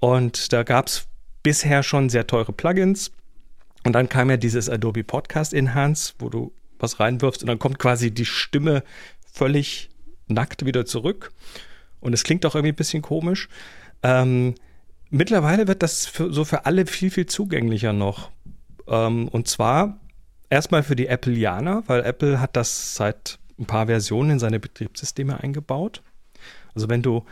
Und 0.00 0.52
da 0.52 0.62
gab 0.62 0.86
es 0.86 1.06
bisher 1.42 1.82
schon 1.82 2.08
sehr 2.08 2.26
teure 2.26 2.52
Plugins. 2.52 3.12
Und 3.84 3.94
dann 3.94 4.08
kam 4.08 4.30
ja 4.30 4.36
dieses 4.36 4.68
Adobe 4.68 5.04
Podcast 5.04 5.54
Enhance, 5.54 6.14
wo 6.18 6.28
du 6.28 6.52
was 6.78 7.00
reinwirfst 7.00 7.42
und 7.42 7.46
dann 7.46 7.58
kommt 7.58 7.78
quasi 7.78 8.10
die 8.10 8.24
Stimme 8.24 8.82
völlig 9.32 9.90
nackt 10.28 10.64
wieder 10.64 10.86
zurück. 10.86 11.32
Und 12.00 12.12
es 12.12 12.24
klingt 12.24 12.44
auch 12.46 12.54
irgendwie 12.54 12.72
ein 12.72 12.76
bisschen 12.76 13.02
komisch. 13.02 13.48
Ähm, 14.02 14.54
mittlerweile 15.10 15.68
wird 15.68 15.82
das 15.82 16.06
für, 16.06 16.32
so 16.32 16.44
für 16.44 16.66
alle 16.66 16.86
viel, 16.86 17.10
viel 17.10 17.26
zugänglicher 17.26 17.92
noch. 17.92 18.30
Ähm, 18.86 19.28
und 19.28 19.48
zwar 19.48 19.98
erstmal 20.48 20.82
für 20.82 20.96
die 20.96 21.08
Appleianer, 21.08 21.84
weil 21.86 22.02
Apple 22.02 22.40
hat 22.40 22.56
das 22.56 22.94
seit 22.94 23.38
ein 23.58 23.66
paar 23.66 23.86
Versionen 23.86 24.30
in 24.30 24.38
seine 24.38 24.58
Betriebssysteme 24.58 25.40
eingebaut. 25.40 26.02
Also 26.74 26.88
wenn 26.88 27.02
du 27.02 27.24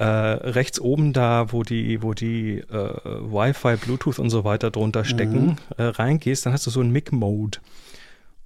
äh, 0.00 0.04
rechts 0.04 0.80
oben 0.80 1.12
da, 1.12 1.52
wo 1.52 1.62
die, 1.62 2.02
wo 2.02 2.14
die 2.14 2.58
äh, 2.58 2.72
Wi-Fi, 2.72 3.76
Bluetooth 3.76 4.18
und 4.18 4.30
so 4.30 4.44
weiter 4.44 4.70
drunter 4.70 5.04
stecken, 5.04 5.44
mhm. 5.44 5.56
äh, 5.76 5.82
reingehst, 5.82 6.46
dann 6.46 6.54
hast 6.54 6.66
du 6.66 6.70
so 6.70 6.80
einen 6.80 6.90
Mic-Mode. 6.90 7.58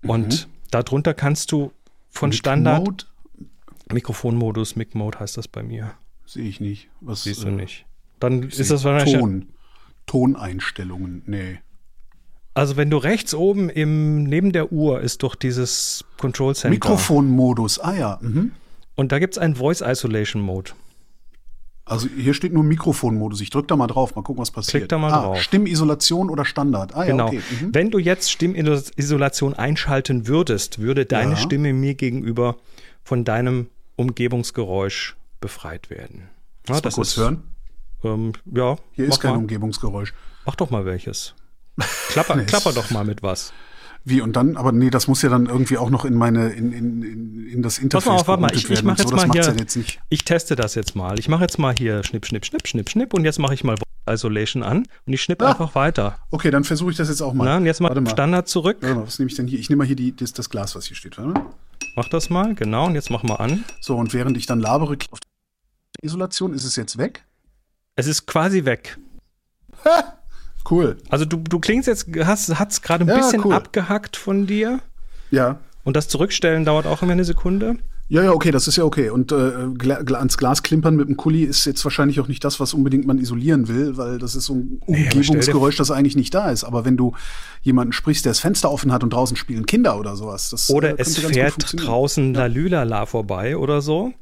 Und 0.03 0.47
mhm. 0.47 0.51
darunter 0.73 1.15
kannst 1.15 1.53
du 1.53 1.71
von 2.11 2.31
Mic 2.31 2.39
Standard? 2.39 3.07
Mikrofonmodus, 3.93 4.75
Mic-Mode 4.75 5.21
heißt 5.21 5.37
das 5.37 5.47
bei 5.47 5.63
mir. 5.63 5.93
Sehe 6.27 6.49
ich 6.49 6.59
nicht. 6.59 6.89
Was 7.01 7.23
siehst 7.23 7.45
du 7.45 7.49
äh, 7.49 7.53
nicht? 7.53 7.87
Dann 8.19 8.43
ist 8.43 8.73
das 8.73 8.83
wahrscheinlich 8.83 9.17
Ton. 9.17 9.47
Toneinstellungen, 10.07 11.23
nee. 11.27 11.61
Also 12.55 12.77
wenn 12.77 12.91
du 12.91 12.97
rechts 12.97 13.33
oben 13.33 13.71
im, 13.71 14.25
neben 14.25 14.51
der 14.51 14.73
Uhr 14.73 15.01
ist 15.03 15.23
doch 15.23 15.37
dieses 15.37 16.05
Control 16.19 16.57
Center. 16.57 16.71
Mikrofonmodus, 16.71 17.79
ah 17.79 17.95
ja. 17.95 18.19
Mhm. 18.21 18.51
Und 18.97 19.13
da 19.13 19.21
gibt 19.21 19.35
es 19.35 19.39
einen 19.39 19.55
Voice 19.55 19.83
Isolation 19.83 20.43
Mode. 20.43 20.73
Also 21.87 22.09
hier 22.09 22.33
steht 22.33 22.53
nur 22.53 22.65
Mikrofonmodus. 22.65 23.43
Ich 23.43 23.51
drücke 23.51 23.67
da 23.67 23.77
mal 23.77 23.87
drauf, 23.87 24.17
mal 24.17 24.23
gucken, 24.23 24.41
was 24.41 24.51
passiert. 24.51 24.83
Klick 24.83 24.89
da 24.89 24.97
mal 24.97 25.13
ah, 25.13 25.23
drauf. 25.23 25.41
Stimmisolation 25.43 26.31
oder 26.31 26.47
Standard. 26.47 26.95
Ah, 26.95 27.05
genau. 27.05 27.31
Ja, 27.31 27.39
okay. 27.39 27.43
Mhm. 27.61 27.75
Wenn 27.75 27.91
du 27.91 27.99
jetzt 27.99 28.31
Stimmisolation 28.31 29.53
einschalten 29.55 30.27
würdest, 30.27 30.79
würde 30.79 31.05
deine 31.05 31.33
ja. 31.33 31.37
Stimme 31.37 31.75
mir 31.75 31.95
gegenüber 31.95 32.57
von 33.03 33.25
deinem 33.25 33.69
Umgebungsgeräusch 33.97 35.17
befreit 35.41 35.91
werden. 35.91 36.31
Ja, 36.69 36.81
das 36.81 36.95
kurz 36.95 37.09
ist, 37.09 37.17
hören. 37.19 37.43
Ähm, 38.03 38.33
ja. 38.51 38.77
Hier 38.93 39.07
ist 39.07 39.21
kein 39.21 39.33
mal. 39.33 39.39
Umgebungsgeräusch. 39.39 40.15
Mach 40.47 40.57
doch 40.57 40.71
mal 40.71 40.87
welches. 40.87 41.35
Klapper, 42.09 42.37
nee, 42.37 42.45
klapper 42.45 42.73
doch 42.73 42.91
mal 42.91 43.05
mit 43.05 43.23
was. 43.23 43.53
Wie 44.07 44.21
und 44.21 44.37
dann, 44.37 44.57
aber 44.59 44.71
nee, 44.73 44.91
das 44.91 45.09
muss 45.09 45.23
ja 45.23 45.31
dann 45.31 45.47
irgendwie 45.47 45.79
auch 45.79 45.89
noch 45.89 46.05
in 46.05 46.15
meine, 46.15 46.51
in, 46.51 46.73
in, 46.73 47.03
in, 47.03 47.47
in 47.47 47.63
das 47.63 47.79
Interface 47.79 48.05
Pass 48.05 48.13
mal 48.13 48.21
auf, 48.21 48.29
warte 48.29 48.43
mal, 48.43 48.55
ich, 48.55 48.69
ich 48.69 48.83
mache 48.83 48.99
jetzt 48.99 49.09
so, 49.09 49.17
mal 49.17 49.31
hier, 49.33 49.43
ja 49.43 49.53
jetzt 49.53 49.79
ich 50.11 50.25
teste 50.25 50.57
das 50.57 50.75
jetzt 50.75 50.95
mal. 50.95 51.19
Ich 51.19 51.29
mache 51.29 51.41
jetzt 51.43 51.59
mal 51.59 51.75
hier 51.75 52.05
Schnipp, 52.05 52.27
Schnipp, 52.27 52.45
Schnipp, 52.45 52.69
Schnipp, 52.69 52.91
Schnipp 52.91 53.15
und 53.15 53.25
jetzt 53.25 53.39
mache 53.39 53.55
ich 53.55 53.65
mal 53.65 53.77
Isolation 54.07 54.63
an 54.63 54.87
und 55.07 55.13
ich 55.13 55.23
schnippe 55.23 55.47
ah, 55.47 55.53
einfach 55.53 55.75
weiter. 55.75 56.19
Okay, 56.31 56.51
dann 56.51 56.65
versuche 56.65 56.91
ich 56.91 56.99
das 56.99 57.09
jetzt 57.09 57.23
auch 57.23 57.33
mal. 57.33 57.45
Na, 57.45 57.57
und 57.57 57.65
jetzt 57.65 57.81
mal, 57.81 57.99
mal 57.99 58.11
Standard 58.11 58.47
zurück. 58.47 58.77
Warte 58.81 58.95
mal, 58.95 59.07
was 59.07 59.19
nehme 59.19 59.31
ich 59.31 59.37
denn 59.37 59.47
hier? 59.47 59.59
Ich 59.59 59.71
nehme 59.71 59.79
mal 59.79 59.87
hier 59.87 59.97
die, 59.97 60.15
das, 60.15 60.35
das 60.35 60.51
Glas, 60.51 60.75
was 60.77 60.85
hier 60.85 60.97
steht. 60.97 61.17
Warte 61.17 61.31
mal. 61.31 61.47
Mach 61.97 62.09
das 62.09 62.29
mal, 62.29 62.55
genau, 62.55 62.87
und 62.87 62.95
jetzt 62.97 63.11
mach 63.11 63.23
mal 63.23 63.37
an. 63.37 63.65
So, 63.81 63.97
und 63.97 64.13
während 64.13 64.37
ich 64.37 64.45
dann 64.45 64.61
labere 64.61 64.99
auf 65.11 65.21
die 65.21 66.07
Isolation, 66.07 66.53
ist 66.53 66.65
es 66.65 66.77
jetzt 66.77 66.99
weg? 66.99 67.25
Es 67.97 68.07
ist 68.07 68.27
quasi 68.27 68.67
weg. 68.67 68.99
Ha! 69.85 70.19
Cool. 70.69 70.97
Also 71.09 71.25
du, 71.25 71.37
du 71.37 71.59
klingst 71.59 71.89
jetzt, 71.89 72.07
hast 72.25 72.49
es 72.49 72.83
gerade 72.83 73.05
ein 73.05 73.09
ja, 73.09 73.17
bisschen 73.17 73.45
cool. 73.45 73.55
abgehackt 73.55 74.17
von 74.17 74.47
dir. 74.47 74.81
Ja. 75.31 75.59
Und 75.85 75.97
das 75.97 76.09
Zurückstellen 76.09 76.65
dauert 76.65 76.87
auch 76.87 77.03
immer 77.03 77.13
eine 77.13 77.25
Sekunde. 77.25 77.77
Ja, 78.09 78.23
ja, 78.23 78.33
okay, 78.33 78.51
das 78.51 78.69
ist 78.69 78.77
ja 78.77 78.85
okay. 78.85 79.09
Und 79.09 79.33
äh, 79.33 80.15
ans 80.15 80.37
Glas 80.37 80.63
klimpern 80.63 80.95
mit 80.95 81.09
dem 81.09 81.17
Kuli 81.17 81.43
ist 81.45 81.65
jetzt 81.65 81.83
wahrscheinlich 81.85 82.21
auch 82.21 82.29
nicht 82.29 82.45
das, 82.45 82.61
was 82.61 82.75
unbedingt 82.75 83.07
man 83.07 83.19
isolieren 83.19 83.67
will, 83.67 83.97
weil 83.97 84.19
das 84.19 84.35
ist 84.35 84.45
so 84.45 84.55
ein 84.55 84.81
Umgebungsgeräusch, 84.85 85.77
das 85.77 85.91
eigentlich 85.91 86.15
nicht 86.15 86.35
da 86.35 86.51
ist. 86.51 86.65
Aber 86.65 86.85
wenn 86.85 86.99
du 86.99 87.15
jemanden 87.63 87.93
sprichst, 87.93 88.27
der 88.27 88.31
das 88.31 88.41
Fenster 88.41 88.71
offen 88.71 88.93
hat 88.93 89.03
und 89.03 89.13
draußen 89.13 89.37
spielen 89.39 89.65
Kinder 89.65 89.99
oder 89.99 90.17
sowas, 90.17 90.51
das 90.51 90.69
Oder 90.69 90.91
äh, 90.91 90.97
es 90.99 91.17
fährt 91.19 91.75
draußen 91.77 92.35
ja. 92.35 92.41
Lalülala 92.41 93.07
vorbei 93.07 93.57
oder 93.57 93.81
so. 93.81 94.13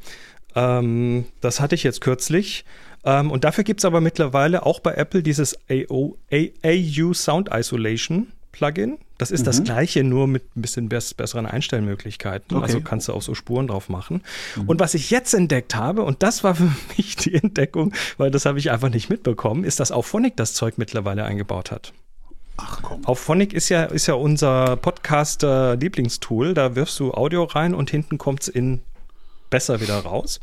Ähm, 0.54 1.24
das 1.40 1.60
hatte 1.60 1.74
ich 1.74 1.82
jetzt 1.82 2.00
kürzlich. 2.00 2.64
Ähm, 3.04 3.30
und 3.30 3.44
dafür 3.44 3.64
gibt 3.64 3.80
es 3.80 3.84
aber 3.84 4.00
mittlerweile 4.00 4.64
auch 4.64 4.80
bei 4.80 4.94
Apple 4.94 5.22
dieses 5.22 5.58
AO, 5.70 6.16
AU 6.32 7.12
Sound 7.14 7.50
Isolation 7.52 8.28
Plugin. 8.52 8.98
Das 9.18 9.30
ist 9.30 9.40
mhm. 9.40 9.44
das 9.46 9.64
gleiche, 9.64 10.04
nur 10.04 10.26
mit 10.26 10.56
ein 10.56 10.62
bisschen 10.62 10.88
besseren 10.88 11.46
Einstellmöglichkeiten. 11.46 12.56
Okay. 12.56 12.64
Also 12.64 12.80
kannst 12.80 13.08
du 13.08 13.12
auch 13.12 13.22
so 13.22 13.34
Spuren 13.34 13.66
drauf 13.66 13.88
machen. 13.88 14.22
Mhm. 14.56 14.68
Und 14.68 14.80
was 14.80 14.94
ich 14.94 15.10
jetzt 15.10 15.32
entdeckt 15.34 15.74
habe, 15.74 16.02
und 16.02 16.22
das 16.22 16.44
war 16.44 16.54
für 16.54 16.70
mich 16.96 17.16
die 17.16 17.34
Entdeckung, 17.34 17.92
weil 18.18 18.30
das 18.30 18.46
habe 18.46 18.58
ich 18.58 18.70
einfach 18.70 18.90
nicht 18.90 19.10
mitbekommen, 19.10 19.64
ist, 19.64 19.80
dass 19.80 19.90
auch 19.90 20.04
Phonic 20.04 20.36
das 20.36 20.54
Zeug 20.54 20.74
mittlerweile 20.76 21.24
eingebaut 21.24 21.70
hat. 21.70 21.92
Ach 22.58 22.82
komm. 22.82 23.04
Auf 23.06 23.18
Phonic 23.18 23.54
ist 23.54 23.70
ja, 23.70 23.84
ist 23.84 24.06
ja 24.06 24.14
unser 24.14 24.76
Podcaster-Lieblingstool. 24.76 26.52
Da 26.54 26.76
wirfst 26.76 27.00
du 27.00 27.12
Audio 27.12 27.44
rein 27.44 27.74
und 27.74 27.90
hinten 27.90 28.18
kommt 28.18 28.42
es 28.42 28.48
in 28.48 28.82
besser 29.52 29.80
wieder 29.80 29.98
raus. 29.98 30.40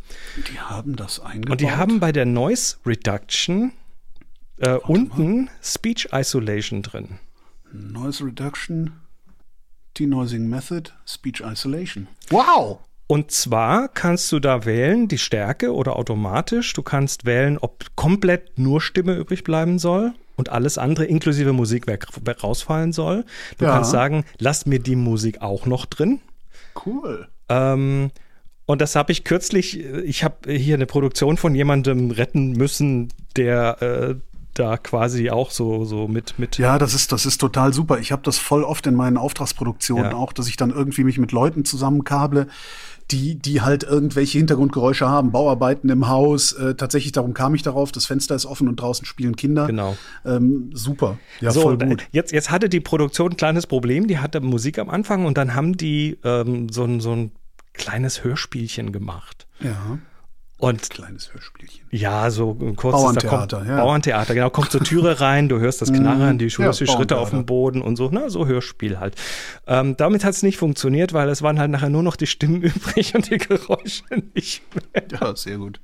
Die 0.51 0.60
haben 0.60 0.95
das 0.95 1.20
eingebaut. 1.20 1.51
Und 1.51 1.62
die 1.62 1.72
haben 1.72 1.99
bei 1.99 2.14
der 2.14 2.26
Noise 2.26 2.78
Reduction 2.86 3.74
äh, 4.60 4.76
unten 4.76 5.45
mal. 5.45 5.51
Speech 5.62 6.10
Isolation 6.14 6.84
drin. 6.84 7.20
Noise 7.74 8.24
Reduction, 8.26 8.93
Denoising 9.97 10.47
Method, 10.47 10.91
Speech 11.05 11.41
Isolation. 11.41 12.07
Wow! 12.30 12.80
Und 13.07 13.32
zwar 13.32 13.88
kannst 13.88 14.32
du 14.32 14.39
da 14.39 14.66
wählen, 14.66 15.07
die 15.07 15.18
Stärke 15.18 15.74
oder 15.74 15.95
automatisch. 15.95 16.74
Du 16.74 16.84
kannst 16.84 17.26
wählen, 17.26 17.57
ob 17.57 17.86
komplett 17.95 18.60
nur 18.60 18.82
Stimme 18.82 19.16
übrig 19.16 19.43
bleiben 19.43 19.80
soll 19.80 20.14
und 20.36 20.49
alles 20.49 20.78
andere 20.78 21.05
inklusive 21.05 21.51
Musik 21.51 21.88
weg, 21.88 22.05
rausfallen 22.43 22.93
soll. 22.93 23.26
Du 23.57 23.66
ja. 23.66 23.72
kannst 23.72 23.89
sagen, 23.89 24.26
lass 24.38 24.68
mir 24.68 24.80
die 24.80 24.95
Musik 24.95 25.41
auch 25.41 25.66
noch 25.66 25.88
drin. 25.88 26.22
Cool. 26.86 27.28
Ähm, 27.49 28.12
und 28.70 28.82
das 28.82 28.95
habe 28.95 29.11
ich 29.11 29.24
kürzlich, 29.24 29.80
ich 29.80 30.24
habe 30.24 30.53
hier 30.53 30.76
eine 30.76 30.86
Produktion 30.86 31.38
von 31.38 31.55
jemandem 31.55 32.11
retten 32.11 32.51
müssen, 32.51 33.11
der 33.36 33.82
äh, 33.82 34.15
da 34.53 34.78
quasi 34.78 35.32
auch 35.32 35.49
so, 35.49 35.86
so 35.86 36.07
mit, 36.07 36.38
mit. 36.38 36.59
Ja, 36.59 36.78
das 36.78 36.93
ist, 36.93 37.11
das 37.11 37.26
ist 37.26 37.39
total 37.39 37.74
super. 37.74 37.97
Ich 37.97 38.11
habe 38.11 38.22
das 38.22 38.38
voll 38.38 38.63
oft 38.63 38.86
in 38.86 38.93
meinen 38.93 39.17
Auftragsproduktionen 39.17 40.11
ja. 40.11 40.15
auch, 40.15 40.34
dass 40.34 40.47
ich 40.47 40.55
dann 40.55 40.70
irgendwie 40.70 41.03
mich 41.03 41.17
mit 41.17 41.32
Leuten 41.32 41.65
zusammenkable, 41.65 42.45
die, 43.09 43.39
die 43.39 43.61
halt 43.61 43.82
irgendwelche 43.82 44.38
Hintergrundgeräusche 44.38 45.09
haben, 45.09 45.32
Bauarbeiten 45.32 45.89
im 45.89 46.07
Haus. 46.07 46.51
Äh, 46.51 46.76
tatsächlich, 46.76 47.11
darum 47.11 47.34
kam 47.34 47.55
ich 47.55 47.63
darauf. 47.63 47.91
Das 47.91 48.05
Fenster 48.05 48.36
ist 48.36 48.45
offen 48.45 48.67
und 48.67 48.76
draußen 48.76 49.03
spielen 49.03 49.36
Kinder. 49.36 49.65
Genau. 49.65 49.97
Ähm, 50.28 50.70
super. 50.76 51.17
Ja, 51.41 51.49
so, 51.49 51.61
voll 51.61 51.80
gut. 51.80 52.05
Jetzt, 52.11 52.34
jetzt 52.34 52.51
hatte 52.51 52.70
die 52.70 52.82
Produktion 52.82 53.32
ein 53.32 53.38
kleines 53.38 53.65
Problem. 53.65 54.05
Die 54.05 54.20
hatte 54.20 54.41
Musik 54.41 54.78
am 54.78 54.91
Anfang 54.91 55.26
und 55.26 55.39
dann 55.39 55.55
haben 55.55 55.76
die 55.76 56.20
ähm, 56.24 56.70
so, 56.70 56.84
ein 56.84 56.99
so 56.99 57.13
ein 57.13 57.32
kleines 57.80 58.23
Hörspielchen 58.23 58.91
gemacht. 58.91 59.47
Ja. 59.59 59.97
Und 60.59 60.89
kleines 60.89 61.34
Hörspielchen. 61.34 61.88
Ja, 61.89 62.30
so 62.30 62.51
ein 62.59 62.75
kurzes 62.75 63.01
Bauerntheater, 63.01 63.57
kommt, 63.57 63.69
ja. 63.69 63.77
Bauerntheater, 63.77 64.34
genau, 64.34 64.49
kommt 64.49 64.71
zur 64.71 64.84
Türe 64.84 65.21
rein, 65.21 65.47
du 65.47 65.57
hörst 65.57 65.82
das 65.82 65.91
Knarren, 65.93 66.38
die 66.38 66.47
ja, 66.47 66.73
Schritte 66.73 67.17
auf 67.17 67.30
dem 67.30 67.45
Boden 67.45 67.82
und 67.82 67.95
so, 67.95 68.09
na, 68.11 68.30
so 68.30 68.45
Hörspiel 68.45 68.99
halt. 68.99 69.15
Ähm, 69.67 69.95
damit 69.95 70.25
hat 70.25 70.34
es 70.34 70.43
nicht 70.43 70.57
funktioniert, 70.57 71.13
weil 71.13 71.30
es 71.30 71.41
waren 71.41 71.59
halt 71.59 71.71
nachher 71.71 71.89
nur 71.89 72.03
noch 72.03 72.17
die 72.17 72.27
Stimmen 72.27 72.61
übrig 72.61 73.15
und 73.15 73.30
die 73.30 73.38
Geräusche 73.38 74.03
nicht 74.36 74.63
mehr. 74.75 75.03
Ja, 75.09 75.34
sehr 75.34 75.57
gut. 75.57 75.80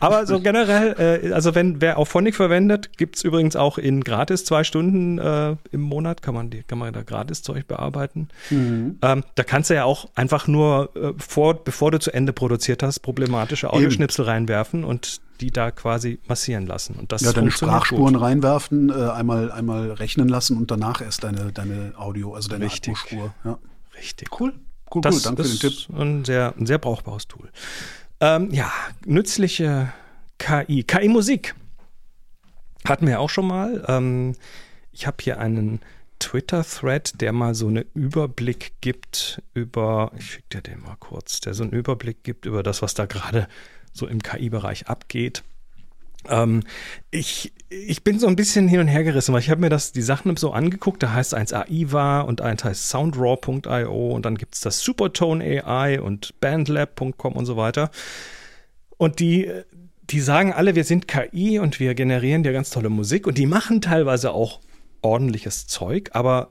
Aber 0.00 0.26
so 0.26 0.40
generell, 0.40 1.22
äh, 1.24 1.32
also 1.32 1.54
wenn 1.54 1.80
wer 1.80 1.98
auch 1.98 2.06
Phonic 2.06 2.34
verwendet, 2.34 2.96
gibt 2.96 3.16
es 3.16 3.24
übrigens 3.24 3.56
auch 3.56 3.78
in 3.78 4.02
gratis 4.02 4.44
zwei 4.44 4.64
Stunden 4.64 5.18
äh, 5.18 5.56
im 5.72 5.80
Monat, 5.80 6.22
kann 6.22 6.34
man, 6.34 6.50
die, 6.50 6.62
kann 6.62 6.78
man 6.78 6.92
da 6.92 7.02
gratis 7.02 7.42
Zeug 7.42 7.66
bearbeiten. 7.66 8.28
Mhm. 8.50 8.98
Ähm, 9.02 9.24
da 9.34 9.42
kannst 9.42 9.70
du 9.70 9.74
ja 9.74 9.84
auch 9.84 10.08
einfach 10.14 10.46
nur, 10.46 10.90
äh, 10.96 11.12
vor, 11.18 11.64
bevor 11.64 11.90
du 11.90 11.98
zu 11.98 12.12
Ende 12.12 12.32
produziert 12.32 12.82
hast, 12.82 13.00
problematische 13.00 13.72
Audioschnipsel 13.72 14.24
Eben. 14.24 14.30
reinwerfen 14.30 14.84
und 14.84 15.20
die 15.40 15.50
da 15.50 15.70
quasi 15.70 16.18
massieren 16.26 16.66
lassen. 16.66 16.96
Und 16.96 17.12
das 17.12 17.22
ja, 17.22 17.32
deine 17.32 17.50
Sprachspuren 17.50 18.14
gut. 18.14 18.22
reinwerfen, 18.22 18.90
äh, 18.90 19.10
einmal, 19.10 19.52
einmal 19.52 19.92
rechnen 19.92 20.28
lassen 20.28 20.56
und 20.56 20.70
danach 20.70 21.00
erst 21.00 21.24
deine, 21.24 21.52
deine 21.52 21.92
Audio, 21.96 22.34
also 22.34 22.48
deine 22.48 22.66
Richtig. 22.66 22.96
Atmospur. 22.96 23.34
Ja. 23.44 23.58
Richtig. 23.96 24.28
Cool. 24.40 24.54
Cool, 24.92 25.02
das, 25.02 25.16
cool. 25.16 25.22
Danke 25.22 25.44
für 25.44 25.48
den 25.48 25.58
Tipp. 25.58 25.96
Ein 25.96 26.24
sehr, 26.24 26.54
ein 26.58 26.66
sehr 26.66 26.78
brauchbares 26.78 27.28
Tool. 27.28 27.50
Ähm, 28.20 28.50
ja, 28.50 28.72
nützliche 29.04 29.92
KI. 30.38 30.84
KI-Musik 30.84 31.54
hatten 32.84 33.06
wir 33.06 33.20
auch 33.20 33.30
schon 33.30 33.46
mal. 33.46 33.84
Ähm, 33.88 34.34
ich 34.92 35.06
habe 35.06 35.18
hier 35.20 35.38
einen 35.38 35.80
Twitter-Thread, 36.18 37.20
der 37.20 37.32
mal 37.32 37.54
so 37.54 37.68
einen 37.68 37.84
Überblick 37.94 38.72
gibt 38.80 39.42
über, 39.54 40.10
ich 40.18 40.32
schicke 40.32 40.60
dir 40.60 40.62
den 40.62 40.80
mal 40.80 40.96
kurz, 40.98 41.40
der 41.40 41.54
so 41.54 41.62
einen 41.62 41.72
Überblick 41.72 42.24
gibt 42.24 42.46
über 42.46 42.62
das, 42.62 42.82
was 42.82 42.94
da 42.94 43.06
gerade 43.06 43.48
so 43.92 44.06
im 44.06 44.22
KI-Bereich 44.22 44.88
abgeht. 44.88 45.44
Ähm, 46.28 46.62
ich, 47.10 47.52
ich 47.68 48.02
bin 48.02 48.18
so 48.18 48.26
ein 48.26 48.36
bisschen 48.36 48.68
hin 48.68 48.80
und 48.80 48.88
her 48.88 49.04
gerissen, 49.04 49.32
weil 49.32 49.40
ich 49.40 49.50
habe 49.50 49.60
mir 49.60 49.68
das, 49.68 49.92
die 49.92 50.02
Sachen 50.02 50.36
so 50.36 50.52
angeguckt, 50.52 51.02
da 51.02 51.12
heißt 51.12 51.34
eins 51.34 51.52
AIVA 51.52 52.22
und 52.22 52.40
eins 52.40 52.64
heißt 52.64 52.88
soundraw.io 52.88 54.14
und 54.14 54.24
dann 54.24 54.36
gibt 54.36 54.54
es 54.54 54.60
das 54.60 54.80
Supertone 54.80 55.64
AI 55.64 56.00
und 56.00 56.40
bandlab.com 56.40 57.34
und 57.34 57.46
so 57.46 57.56
weiter. 57.56 57.90
Und 58.96 59.20
die, 59.20 59.50
die 60.02 60.20
sagen 60.20 60.52
alle, 60.52 60.74
wir 60.74 60.84
sind 60.84 61.06
KI 61.06 61.58
und 61.58 61.78
wir 61.78 61.94
generieren 61.94 62.42
ja 62.44 62.52
ganz 62.52 62.70
tolle 62.70 62.88
Musik 62.88 63.26
und 63.26 63.38
die 63.38 63.46
machen 63.46 63.80
teilweise 63.80 64.32
auch 64.32 64.60
ordentliches 65.02 65.66
Zeug, 65.66 66.10
aber 66.12 66.50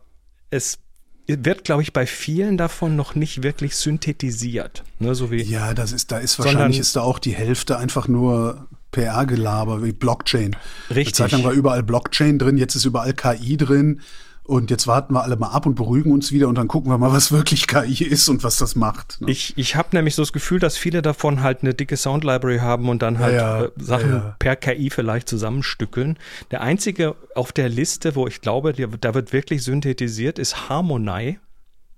es 0.49 0.79
wird, 1.27 1.65
glaube 1.65 1.81
ich, 1.81 1.91
bei 1.91 2.05
vielen 2.05 2.57
davon 2.57 2.95
noch 2.95 3.13
nicht 3.13 3.43
wirklich 3.43 3.75
synthetisiert. 3.75 4.83
Ne, 4.99 5.13
so 5.13 5.29
wie, 5.29 5.41
ja, 5.41 5.73
das 5.73 5.91
ist, 5.91 6.11
da 6.11 6.19
ist 6.19 6.39
wahrscheinlich 6.39 6.79
ist 6.79 6.95
da 6.95 7.01
auch 7.01 7.19
die 7.19 7.35
Hälfte 7.35 7.77
einfach 7.77 8.07
nur 8.07 8.69
PR-Gelaber 8.91 9.83
wie 9.83 9.91
Blockchain. 9.91 10.55
Richtig. 10.89 11.19
Eine 11.19 11.29
Zeit 11.29 11.31
lang 11.31 11.43
war 11.43 11.51
überall 11.51 11.83
Blockchain 11.83 12.39
drin, 12.39 12.57
jetzt 12.57 12.75
ist 12.75 12.85
überall 12.85 13.13
KI 13.13 13.57
drin. 13.57 14.01
Und 14.47 14.71
jetzt 14.71 14.87
warten 14.87 15.13
wir 15.13 15.23
alle 15.23 15.35
mal 15.35 15.49
ab 15.49 15.65
und 15.65 15.75
beruhigen 15.75 16.09
uns 16.09 16.31
wieder 16.31 16.47
und 16.47 16.55
dann 16.55 16.69
gucken 16.69 16.89
wir 16.89 16.97
mal, 16.97 17.11
was 17.11 17.33
wirklich 17.33 17.67
KI 17.67 18.05
ist 18.05 18.29
und 18.29 18.45
was 18.45 18.55
das 18.55 18.77
macht. 18.77 19.19
Ne? 19.19 19.29
Ich, 19.29 19.57
ich 19.57 19.75
habe 19.75 19.89
nämlich 19.91 20.15
so 20.15 20.21
das 20.21 20.31
Gefühl, 20.31 20.59
dass 20.59 20.77
viele 20.77 21.01
davon 21.01 21.43
halt 21.43 21.63
eine 21.63 21.73
dicke 21.73 21.97
Sound 21.97 22.23
Library 22.23 22.59
haben 22.59 22.87
und 22.87 23.01
dann 23.01 23.19
halt 23.19 23.35
ja, 23.35 23.59
ja, 23.59 23.65
äh, 23.65 23.71
Sachen 23.75 24.09
ja, 24.09 24.35
per 24.39 24.55
KI 24.55 24.89
vielleicht 24.89 25.27
zusammenstückeln. 25.27 26.17
Der 26.51 26.61
einzige 26.61 27.17
auf 27.35 27.51
der 27.51 27.67
Liste, 27.67 28.15
wo 28.15 28.25
ich 28.25 28.39
glaube, 28.39 28.71
da 28.71 29.13
wird 29.13 29.33
wirklich 29.33 29.63
synthetisiert, 29.63 30.39
ist 30.39 30.69
Harmony. 30.69 31.39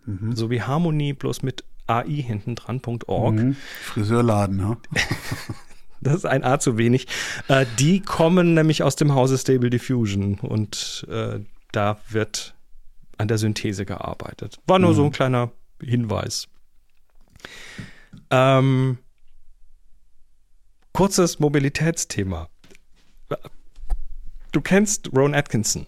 Mhm. 0.08 0.36
So 0.36 0.50
wie 0.50 0.64
Harmonie 0.64 1.14
bloß 1.14 1.44
mit 1.44 1.64
AI 1.86 2.24
hinten 2.26 2.56
dran.org. 2.56 3.36
Mhm. 3.36 3.56
Friseurladen, 3.84 4.60
ja. 4.60 4.78
das 6.02 6.16
ist 6.16 6.26
ein 6.26 6.43
A 6.43 6.60
zu 6.60 6.78
wenig. 6.78 7.08
Äh, 7.47 7.66
die 7.78 8.00
kommen 8.00 8.54
nämlich 8.54 8.84
aus 8.84 8.95
dem 8.95 9.14
Hause 9.14 9.38
Stable 9.38 9.70
Diffusion 9.70 10.36
und 10.39 11.06
äh, 11.10 11.39
da 11.72 12.00
wird 12.10 12.56
an 13.18 13.28
der 13.28 13.38
Synthese 13.38 13.86
gearbeitet. 13.86 14.60
War 14.66 14.80
nur 14.80 14.91
mhm. 14.91 14.95
so 14.95 15.06
ein 15.06 15.12
kleiner 15.12 15.52
Hinweis. 15.82 16.47
Ähm, 18.32 18.97
kurzes 20.93 21.39
Mobilitätsthema. 21.39 22.50
Du 24.52 24.62
kennst 24.62 25.12
Ron 25.16 25.36
Atkinson. 25.36 25.86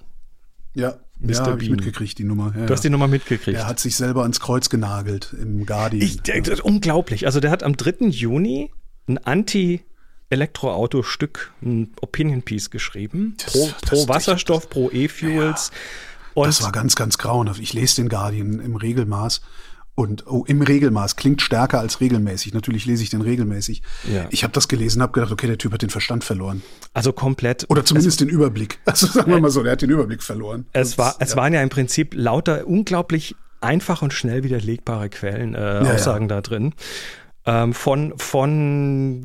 Ja, 0.73 0.99
Mr. 1.19 1.31
Ja, 1.31 1.45
habe 1.47 1.63
ich 1.63 1.69
mitgekriegt, 1.69 2.17
die 2.17 2.23
Nummer. 2.23 2.53
Ja, 2.55 2.65
du 2.65 2.73
hast 2.73 2.83
die 2.83 2.89
Nummer 2.89 3.07
mitgekriegt. 3.07 3.57
Er 3.57 3.67
hat 3.67 3.79
sich 3.79 3.95
selber 3.95 4.21
ans 4.21 4.39
Kreuz 4.39 4.69
genagelt 4.69 5.33
im 5.39 5.65
Guardian. 5.65 6.01
Ich, 6.01 6.21
der, 6.21 6.41
ja. 6.41 6.63
Unglaublich. 6.63 7.25
Also 7.25 7.39
der 7.39 7.51
hat 7.51 7.63
am 7.63 7.75
3. 7.77 8.07
Juni 8.07 8.71
ein 9.07 9.17
Anti- 9.17 9.81
Elektroauto-Stück, 10.31 11.51
ein 11.61 11.93
Opinion 12.01 12.41
Piece 12.41 12.69
geschrieben. 12.69 13.35
Das, 13.37 13.53
pro, 13.53 13.69
das, 13.81 13.89
pro 13.89 14.07
Wasserstoff, 14.07 14.69
pro 14.69 14.89
E-Fuels. 14.89 15.71
Ja, 16.35 16.45
das 16.45 16.63
war 16.63 16.71
ganz, 16.71 16.95
ganz 16.95 17.17
grauenhaft. 17.17 17.59
Ich 17.59 17.73
lese 17.73 17.97
den 17.97 18.09
Guardian 18.09 18.59
im 18.59 18.75
Regelmaß. 18.75 19.41
Und 19.93 20.25
oh, 20.25 20.45
im 20.47 20.61
Regelmaß 20.61 21.17
klingt 21.17 21.41
stärker 21.41 21.79
als 21.79 21.99
regelmäßig. 21.99 22.53
Natürlich 22.53 22.85
lese 22.85 23.03
ich 23.03 23.09
den 23.09 23.21
regelmäßig. 23.21 23.83
Ja. 24.11 24.25
Ich 24.29 24.43
habe 24.43 24.53
das 24.53 24.69
gelesen, 24.69 25.01
habe 25.01 25.11
gedacht, 25.11 25.33
okay, 25.33 25.47
der 25.47 25.57
Typ 25.57 25.73
hat 25.73 25.81
den 25.81 25.89
Verstand 25.89 26.23
verloren. 26.23 26.63
Also 26.93 27.11
komplett. 27.11 27.65
Oder 27.69 27.83
zumindest 27.83 28.21
es, 28.21 28.25
den 28.25 28.29
Überblick. 28.29 28.79
Also 28.85 29.07
sagen 29.07 29.31
wir 29.31 29.39
mal 29.39 29.51
so, 29.51 29.61
der 29.63 29.73
hat 29.73 29.81
den 29.81 29.89
Überblick 29.89 30.23
verloren. 30.23 30.65
Es, 30.71 30.97
war, 30.97 31.15
es 31.19 31.31
ja. 31.31 31.35
waren 31.35 31.53
ja 31.53 31.61
im 31.61 31.69
Prinzip 31.69 32.13
lauter 32.15 32.65
unglaublich 32.67 33.35
einfach 33.59 34.01
und 34.01 34.13
schnell 34.13 34.43
widerlegbare 34.43 35.09
Quellen, 35.09 35.55
äh, 35.55 35.83
ja, 35.83 35.93
Aussagen 35.93 36.29
da 36.29 36.41
drin. 36.41 36.73
Ähm, 37.45 37.73
von, 37.73 38.13
von 38.17 39.23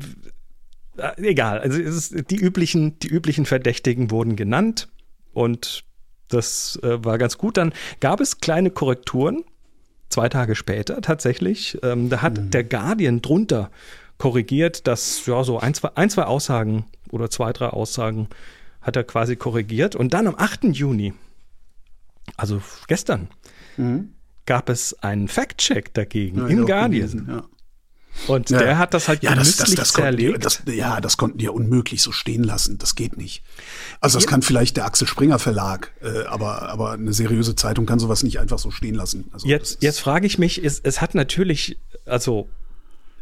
egal, 1.17 1.59
also 1.59 1.79
ist, 1.79 2.29
die, 2.31 2.37
üblichen, 2.37 2.99
die 2.99 3.07
üblichen 3.07 3.45
Verdächtigen 3.45 4.11
wurden 4.11 4.35
genannt 4.35 4.89
und 5.33 5.83
das 6.29 6.79
äh, 6.83 7.03
war 7.03 7.17
ganz 7.17 7.37
gut. 7.37 7.57
Dann 7.57 7.73
gab 7.99 8.19
es 8.19 8.39
kleine 8.39 8.69
Korrekturen, 8.69 9.43
zwei 10.09 10.29
Tage 10.29 10.55
später 10.55 11.01
tatsächlich. 11.01 11.77
Ähm, 11.83 12.09
da 12.09 12.21
hat 12.21 12.37
mhm. 12.37 12.49
der 12.51 12.63
Guardian 12.63 13.21
drunter 13.21 13.71
korrigiert, 14.17 14.87
dass 14.87 15.25
ja 15.25 15.43
so 15.43 15.59
ein 15.59 15.73
zwei, 15.73 15.89
ein, 15.95 16.09
zwei 16.09 16.23
Aussagen 16.23 16.85
oder 17.11 17.29
zwei, 17.29 17.53
drei 17.53 17.67
Aussagen 17.67 18.27
hat 18.81 18.95
er 18.95 19.03
quasi 19.03 19.35
korrigiert. 19.35 19.95
Und 19.95 20.13
dann 20.13 20.27
am 20.27 20.35
8. 20.35 20.65
Juni, 20.65 21.13
also 22.35 22.61
gestern, 22.87 23.29
mhm. 23.77 24.13
gab 24.45 24.69
es 24.69 24.93
einen 25.03 25.27
Fact-Check 25.27 25.93
dagegen 25.93 26.39
ja, 26.39 26.47
im 26.47 26.65
Guardian. 26.65 26.91
Gelesen, 26.91 27.27
ja. 27.29 27.43
Und 28.27 28.49
ja. 28.49 28.57
der 28.57 28.77
hat 28.77 28.93
das 28.93 29.07
halt 29.07 29.23
ja, 29.23 29.35
das, 29.35 29.57
das, 29.57 29.75
das 29.75 29.93
zerlegt. 29.93 30.43
Das, 30.43 30.63
ja, 30.65 30.99
das 30.99 31.17
konnten 31.17 31.37
die 31.37 31.45
ja 31.45 31.51
unmöglich 31.51 32.01
so 32.01 32.11
stehen 32.11 32.43
lassen. 32.43 32.77
Das 32.77 32.95
geht 32.95 33.17
nicht. 33.17 33.43
Also 34.01 34.17
das 34.17 34.25
ja. 34.25 34.29
kann 34.29 34.41
vielleicht 34.41 34.77
der 34.77 34.85
Axel 34.85 35.07
Springer 35.07 35.39
Verlag, 35.39 35.93
äh, 36.01 36.25
aber, 36.25 36.69
aber 36.69 36.91
eine 36.91 37.13
seriöse 37.13 37.55
Zeitung 37.55 37.85
kann 37.85 37.99
sowas 37.99 38.23
nicht 38.23 38.39
einfach 38.39 38.59
so 38.59 38.71
stehen 38.71 38.95
lassen. 38.95 39.29
Also 39.31 39.47
jetzt 39.47 39.83
jetzt 39.83 39.99
frage 39.99 40.25
ich 40.25 40.39
mich, 40.39 40.63
es, 40.63 40.79
es 40.79 40.99
hat 41.01 41.15
natürlich, 41.15 41.77
also 42.05 42.49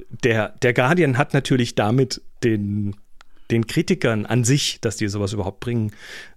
der, 0.10 0.50
der 0.62 0.74
Guardian 0.74 1.18
hat 1.18 1.34
natürlich 1.34 1.76
damit 1.76 2.22
den, 2.44 2.96
den 3.52 3.68
Kritikern 3.68 4.26
an 4.26 4.44
sich, 4.44 4.80
dass 4.82 4.98
die 4.98 5.08
sowas 5.08 5.34
überhaupt 5.34 5.60
bringen, 5.60 5.92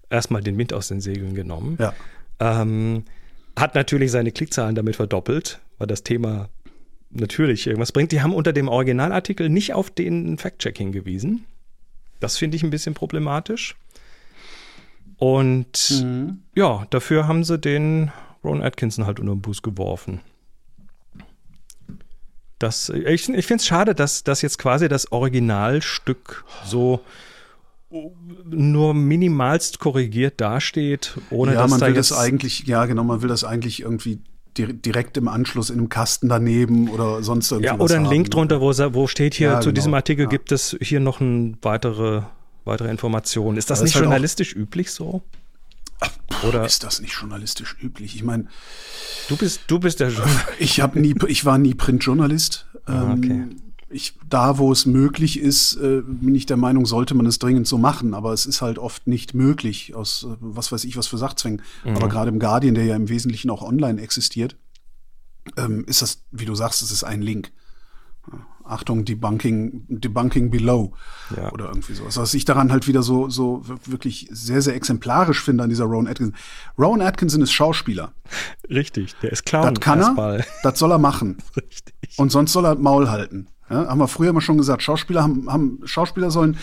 erstmal 0.09 0.41
den 0.41 0.57
Wind 0.57 0.73
aus 0.73 0.87
den 0.87 1.01
Segeln 1.01 1.33
genommen. 1.33 1.77
Ja. 1.79 1.93
Ähm, 2.39 3.05
hat 3.55 3.75
natürlich 3.75 4.11
seine 4.11 4.31
Klickzahlen 4.31 4.75
damit 4.75 4.95
verdoppelt, 4.95 5.59
weil 5.77 5.87
das 5.87 6.03
Thema 6.03 6.49
natürlich 7.11 7.67
irgendwas 7.67 7.91
bringt. 7.91 8.11
Die 8.11 8.21
haben 8.21 8.33
unter 8.33 8.53
dem 8.53 8.67
Originalartikel 8.67 9.49
nicht 9.49 9.73
auf 9.73 9.89
den 9.89 10.37
Fact-Check 10.37 10.77
hingewiesen. 10.77 11.45
Das 12.19 12.37
finde 12.37 12.57
ich 12.57 12.63
ein 12.63 12.69
bisschen 12.69 12.93
problematisch. 12.93 13.75
Und 15.17 16.01
mhm. 16.03 16.39
ja, 16.55 16.85
dafür 16.89 17.27
haben 17.27 17.43
sie 17.43 17.57
den 17.57 18.11
Ron 18.43 18.61
Atkinson 18.61 19.05
halt 19.05 19.19
unter 19.19 19.33
den 19.33 19.41
Bus 19.41 19.61
geworfen. 19.61 20.21
Das, 22.57 22.89
ich 22.89 23.29
ich 23.29 23.45
finde 23.45 23.61
es 23.61 23.65
schade, 23.65 23.95
dass, 23.95 24.23
dass 24.23 24.41
jetzt 24.41 24.57
quasi 24.57 24.89
das 24.89 25.11
Originalstück 25.11 26.43
so 26.65 27.01
nur 28.45 28.93
minimalst 28.93 29.79
korrigiert 29.79 30.39
dasteht, 30.39 31.17
ohne 31.31 31.53
ja, 31.53 31.61
dass 31.61 31.71
man 31.71 31.79
da 31.79 31.87
will 31.87 31.93
das 31.95 32.11
eigentlich, 32.11 32.67
ja 32.67 32.85
genau, 32.85 33.03
man 33.03 33.21
will 33.21 33.29
das 33.29 33.43
eigentlich 33.43 33.81
irgendwie 33.81 34.19
direkt 34.57 35.17
im 35.17 35.27
Anschluss 35.27 35.69
in 35.69 35.79
einem 35.79 35.89
Kasten 35.89 36.29
daneben 36.29 36.89
oder 36.89 37.23
sonst 37.23 37.51
irgendwas. 37.51 37.77
Ja, 37.77 37.79
oder 37.79 37.95
ein 37.95 38.05
Link 38.05 38.31
drunter, 38.31 38.61
wo, 38.61 38.71
wo 38.93 39.07
steht 39.07 39.35
hier, 39.35 39.49
ja, 39.49 39.61
zu 39.61 39.69
genau, 39.69 39.75
diesem 39.75 39.93
Artikel 39.93 40.23
ja. 40.23 40.29
gibt 40.29 40.51
es 40.51 40.75
hier 40.81 40.99
noch 40.99 41.19
ein 41.19 41.57
weitere, 41.61 42.23
weitere 42.65 42.89
Informationen. 42.89 43.57
Ist 43.57 43.69
das, 43.69 43.79
das 43.79 43.85
nicht 43.85 43.91
ist 43.91 43.95
halt 43.95 44.05
journalistisch 44.05 44.55
üblich 44.55 44.91
so? 44.91 45.21
Ach, 46.01 46.11
oder 46.43 46.65
ist 46.65 46.83
das 46.83 47.01
nicht 47.01 47.13
journalistisch 47.13 47.75
üblich? 47.81 48.15
Ich 48.15 48.23
meine, 48.23 48.47
du 49.27 49.37
bist 49.37 49.61
du 49.67 49.79
bist 49.79 49.99
der 49.99 50.09
Journalist. 50.09 50.47
Ich 50.59 50.81
nie 50.95 51.15
ich 51.27 51.45
war 51.45 51.57
nie 51.57 51.73
Printjournalist. 51.73 52.67
Ah, 52.85 53.13
okay. 53.13 53.31
Ähm, 53.31 53.68
ich, 53.89 54.13
da, 54.27 54.57
wo 54.57 54.71
es 54.71 54.85
möglich 54.85 55.39
ist, 55.39 55.75
äh, 55.77 56.01
bin 56.05 56.35
ich 56.35 56.45
der 56.45 56.57
Meinung, 56.57 56.85
sollte 56.85 57.15
man 57.15 57.25
es 57.25 57.39
dringend 57.39 57.67
so 57.67 57.77
machen. 57.77 58.13
Aber 58.13 58.33
es 58.33 58.45
ist 58.45 58.61
halt 58.61 58.77
oft 58.77 59.07
nicht 59.07 59.33
möglich, 59.33 59.95
aus 59.95 60.27
äh, 60.29 60.35
was 60.39 60.71
weiß 60.71 60.83
ich, 60.83 60.97
was 60.97 61.07
für 61.07 61.17
Sachzwängen. 61.17 61.61
Mhm. 61.83 61.95
Aber 61.95 62.07
gerade 62.07 62.29
im 62.29 62.39
Guardian, 62.39 62.75
der 62.75 62.85
ja 62.85 62.95
im 62.95 63.09
Wesentlichen 63.09 63.49
auch 63.49 63.61
online 63.61 64.01
existiert, 64.01 64.55
ähm, 65.57 65.85
ist 65.87 66.01
das, 66.01 66.23
wie 66.31 66.45
du 66.45 66.55
sagst, 66.55 66.81
es 66.81 66.91
ist 66.91 67.03
ein 67.03 67.21
Link. 67.21 67.51
Achtung, 68.63 69.03
Debunking, 69.03 69.85
Debunking 69.87 70.51
Below 70.51 70.93
ja. 71.35 71.51
oder 71.51 71.69
irgendwie 71.69 71.93
sowas. 71.93 72.17
Was 72.17 72.35
ich 72.35 72.45
daran 72.45 72.71
halt 72.71 72.87
wieder 72.87 73.01
so, 73.01 73.27
so 73.27 73.63
wirklich 73.85 74.27
sehr, 74.31 74.61
sehr 74.61 74.75
exemplarisch 74.75 75.41
finde 75.43 75.63
an 75.63 75.69
dieser 75.69 75.85
Rowan 75.85 76.07
Atkinson. 76.07 76.35
Rowan 76.77 77.01
Atkinson 77.01 77.41
ist 77.41 77.51
Schauspieler. 77.51 78.13
Richtig, 78.69 79.15
der 79.23 79.31
ist 79.31 79.45
Clown. 79.45 79.73
Das 79.73 79.79
kann 79.79 80.01
er, 80.01 80.45
das 80.61 80.77
soll 80.77 80.91
er 80.91 80.99
machen. 80.99 81.37
Richtig. 81.57 82.19
Und 82.19 82.31
sonst 82.31 82.53
soll 82.53 82.65
er 82.65 82.75
Maul 82.75 83.09
halten. 83.09 83.47
Ja, 83.69 83.87
haben 83.87 83.99
wir 83.99 84.07
früher 84.07 84.31
immer 84.31 84.41
schon 84.41 84.57
gesagt, 84.57 84.81
Schauspieler 84.81 85.23
haben, 85.23 85.51
haben 85.51 85.79
Schauspieler 85.85 86.31
sollen 86.31 86.57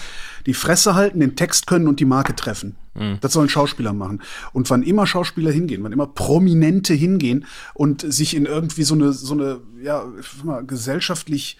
die 0.46 0.54
Fresse 0.54 0.94
halten, 0.94 1.20
den 1.20 1.36
Text 1.36 1.66
können 1.66 1.86
und 1.86 2.00
die 2.00 2.04
Marke 2.04 2.34
treffen. 2.34 2.76
Mhm. 2.94 3.18
Das 3.20 3.32
sollen 3.32 3.48
Schauspieler 3.48 3.92
machen. 3.92 4.22
Und 4.52 4.68
wann 4.70 4.82
immer 4.82 5.06
Schauspieler 5.06 5.50
hingehen, 5.50 5.84
wann 5.84 5.92
immer 5.92 6.06
Prominente 6.06 6.94
hingehen 6.94 7.46
und 7.74 8.00
sich 8.12 8.34
in 8.34 8.46
irgendwie 8.46 8.82
so 8.82 8.94
eine 8.94 9.12
so 9.12 9.34
eine 9.34 9.60
ja 9.82 10.04
mal, 10.42 10.64
gesellschaftlich 10.64 11.56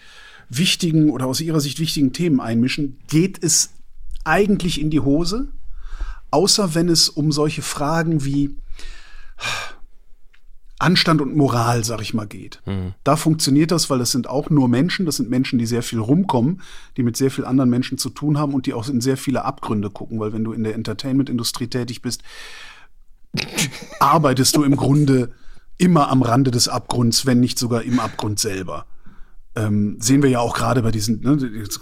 wichtigen 0.49 1.11
oder 1.11 1.25
aus 1.25 1.41
ihrer 1.41 1.59
Sicht 1.59 1.79
wichtigen 1.79 2.13
Themen 2.13 2.39
einmischen, 2.39 2.99
geht 3.07 3.43
es 3.43 3.71
eigentlich 4.23 4.79
in 4.81 4.89
die 4.89 4.99
Hose, 4.99 5.47
außer 6.31 6.75
wenn 6.75 6.89
es 6.89 7.09
um 7.09 7.31
solche 7.31 7.61
Fragen 7.61 8.25
wie 8.25 8.55
Anstand 10.79 11.21
und 11.21 11.35
Moral, 11.35 11.83
sag 11.83 12.01
ich 12.01 12.13
mal, 12.13 12.27
geht. 12.27 12.61
Mhm. 12.65 12.93
Da 13.03 13.15
funktioniert 13.15 13.71
das, 13.71 13.89
weil 13.89 13.99
das 13.99 14.11
sind 14.11 14.29
auch 14.29 14.49
nur 14.49 14.67
Menschen, 14.67 15.05
das 15.05 15.17
sind 15.17 15.29
Menschen, 15.29 15.57
die 15.57 15.65
sehr 15.65 15.81
viel 15.81 15.99
rumkommen, 15.99 16.61
die 16.97 17.03
mit 17.03 17.17
sehr 17.17 17.31
vielen 17.31 17.47
anderen 17.47 17.69
Menschen 17.69 17.97
zu 17.97 18.09
tun 18.09 18.37
haben 18.37 18.53
und 18.53 18.65
die 18.67 18.73
auch 18.73 18.87
in 18.87 19.01
sehr 19.01 19.17
viele 19.17 19.43
Abgründe 19.43 19.89
gucken, 19.89 20.19
weil 20.19 20.33
wenn 20.33 20.43
du 20.43 20.53
in 20.53 20.63
der 20.63 20.75
Entertainment-Industrie 20.75 21.67
tätig 21.67 22.01
bist, 22.01 22.21
arbeitest 23.99 24.55
du 24.55 24.63
im 24.63 24.75
Grunde 24.75 25.31
immer 25.79 26.09
am 26.09 26.21
Rande 26.21 26.51
des 26.51 26.67
Abgrunds, 26.67 27.25
wenn 27.25 27.39
nicht 27.39 27.57
sogar 27.57 27.83
im 27.83 27.99
Abgrund 27.99 28.39
selber 28.39 28.85
ähm, 29.57 29.97
sehen 29.99 30.21
wir 30.21 30.29
ja 30.29 30.39
auch 30.39 30.55
gerade 30.55 30.83
bei 30.83 30.91
diesen, 30.91 31.21
ne, 31.21 31.37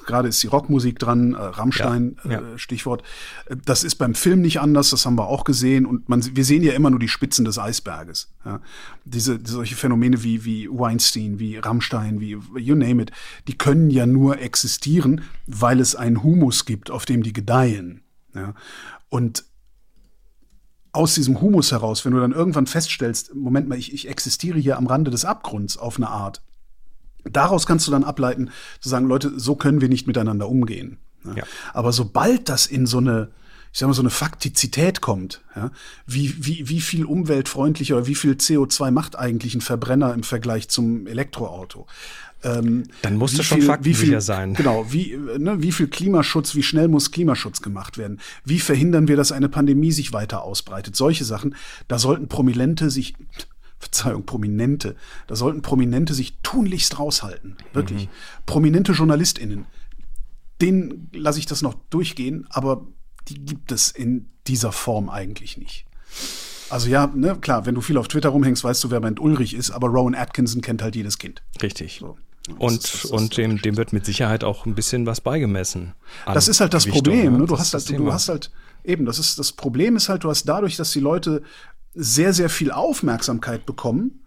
gerade 0.06 0.30
ist 0.30 0.42
die 0.42 0.48
Rockmusik 0.48 0.98
dran, 0.98 1.34
äh, 1.34 1.38
Rammstein, 1.38 2.16
ja, 2.24 2.32
ja. 2.32 2.40
Äh, 2.40 2.58
Stichwort. 2.58 3.04
Das 3.66 3.84
ist 3.84 3.96
beim 3.96 4.16
Film 4.16 4.42
nicht 4.42 4.62
anders, 4.62 4.92
das 4.92 5.06
haben 5.06 5.18
wir 5.18 5.28
auch 5.28 5.44
gesehen 5.44 5.86
und 5.86 6.08
man, 6.08 6.24
wir 6.36 6.46
sehen 6.46 6.64
ja 6.64 6.74
immer 6.74 6.90
nur 6.90 7.00
die 7.00 7.10
Spitzen 7.10 7.44
des 7.44 7.60
Eisberges. 7.60 8.34
Ja. 8.46 8.62
Diese, 9.04 9.40
solche 9.44 9.76
Phänomene 9.76 10.24
wie, 10.24 10.46
wie 10.46 10.70
Weinstein, 10.70 11.38
wie 11.40 11.58
Rammstein, 11.58 12.22
wie 12.22 12.38
you 12.58 12.76
name 12.76 13.02
it, 13.02 13.12
die 13.48 13.58
können 13.58 13.90
ja 13.90 14.06
nur 14.06 14.40
existieren, 14.40 15.22
weil 15.46 15.82
es 15.82 15.96
einen 15.96 16.24
Humus 16.24 16.66
gibt, 16.66 16.90
auf 16.92 17.06
dem 17.06 17.24
die 17.24 17.34
gedeihen. 17.34 18.04
Ja. 18.34 18.54
Und 19.10 19.44
aus 20.94 21.16
diesem 21.16 21.42
Humus 21.42 21.74
heraus, 21.74 22.06
wenn 22.06 22.14
du 22.14 22.22
dann 22.22 22.32
irgendwann 22.32 22.68
feststellst, 22.68 23.36
Moment 23.36 23.68
mal, 23.68 23.78
ich, 23.78 23.94
ich 23.94 24.08
existiere 24.08 24.58
hier 24.60 24.78
am 24.78 24.88
Rande 24.88 25.12
des 25.12 25.26
Abgrunds 25.26 25.76
auf 25.76 25.98
eine 25.98 26.08
Art, 26.08 26.42
daraus 27.32 27.66
kannst 27.66 27.88
du 27.88 27.92
dann 27.92 28.04
ableiten, 28.04 28.50
zu 28.80 28.90
sagen, 28.90 29.08
Leute, 29.08 29.34
so 29.38 29.56
können 29.56 29.82
wir 29.82 29.90
nicht 29.90 30.08
miteinander 30.08 30.48
umgehen. 30.48 30.98
Ja. 31.36 31.44
Aber 31.74 31.92
sobald 31.92 32.50
das 32.50 32.66
in 32.66 32.86
so 32.86 33.00
eine, 33.00 33.30
ich 33.74 33.80
sag 33.80 33.88
mal, 33.88 33.94
so 33.94 34.02
eine 34.02 34.10
Faktizität 34.10 35.02
kommt, 35.02 35.42
ja, 35.56 35.72
wie, 36.06 36.36
wie, 36.46 36.70
wie 36.70 36.82
viel 36.82 37.06
umweltfreundlicher 37.06 37.98
oder 37.98 38.08
wie 38.08 38.16
viel 38.16 38.34
CO2 38.34 38.92
macht 38.92 39.18
eigentlich 39.18 39.56
ein 39.56 39.62
Verbrenner 39.62 40.14
im 40.14 40.24
Vergleich 40.24 40.70
zum 40.70 41.08
Elektroauto? 41.08 41.88
Ähm, 42.44 42.84
Dann 43.02 43.18
muss 43.18 43.34
das 43.34 43.48
schon 43.48 43.64
faktensicher 43.64 44.22
sein. 44.22 44.54
Genau, 44.54 44.86
wie, 44.92 45.18
ne, 45.38 45.62
wie 45.64 45.72
viel 45.72 45.88
Klimaschutz, 45.88 46.54
wie 46.54 46.62
schnell 46.62 46.88
muss 46.88 47.12
Klimaschutz 47.12 47.62
gemacht 47.62 47.98
werden? 47.98 48.20
Wie 48.44 48.60
verhindern 48.60 49.08
wir, 49.08 49.16
dass 49.16 49.32
eine 49.32 49.50
Pandemie 49.50 49.92
sich 49.92 50.14
weiter 50.14 50.44
ausbreitet? 50.44 50.96
Solche 50.96 51.26
Sachen, 51.26 51.56
da 51.88 51.98
sollten 51.98 52.28
Prominente 52.28 52.92
sich, 52.92 53.16
Verzeihung, 53.86 54.26
Prominente, 54.26 54.96
da 55.28 55.36
sollten 55.36 55.62
Prominente 55.62 56.14
sich 56.14 56.38
tunlichst 56.42 56.98
raushalten. 57.00 57.56
Wirklich. 57.74 58.06
Mhm. 58.06 58.10
Prominente 58.46 58.92
JournalistInnen, 58.94 59.66
denen 60.62 61.10
lasse 61.14 61.40
ich 61.40 61.46
das 61.46 61.62
noch 61.62 61.76
durchgehen, 61.90 62.48
aber 62.50 62.88
die 63.28 63.46
gibt 63.46 63.72
es 63.72 63.92
in 63.92 64.30
dieser 64.48 64.72
Form 64.72 65.10
eigentlich 65.10 65.58
nicht. 65.58 65.86
Also 66.70 66.90
ja, 66.90 67.08
ne, 67.14 67.38
klar, 67.40 67.66
wenn 67.68 67.76
du 67.76 67.82
viel 67.82 67.98
auf 67.98 68.08
Twitter 68.08 68.30
rumhängst, 68.30 68.64
weißt 68.64 68.84
du, 68.84 68.92
wer 68.92 69.00
Bernd 69.00 69.20
Ulrich 69.20 69.54
ist, 69.54 69.70
aber 69.70 69.88
Rowan 69.88 70.16
Atkinson 70.16 70.62
kennt 70.62 70.82
halt 70.82 70.96
jedes 70.96 71.20
Kind. 71.20 71.44
Richtig. 71.62 72.00
So. 72.00 72.18
Und, 72.58 72.84
das 72.84 72.94
ist, 72.96 73.04
das 73.06 73.12
und 73.12 73.38
dem, 73.38 73.62
dem 73.62 73.78
wird 73.78 73.94
mit 73.94 74.06
Sicherheit 74.06 74.44
auch 74.44 74.66
ein 74.66 74.76
bisschen 74.76 75.06
was 75.06 75.22
beigemessen. 75.22 75.94
Das 76.26 76.48
ist 76.48 76.60
halt 76.60 76.74
das 76.74 76.86
Gewichtung, 76.86 77.14
Problem. 77.14 77.38
Ne? 77.38 77.46
Du, 77.46 77.58
hast 77.58 77.74
halt, 77.74 77.90
du 77.90 78.12
hast 78.12 78.30
halt, 78.30 78.52
eben, 78.84 79.06
das 79.06 79.20
ist 79.20 79.38
das 79.38 79.52
Problem 79.52 79.96
ist 79.96 80.10
halt, 80.10 80.24
du 80.24 80.30
hast 80.30 80.46
dadurch, 80.46 80.76
dass 80.76 80.92
die 80.92 81.00
Leute 81.00 81.44
sehr, 81.96 82.34
sehr 82.34 82.50
viel 82.50 82.72
Aufmerksamkeit 82.72 83.66
bekommen, 83.66 84.26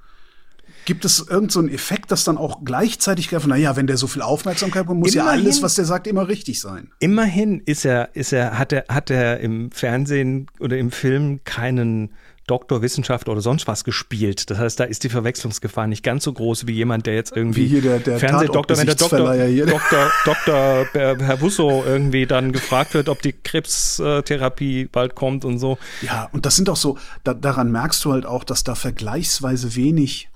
gibt 0.88 1.04
es 1.04 1.20
irgendeinen 1.20 1.68
so 1.68 1.74
Effekt, 1.74 2.10
dass 2.10 2.24
dann 2.24 2.38
auch 2.38 2.64
gleichzeitig 2.64 3.28
greift, 3.28 3.46
naja, 3.46 3.76
wenn 3.76 3.86
der 3.86 3.98
so 3.98 4.06
viel 4.06 4.22
Aufmerksamkeit 4.22 4.84
bekommt, 4.84 5.00
muss 5.00 5.14
immerhin, 5.14 5.40
ja 5.40 5.44
alles, 5.44 5.62
was 5.62 5.74
der 5.74 5.84
sagt, 5.84 6.06
immer 6.06 6.28
richtig 6.28 6.60
sein. 6.60 6.90
Immerhin 6.98 7.60
ist 7.60 7.84
er, 7.84 8.16
ist 8.16 8.32
er, 8.32 8.58
hat 8.58 8.72
er, 8.72 8.86
hat 8.88 9.10
er 9.10 9.40
im 9.40 9.70
Fernsehen 9.70 10.46
oder 10.60 10.78
im 10.78 10.90
Film 10.90 11.40
keinen 11.44 12.14
Doktor 12.49 12.82
Wissenschaft 12.82 13.28
oder 13.28 13.40
sonst 13.40 13.66
was 13.68 13.84
gespielt. 13.84 14.51
Das 14.51 14.59
heißt, 14.59 14.80
da 14.80 14.84
ist 14.84 15.05
die 15.05 15.09
Verwechslungsgefahr 15.09 15.86
nicht 15.86 16.03
ganz 16.03 16.24
so 16.24 16.32
groß 16.32 16.66
wie 16.66 16.72
jemand, 16.72 17.07
der 17.07 17.14
jetzt 17.14 17.36
irgendwie 17.36 17.64
wie 17.64 17.68
hier 17.68 17.82
der, 17.82 17.99
der 18.01 18.18
Fernsehdoktor, 18.18 18.76
wenn 18.76 18.86
der 18.86 18.94
Doktor, 18.96 19.18
Doktor, 19.66 20.11
Doktor 20.24 20.86
Herr 20.92 21.36
Busso 21.36 21.84
irgendwie 21.86 22.26
dann 22.26 22.53
gefragt 22.53 22.94
wird, 22.94 23.09
ob 23.09 23.22
die 23.22 23.32
Krebstherapie 23.32 24.86
bald 24.86 25.14
kommt 25.14 25.44
und 25.44 25.59
so. 25.59 25.78
Ja, 26.03 26.28
und 26.32 26.46
das 26.46 26.57
sind 26.57 26.68
auch 26.70 26.76
so, 26.76 26.99
da, 27.22 27.34
daran 27.34 27.70
merkst 27.70 28.05
du 28.05 28.12
halt 28.12 28.26
auch, 28.26 28.44
dass 28.44 28.64
da 28.64 28.74
vergleichsweise 28.74 29.76
wenig, 29.76 30.30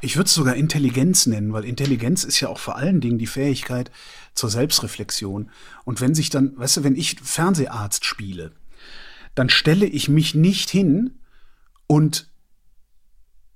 ich 0.00 0.16
würde 0.16 0.26
es 0.26 0.34
sogar 0.34 0.56
Intelligenz 0.56 1.26
nennen, 1.26 1.52
weil 1.52 1.64
Intelligenz 1.64 2.24
ist 2.24 2.40
ja 2.40 2.48
auch 2.48 2.58
vor 2.58 2.76
allen 2.76 3.00
Dingen 3.00 3.18
die 3.18 3.26
Fähigkeit 3.26 3.90
zur 4.34 4.50
Selbstreflexion. 4.50 5.50
Und 5.84 6.00
wenn 6.00 6.14
sich 6.14 6.30
dann, 6.30 6.56
weißt 6.56 6.78
du, 6.78 6.84
wenn 6.84 6.96
ich 6.96 7.16
Fernseharzt 7.22 8.04
spiele, 8.04 8.52
dann 9.34 9.50
stelle 9.50 9.86
ich 9.86 10.08
mich 10.08 10.34
nicht 10.34 10.70
hin 10.70 11.12
und 11.86 12.30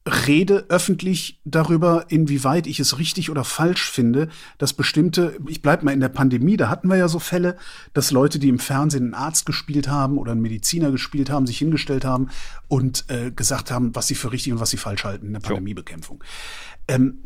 rede 0.07 0.67
öffentlich 0.69 1.41
darüber, 1.45 2.07
inwieweit 2.09 2.67
ich 2.67 2.81
es 2.81 2.99
richtig 2.99 3.31
oder 3.31 3.45
falsch 3.45 3.91
finde, 3.91 4.29
dass 4.59 4.73
bestimmte, 4.73 5.39
ich 5.47 5.63
bleib 5.63 5.83
mal 5.83 5.93
in 5.93 6.01
der 6.01 6.09
Pandemie, 6.09 6.57
da 6.57 6.69
hatten 6.69 6.89
wir 6.89 6.97
ja 6.97 7.07
so 7.07 7.19
Fälle, 7.19 7.57
dass 7.93 8.11
Leute, 8.11 8.39
die 8.39 8.49
im 8.49 8.59
Fernsehen 8.59 9.05
einen 9.05 9.15
Arzt 9.15 9.47
gespielt 9.47 9.89
haben 9.89 10.17
oder 10.17 10.33
einen 10.33 10.41
Mediziner 10.41 10.91
gespielt 10.91 11.31
haben, 11.31 11.47
sich 11.47 11.59
hingestellt 11.59 12.05
haben 12.05 12.31
und 12.69 13.05
äh, 13.09 13.31
gesagt 13.31 13.71
haben, 13.71 13.95
was 13.95 14.09
sie 14.09 14.15
für 14.15 14.33
richtig 14.33 14.53
und 14.53 14.61
was 14.61 14.71
sie 14.71 14.79
falsch 14.79 15.05
halten 15.05 15.27
in 15.27 15.33
der 15.35 15.41
Pandemiebekämpfung. 15.41 16.25
Ähm, 16.89 17.19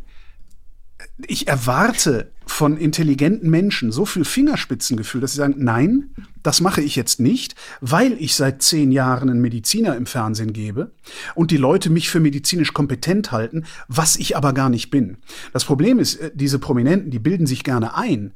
ich 1.27 1.47
erwarte 1.47 2.31
von 2.45 2.77
intelligenten 2.77 3.49
Menschen 3.49 3.91
so 3.91 4.05
viel 4.05 4.25
Fingerspitzengefühl, 4.25 5.21
dass 5.21 5.31
sie 5.31 5.37
sagen, 5.37 5.55
nein, 5.57 6.11
das 6.43 6.61
mache 6.61 6.81
ich 6.81 6.95
jetzt 6.95 7.19
nicht, 7.19 7.55
weil 7.81 8.13
ich 8.19 8.35
seit 8.35 8.61
zehn 8.61 8.91
Jahren 8.91 9.29
einen 9.29 9.41
Mediziner 9.41 9.95
im 9.95 10.05
Fernsehen 10.05 10.53
gebe 10.53 10.91
und 11.33 11.51
die 11.51 11.57
Leute 11.57 11.89
mich 11.89 12.09
für 12.09 12.19
medizinisch 12.19 12.73
kompetent 12.73 13.31
halten, 13.31 13.65
was 13.87 14.15
ich 14.15 14.37
aber 14.37 14.53
gar 14.53 14.69
nicht 14.69 14.91
bin. 14.91 15.17
Das 15.53 15.65
Problem 15.65 15.99
ist, 15.99 16.15
äh, 16.17 16.31
diese 16.33 16.59
Prominenten, 16.59 17.11
die 17.11 17.19
bilden 17.19 17.47
sich 17.47 17.63
gerne 17.63 17.95
ein, 17.95 18.33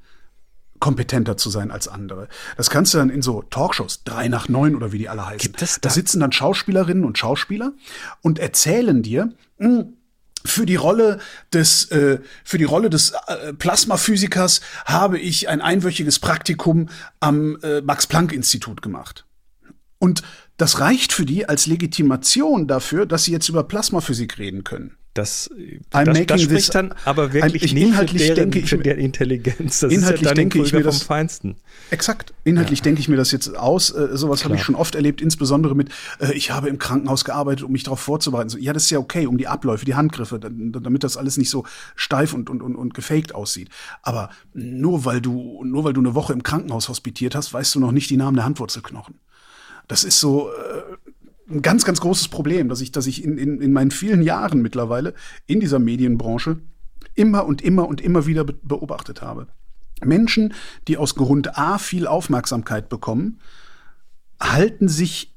kompetenter 0.79 1.37
zu 1.37 1.49
sein 1.49 1.71
als 1.71 1.87
andere. 1.87 2.29
Das 2.57 2.69
kannst 2.69 2.93
du 2.93 2.97
dann 2.97 3.09
in 3.09 3.21
so 3.21 3.43
Talkshows, 3.43 4.03
drei 4.03 4.27
nach 4.27 4.47
neun 4.47 4.75
oder 4.75 4.91
wie 4.91 4.97
die 4.97 5.09
alle 5.09 5.25
heißen. 5.25 5.39
Gibt 5.39 5.61
es 5.61 5.75
da? 5.75 5.89
da 5.89 5.93
sitzen 5.93 6.21
dann 6.21 6.31
Schauspielerinnen 6.31 7.03
und 7.03 7.17
Schauspieler 7.17 7.73
und 8.21 8.39
erzählen 8.39 9.03
dir, 9.03 9.33
mh, 9.59 9.67
hm, 9.67 9.93
für 10.45 10.65
die 10.65 10.75
Rolle 10.75 11.19
des 11.53 11.91
äh, 11.91 12.19
für 12.43 12.57
die 12.57 12.63
Rolle 12.63 12.89
des 12.89 13.13
äh, 13.27 13.53
Plasmaphysikers 13.53 14.61
habe 14.85 15.19
ich 15.19 15.49
ein 15.49 15.61
einwöchiges 15.61 16.19
Praktikum 16.19 16.89
am 17.19 17.57
äh, 17.61 17.81
Max 17.81 18.07
Planck 18.07 18.33
Institut 18.33 18.81
gemacht. 18.81 19.25
Und 19.97 20.21
das 20.57 20.79
reicht 20.79 21.13
für 21.13 21.25
die 21.25 21.47
als 21.47 21.65
Legitimation 21.65 22.67
dafür, 22.67 23.05
dass 23.05 23.25
sie 23.25 23.31
jetzt 23.31 23.49
über 23.49 23.63
Plasmaphysik 23.63 24.37
reden 24.37 24.63
können. 24.63 24.98
Das, 25.19 25.49
das, 25.89 26.25
das 26.27 26.41
spricht 26.41 26.73
dann 26.75 26.93
aber 27.03 27.33
wirklich 27.33 27.61
ich, 27.61 27.73
nicht 27.73 27.87
inhaltlich 27.87 28.21
für, 28.21 28.35
deren, 28.35 28.51
denke 28.51 28.59
ich, 28.59 28.69
für 28.69 28.77
der 28.77 28.97
Intelligenz. 28.97 29.81
Das 29.81 29.91
inhaltlich 29.91 30.21
ist 30.21 30.27
ja 30.27 30.33
denke 30.33 30.61
ich 30.61 30.71
mir 30.71 30.81
das, 30.81 30.99
vom 30.99 31.07
Feinsten. 31.07 31.57
Exakt. 31.89 32.33
Inhaltlich 32.45 32.79
ja. 32.79 32.83
denke 32.83 33.01
ich 33.01 33.09
mir 33.09 33.17
das 33.17 33.33
jetzt 33.33 33.53
aus. 33.57 33.91
Äh, 33.91 34.15
sowas 34.15 34.45
habe 34.45 34.55
ich 34.55 34.63
schon 34.63 34.75
oft 34.75 34.95
erlebt, 34.95 35.19
insbesondere 35.19 35.75
mit, 35.75 35.89
äh, 36.21 36.31
ich 36.31 36.51
habe 36.51 36.69
im 36.69 36.79
Krankenhaus 36.79 37.25
gearbeitet, 37.25 37.65
um 37.65 37.73
mich 37.73 37.83
darauf 37.83 37.99
vorzubereiten. 37.99 38.47
So, 38.47 38.57
ja, 38.57 38.71
das 38.71 38.83
ist 38.83 38.91
ja 38.91 38.99
okay, 38.99 39.27
um 39.27 39.37
die 39.37 39.47
Abläufe, 39.47 39.83
die 39.83 39.95
Handgriffe, 39.95 40.39
damit 40.39 41.03
das 41.03 41.17
alles 41.17 41.35
nicht 41.35 41.49
so 41.49 41.65
steif 41.97 42.33
und, 42.33 42.49
und, 42.49 42.61
und, 42.61 42.77
und 42.77 42.93
gefaked 42.93 43.35
aussieht. 43.35 43.67
Aber 44.01 44.29
nur 44.53 45.03
weil 45.03 45.19
du, 45.19 45.65
nur 45.65 45.83
weil 45.83 45.91
du 45.91 45.99
eine 45.99 46.15
Woche 46.15 46.31
im 46.31 46.43
Krankenhaus 46.43 46.87
hospitiert 46.87 47.35
hast, 47.35 47.53
weißt 47.53 47.75
du 47.75 47.81
noch 47.81 47.91
nicht 47.91 48.09
die 48.09 48.15
Namen 48.15 48.35
der 48.35 48.45
Handwurzelknochen. 48.45 49.15
Das 49.89 50.05
ist 50.05 50.21
so, 50.21 50.49
äh, 50.49 51.08
ein 51.49 51.61
ganz, 51.61 51.85
ganz 51.85 51.99
großes 52.01 52.27
Problem, 52.27 52.69
dass 52.69 52.81
ich, 52.81 52.91
dass 52.91 53.07
ich 53.07 53.23
in, 53.23 53.37
in, 53.37 53.61
in 53.61 53.73
meinen 53.73 53.91
vielen 53.91 54.21
Jahren 54.21 54.61
mittlerweile 54.61 55.13
in 55.45 55.59
dieser 55.59 55.79
Medienbranche 55.79 56.59
immer 57.15 57.45
und 57.45 57.61
immer 57.61 57.87
und 57.87 58.01
immer 58.01 58.25
wieder 58.25 58.43
be 58.43 58.53
beobachtet 58.53 59.21
habe. 59.21 59.47
Menschen, 60.01 60.53
die 60.87 60.97
aus 60.97 61.15
Grund 61.15 61.57
A 61.57 61.77
viel 61.77 62.07
Aufmerksamkeit 62.07 62.89
bekommen, 62.89 63.39
halten 64.39 64.87
sich 64.87 65.35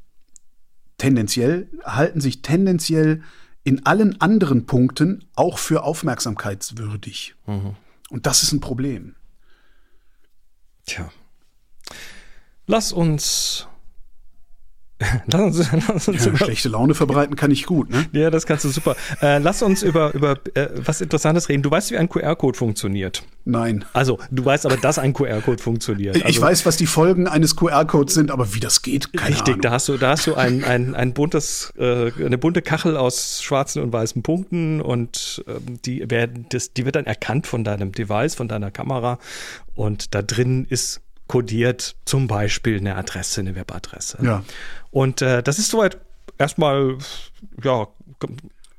tendenziell, 0.98 1.68
halten 1.84 2.20
sich 2.20 2.42
tendenziell 2.42 3.22
in 3.64 3.86
allen 3.86 4.20
anderen 4.20 4.66
Punkten 4.66 5.24
auch 5.34 5.58
für 5.58 5.82
aufmerksamkeitswürdig. 5.82 7.34
Mhm. 7.46 7.76
Und 8.10 8.26
das 8.26 8.42
ist 8.42 8.52
ein 8.52 8.60
Problem. 8.60 9.16
Tja. 10.86 11.10
Lass 12.66 12.92
uns 12.92 13.66
Lass 15.26 15.40
uns, 15.40 15.70
lass 15.88 16.08
uns 16.08 16.24
ja, 16.24 16.30
über, 16.30 16.38
schlechte 16.38 16.68
Laune 16.68 16.94
verbreiten 16.94 17.36
kann 17.36 17.50
ich 17.50 17.66
gut, 17.66 17.90
ne? 17.90 18.06
Ja, 18.12 18.30
das 18.30 18.46
kannst 18.46 18.64
du 18.64 18.68
super. 18.68 18.96
Äh, 19.20 19.38
lass 19.38 19.62
uns 19.62 19.82
über, 19.82 20.14
über 20.14 20.38
äh, 20.54 20.68
was 20.74 21.00
Interessantes 21.00 21.48
reden. 21.48 21.62
Du 21.62 21.70
weißt, 21.70 21.90
wie 21.90 21.98
ein 21.98 22.08
QR-Code 22.08 22.56
funktioniert. 22.56 23.22
Nein. 23.44 23.84
Also, 23.92 24.18
du 24.30 24.44
weißt 24.44 24.66
aber, 24.66 24.76
dass 24.76 24.98
ein 24.98 25.12
QR-Code 25.12 25.62
funktioniert. 25.62 26.16
Also, 26.16 26.28
ich 26.28 26.40
weiß, 26.40 26.66
was 26.66 26.76
die 26.76 26.86
Folgen 26.86 27.26
eines 27.26 27.56
QR-Codes 27.56 28.14
sind, 28.14 28.30
aber 28.30 28.54
wie 28.54 28.60
das 28.60 28.82
geht, 28.82 29.12
keine 29.12 29.30
Richtig, 29.30 29.54
Ahnung. 29.54 29.60
da 29.62 29.70
hast 29.72 29.88
du, 29.88 29.96
da 29.96 30.10
hast 30.10 30.26
du 30.26 30.34
ein, 30.34 30.64
ein, 30.64 30.94
ein 30.94 31.12
buntes, 31.12 31.72
äh, 31.76 32.12
eine 32.24 32.38
bunte 32.38 32.62
Kachel 32.62 32.96
aus 32.96 33.42
schwarzen 33.42 33.82
und 33.82 33.92
weißen 33.92 34.22
Punkten 34.22 34.80
und 34.80 35.44
ähm, 35.48 35.78
die, 35.84 36.08
werden, 36.10 36.46
das, 36.50 36.72
die 36.72 36.84
wird 36.84 36.96
dann 36.96 37.06
erkannt 37.06 37.46
von 37.46 37.64
deinem 37.64 37.92
Device, 37.92 38.34
von 38.34 38.48
deiner 38.48 38.70
Kamera 38.70 39.18
und 39.74 40.14
da 40.14 40.22
drin 40.22 40.66
ist 40.68 41.00
kodiert 41.32 41.96
zum 42.04 42.26
Beispiel 42.26 42.76
eine 42.76 42.94
Adresse, 42.96 43.40
eine 43.40 43.54
Webadresse. 43.54 44.18
Ja. 44.22 44.44
Und 44.92 45.22
äh, 45.22 45.42
das 45.42 45.58
ist 45.58 45.70
soweit 45.70 45.98
erstmal, 46.38 46.98
ja, 47.64 47.88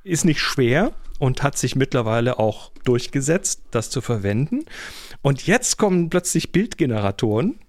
ist 0.03 0.23
nicht 0.23 0.39
schwer 0.39 0.93
und 1.19 1.43
hat 1.43 1.57
sich 1.57 1.75
mittlerweile 1.75 2.39
auch 2.39 2.71
durchgesetzt, 2.85 3.63
das 3.71 3.89
zu 3.89 3.99
verwenden. 3.99 4.65
Und 5.21 5.45
jetzt 5.47 5.77
kommen 5.77 6.09
plötzlich 6.09 6.51
Bildgeneratoren, 6.51 7.59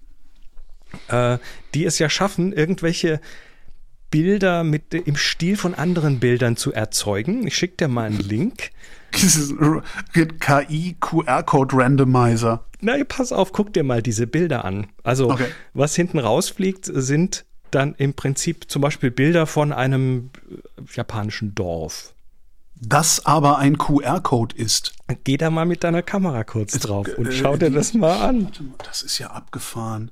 äh, 1.09 1.39
die 1.73 1.85
es 1.85 1.99
ja 1.99 2.09
schaffen, 2.09 2.53
irgendwelche 2.53 3.19
Bilder 4.11 4.63
mit 4.63 4.93
im 4.93 5.15
Stil 5.15 5.57
von 5.57 5.73
anderen 5.73 6.19
Bildern 6.19 6.55
zu 6.55 6.71
erzeugen. 6.71 7.47
Ich 7.47 7.57
schicke 7.57 7.77
dir 7.77 7.87
mal 7.87 8.05
einen 8.05 8.19
Link. 8.19 8.69
KI 9.11 10.95
QR-Code 10.99 11.75
Randomizer. 11.75 12.65
Na, 12.81 12.95
pass 13.07 13.31
auf, 13.31 13.51
guck 13.53 13.73
dir 13.73 13.83
mal 13.83 14.01
diese 14.01 14.27
Bilder 14.27 14.65
an. 14.65 14.87
Also, 15.03 15.31
okay. 15.31 15.47
was 15.73 15.95
hinten 15.95 16.19
rausfliegt, 16.19 16.85
sind 16.85 17.45
dann 17.75 17.95
im 17.95 18.13
Prinzip 18.13 18.69
zum 18.69 18.81
Beispiel 18.81 19.11
Bilder 19.11 19.45
von 19.45 19.71
einem 19.71 20.29
äh, 20.49 20.81
japanischen 20.95 21.53
Dorf. 21.55 22.13
Das 22.81 23.25
aber 23.25 23.57
ein 23.57 23.77
QR-Code 23.77 24.55
ist. 24.55 24.93
Geh 25.23 25.37
da 25.37 25.49
mal 25.49 25.65
mit 25.65 25.83
deiner 25.83 26.01
Kamera 26.01 26.43
kurz 26.43 26.77
drauf 26.79 27.07
und 27.17 27.33
schau 27.33 27.55
dir 27.55 27.71
das 27.71 27.93
mal 27.93 28.19
an. 28.19 28.49
Das 28.83 29.01
ist 29.01 29.17
ja 29.17 29.27
abgefahren. 29.27 30.11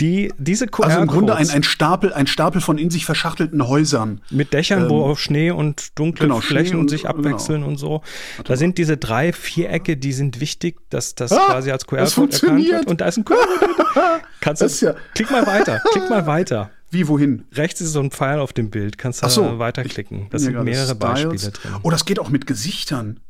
Die, 0.00 0.32
diese 0.38 0.66
QR 0.66 0.86
Also 0.86 1.00
im 1.02 1.06
Grunde 1.06 1.36
ein, 1.36 1.48
ein, 1.50 1.62
Stapel, 1.62 2.12
ein 2.12 2.26
Stapel 2.26 2.60
von 2.60 2.78
in 2.78 2.90
sich 2.90 3.04
verschachtelten 3.04 3.68
Häusern. 3.68 4.22
Mit 4.28 4.52
Dächern, 4.52 4.84
ähm, 4.84 4.90
wo 4.90 5.04
auf 5.04 5.20
Schnee 5.20 5.52
und 5.52 5.96
dunkle 5.96 6.26
genau, 6.26 6.40
Flächen 6.40 6.80
und, 6.80 6.90
sich 6.90 7.02
genau. 7.02 7.14
abwechseln 7.14 7.60
genau. 7.60 7.68
und 7.68 7.76
so. 7.76 8.02
Da 8.42 8.56
sind 8.56 8.76
diese 8.78 8.96
drei 8.96 9.32
Vierecke, 9.32 9.96
die 9.96 10.12
sind 10.12 10.40
wichtig, 10.40 10.78
dass 10.90 11.14
das 11.14 11.30
ah, 11.30 11.46
quasi 11.46 11.70
als 11.70 11.86
QR-Code 11.86 12.32
erkannt 12.32 12.66
wird. 12.66 12.86
Und 12.86 13.00
da 13.00 13.06
ist 13.06 13.18
ein 13.18 13.24
QR-Code. 13.24 13.74
Kannst 14.40 14.82
du, 14.82 14.86
ja 14.86 14.94
klick 15.14 15.30
mal 15.30 15.46
weiter, 15.46 15.80
klick 15.92 16.10
mal 16.10 16.26
weiter. 16.26 16.70
Wie, 16.94 17.08
wohin? 17.08 17.44
Rechts 17.52 17.80
ist 17.80 17.92
so 17.92 18.00
ein 18.00 18.10
Pfeil 18.10 18.38
auf 18.38 18.52
dem 18.52 18.70
Bild. 18.70 18.96
Kannst 18.96 19.22
du 19.22 19.28
so, 19.28 19.58
weiterklicken. 19.58 20.28
Das 20.30 20.42
sind 20.42 20.54
mehrere 20.62 20.94
Styles. 20.94 20.98
Beispiele 20.98 21.50
drin. 21.50 21.72
Oh, 21.82 21.90
das 21.90 22.04
geht 22.04 22.18
auch 22.18 22.30
mit 22.30 22.46
Gesichtern. 22.46 23.20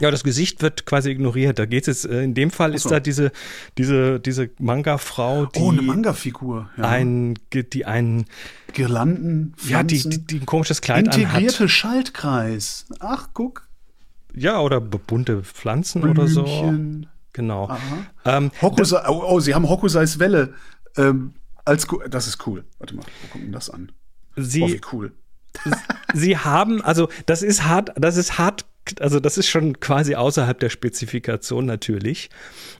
Ja, 0.00 0.10
das 0.10 0.24
Gesicht 0.24 0.60
wird 0.60 0.86
quasi 0.86 1.10
ignoriert. 1.10 1.58
Da 1.58 1.66
geht 1.66 1.86
es, 1.86 2.04
äh, 2.04 2.24
in 2.24 2.34
dem 2.34 2.50
Fall 2.50 2.74
ist 2.74 2.90
da 2.90 2.98
diese, 2.98 3.30
diese, 3.78 4.18
diese 4.18 4.50
Manga-Frau, 4.58 5.46
die. 5.46 5.60
Oh, 5.60 5.70
eine 5.70 5.82
Manga-Figur. 5.82 6.68
Ja. 6.76 6.84
Ein, 6.88 7.38
die 7.52 7.86
einen. 7.86 8.24
Girlanden, 8.72 9.54
Pflanzen, 9.56 9.70
Ja, 9.70 9.82
die, 9.84 10.08
die, 10.08 10.26
die 10.26 10.36
ein 10.40 10.46
komisches 10.46 10.80
Kleid 10.80 11.06
Integrierte 11.06 11.58
anhat. 11.58 11.70
Schaltkreis. 11.70 12.86
Ach, 12.98 13.28
guck. 13.32 13.68
Ja, 14.34 14.58
oder 14.60 14.80
bunte 14.80 15.44
Pflanzen 15.44 16.02
Blümchen. 16.02 16.22
oder 16.24 16.28
so. 16.28 16.74
Genau. 17.32 17.76
Ähm, 18.24 18.50
Hokusai, 18.60 19.08
oh, 19.08 19.22
oh, 19.28 19.40
sie 19.40 19.54
haben 19.54 19.68
Hokusais 19.68 20.18
Welle. 20.18 20.54
Ähm, 20.96 21.34
als, 21.64 21.86
das 22.08 22.26
ist 22.26 22.46
cool. 22.46 22.64
Warte 22.78 22.94
mal, 22.94 23.04
wo 23.22 23.28
kommt 23.28 23.44
denn 23.44 23.52
das 23.52 23.70
an? 23.70 23.92
Sie, 24.36 24.62
oh, 24.62 24.68
wie 24.68 24.80
cool. 24.92 25.12
sie 26.14 26.36
haben, 26.36 26.82
also 26.82 27.08
das 27.26 27.42
ist 27.42 27.64
hart, 27.64 27.92
das 27.96 28.16
ist 28.16 28.38
hart, 28.38 28.64
also 29.00 29.20
das 29.20 29.38
ist 29.38 29.48
schon 29.48 29.80
quasi 29.80 30.14
außerhalb 30.14 30.58
der 30.58 30.70
Spezifikation 30.70 31.64
natürlich. 31.66 32.30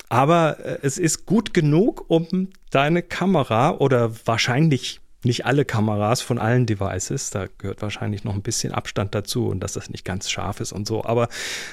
Aber 0.09 0.59
äh, 0.61 0.79
es 0.83 0.99
ist 0.99 1.27
gut 1.27 1.55
genug, 1.55 2.05
um 2.09 2.51
deine 2.71 3.03
Kamera 3.03 3.71
oder 3.73 4.13
wahrscheinlich 4.27 5.01
nicht 5.25 5.47
alle 5.47 5.65
Kameras 5.65 6.21
von 6.21 6.39
allen 6.39 6.67
Devices, 6.67 7.31
da 7.31 7.47
gehört 7.59 7.81
wahrscheinlich 7.81 8.25
noch 8.25 8.35
ein 8.35 8.43
bisschen 8.43 8.73
Abstand 8.73 9.15
dazu 9.15 9.49
und 9.49 9.61
dass 9.61 9.73
das 9.73 9.89
nicht 9.89 10.05
ganz 10.05 10.31
scharf 10.31 10.61
ist 10.61 10.73
und 10.73 10.87
so. 10.87 11.05
Aber 11.05 11.29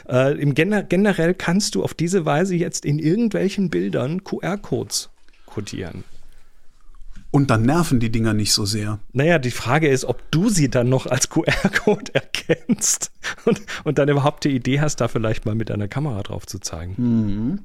äh, 0.07 0.39
im 0.39 0.55
Gener 0.55 0.83
generell 0.83 1.33
kannst 1.33 1.75
du 1.75 1.83
auf 1.83 1.93
diese 1.93 2.25
Weise 2.25 2.55
jetzt 2.55 2.85
in 2.85 2.97
irgendwelchen 2.97 3.69
Bildern 3.69 4.23
QR-Codes 4.23 5.09
kodieren. 5.45 6.05
Und 7.31 7.49
dann 7.49 7.63
nerven 7.63 8.01
die 8.01 8.11
Dinger 8.11 8.33
nicht 8.33 8.51
so 8.51 8.65
sehr. 8.65 8.99
Naja, 9.13 9.39
die 9.39 9.51
Frage 9.51 9.87
ist, 9.87 10.03
ob 10.03 10.29
du 10.31 10.49
sie 10.49 10.69
dann 10.69 10.89
noch 10.89 11.05
als 11.05 11.29
QR-Code 11.29 12.13
erkennst 12.13 13.11
und, 13.45 13.61
und 13.85 13.97
dann 13.97 14.09
überhaupt 14.09 14.43
die 14.43 14.49
Idee 14.49 14.81
hast, 14.81 14.97
da 14.97 15.07
vielleicht 15.07 15.45
mal 15.45 15.55
mit 15.55 15.69
deiner 15.69 15.87
Kamera 15.87 16.21
drauf 16.23 16.45
zu 16.45 16.59
zeigen. 16.59 16.95
Mhm. 16.97 17.59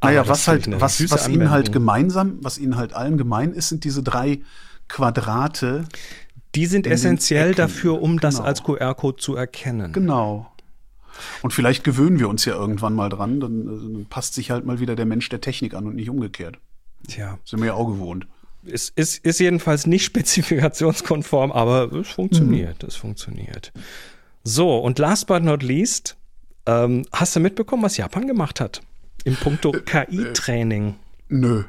Naja, 0.00 0.28
was 0.28 0.46
halt, 0.46 0.68
was, 0.80 1.10
was 1.10 1.28
ihnen 1.28 1.50
halt 1.50 1.72
gemeinsam, 1.72 2.38
was 2.42 2.58
ihnen 2.58 2.76
halt 2.76 2.94
allen 2.94 3.18
gemein 3.18 3.52
ist, 3.52 3.70
sind 3.70 3.82
diese 3.82 4.04
drei 4.04 4.40
Quadrate. 4.88 5.84
Die 6.54 6.66
sind 6.66 6.86
essentiell 6.86 7.54
dafür, 7.54 8.00
um 8.00 8.12
genau. 8.12 8.20
das 8.20 8.40
als 8.40 8.62
QR-Code 8.62 9.16
zu 9.16 9.34
erkennen. 9.34 9.92
Genau. 9.92 10.52
Und 11.42 11.52
vielleicht 11.52 11.82
gewöhnen 11.82 12.18
wir 12.20 12.28
uns 12.28 12.44
ja 12.44 12.54
irgendwann 12.54 12.94
mal 12.94 13.08
dran, 13.08 13.40
dann, 13.40 13.66
dann 13.66 14.06
passt 14.08 14.34
sich 14.34 14.50
halt 14.50 14.64
mal 14.64 14.80
wieder 14.80 14.96
der 14.96 15.06
Mensch 15.06 15.28
der 15.28 15.40
Technik 15.40 15.74
an 15.74 15.86
und 15.86 15.96
nicht 15.96 16.08
umgekehrt. 16.08 16.58
Tja. 17.08 17.38
Sind 17.44 17.60
wir 17.60 17.66
ja 17.66 17.74
auch 17.74 17.86
gewohnt. 17.86 18.26
Es 18.64 18.90
ist, 18.90 19.24
ist 19.24 19.40
jedenfalls 19.40 19.86
nicht 19.86 20.04
spezifikationskonform, 20.06 21.52
aber 21.52 21.92
es 21.92 22.08
funktioniert. 22.08 22.82
Mhm. 22.82 22.88
Es 22.88 22.96
funktioniert. 22.96 23.72
So, 24.44 24.78
und 24.78 24.98
last 24.98 25.26
but 25.26 25.42
not 25.42 25.62
least, 25.62 26.16
ähm, 26.66 27.04
hast 27.12 27.36
du 27.36 27.40
mitbekommen, 27.40 27.82
was 27.82 27.96
Japan 27.96 28.26
gemacht 28.26 28.60
hat? 28.60 28.82
Im 29.24 29.36
Punkto 29.36 29.72
äh, 29.72 29.80
KI-Training? 29.80 30.90
Äh, 30.90 30.94
nö. 31.28 31.64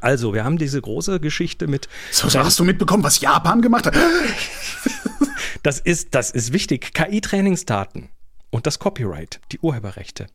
Also, 0.00 0.32
wir 0.32 0.44
haben 0.44 0.56
diese 0.56 0.80
große 0.80 1.20
Geschichte 1.20 1.66
mit. 1.66 1.88
So, 2.10 2.28
so 2.28 2.38
hast 2.38 2.58
du 2.58 2.64
mitbekommen, 2.64 3.02
was 3.02 3.20
Japan 3.20 3.60
gemacht 3.60 3.86
hat? 3.86 3.94
das 5.62 5.80
ist, 5.80 6.14
das 6.14 6.30
ist 6.30 6.52
wichtig. 6.52 6.94
KI-Trainingsdaten 6.94 8.08
und 8.50 8.66
das 8.66 8.78
Copyright, 8.78 9.40
die 9.50 9.58
Urheberrechte. 9.58 10.28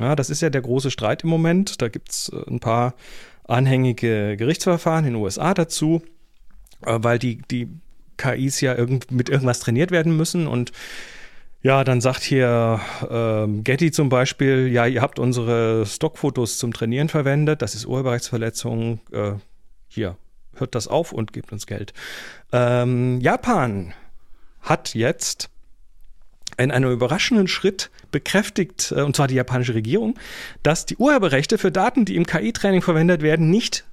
Ja, 0.00 0.16
das 0.16 0.30
ist 0.30 0.40
ja 0.40 0.50
der 0.50 0.62
große 0.62 0.90
Streit 0.90 1.24
im 1.24 1.30
Moment. 1.30 1.80
Da 1.82 1.88
gibt 1.88 2.10
es 2.10 2.30
äh, 2.30 2.50
ein 2.50 2.60
paar 2.60 2.94
anhängige 3.48 4.36
Gerichtsverfahren 4.36 5.04
in 5.04 5.14
den 5.14 5.22
USA 5.22 5.54
dazu, 5.54 6.02
äh, 6.86 6.98
weil 7.00 7.18
die, 7.18 7.42
die 7.50 7.68
KIs 8.16 8.60
ja 8.60 8.74
irgend, 8.74 9.10
mit 9.10 9.28
irgendwas 9.28 9.60
trainiert 9.60 9.90
werden 9.90 10.16
müssen. 10.16 10.46
Und 10.46 10.72
ja, 11.62 11.82
dann 11.82 12.00
sagt 12.00 12.22
hier 12.22 12.80
ähm, 13.10 13.64
Getty 13.64 13.90
zum 13.90 14.08
Beispiel, 14.08 14.68
ja, 14.68 14.86
ihr 14.86 15.02
habt 15.02 15.18
unsere 15.18 15.86
Stockfotos 15.86 16.58
zum 16.58 16.72
Trainieren 16.72 17.08
verwendet, 17.08 17.62
das 17.62 17.74
ist 17.74 17.86
Urheberrechtsverletzung, 17.86 19.00
äh, 19.12 19.32
hier, 19.88 20.16
hört 20.54 20.74
das 20.74 20.86
auf 20.86 21.12
und 21.12 21.32
gebt 21.32 21.50
uns 21.50 21.66
Geld. 21.66 21.94
Ähm, 22.52 23.20
Japan 23.20 23.92
hat 24.60 24.94
jetzt 24.94 25.50
in 26.58 26.70
einem 26.70 26.90
überraschenden 26.90 27.48
Schritt 27.48 27.90
bekräftigt, 28.10 28.92
äh, 28.96 29.02
und 29.02 29.16
zwar 29.16 29.28
die 29.28 29.34
japanische 29.34 29.74
Regierung, 29.74 30.18
dass 30.62 30.86
die 30.86 30.96
Urheberrechte 30.96 31.58
für 31.58 31.70
Daten, 31.70 32.04
die 32.04 32.16
im 32.16 32.26
KI-Training 32.26 32.82
verwendet 32.82 33.22
werden, 33.22 33.50
nicht 33.50 33.84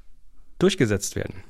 durchgesetzt 0.60 1.16
werden. 1.16 1.44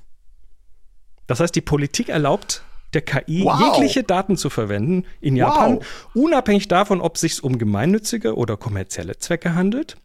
Das 1.27 1.39
heißt, 1.39 1.55
die 1.55 1.61
Politik 1.61 2.09
erlaubt 2.09 2.63
der 2.93 3.01
KI 3.01 3.43
wow. 3.43 3.59
jegliche 3.59 4.03
Daten 4.03 4.37
zu 4.37 4.49
verwenden 4.49 5.05
in 5.19 5.35
Japan, 5.35 5.77
wow. 5.77 5.85
unabhängig 6.13 6.67
davon, 6.67 7.01
ob 7.01 7.15
es 7.15 7.21
sich 7.21 7.43
um 7.43 7.57
gemeinnützige 7.57 8.35
oder 8.35 8.57
kommerzielle 8.57 9.17
Zwecke 9.17 9.53
handelt. 9.53 9.97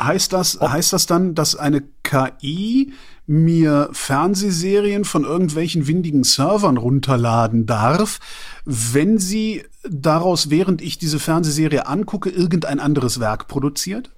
Heißt 0.00 0.32
das, 0.32 0.60
heißt 0.60 0.92
das 0.92 1.06
dann, 1.06 1.34
dass 1.34 1.56
eine 1.56 1.82
KI 2.02 2.92
mir 3.26 3.88
Fernsehserien 3.92 5.04
von 5.04 5.24
irgendwelchen 5.24 5.86
windigen 5.86 6.22
Servern 6.22 6.76
runterladen 6.76 7.66
darf, 7.66 8.20
wenn 8.64 9.18
sie 9.18 9.64
daraus, 9.88 10.50
während 10.50 10.80
ich 10.80 10.98
diese 10.98 11.18
Fernsehserie 11.18 11.86
angucke, 11.86 12.30
irgendein 12.30 12.78
anderes 12.78 13.18
Werk 13.18 13.48
produziert? 13.48 14.10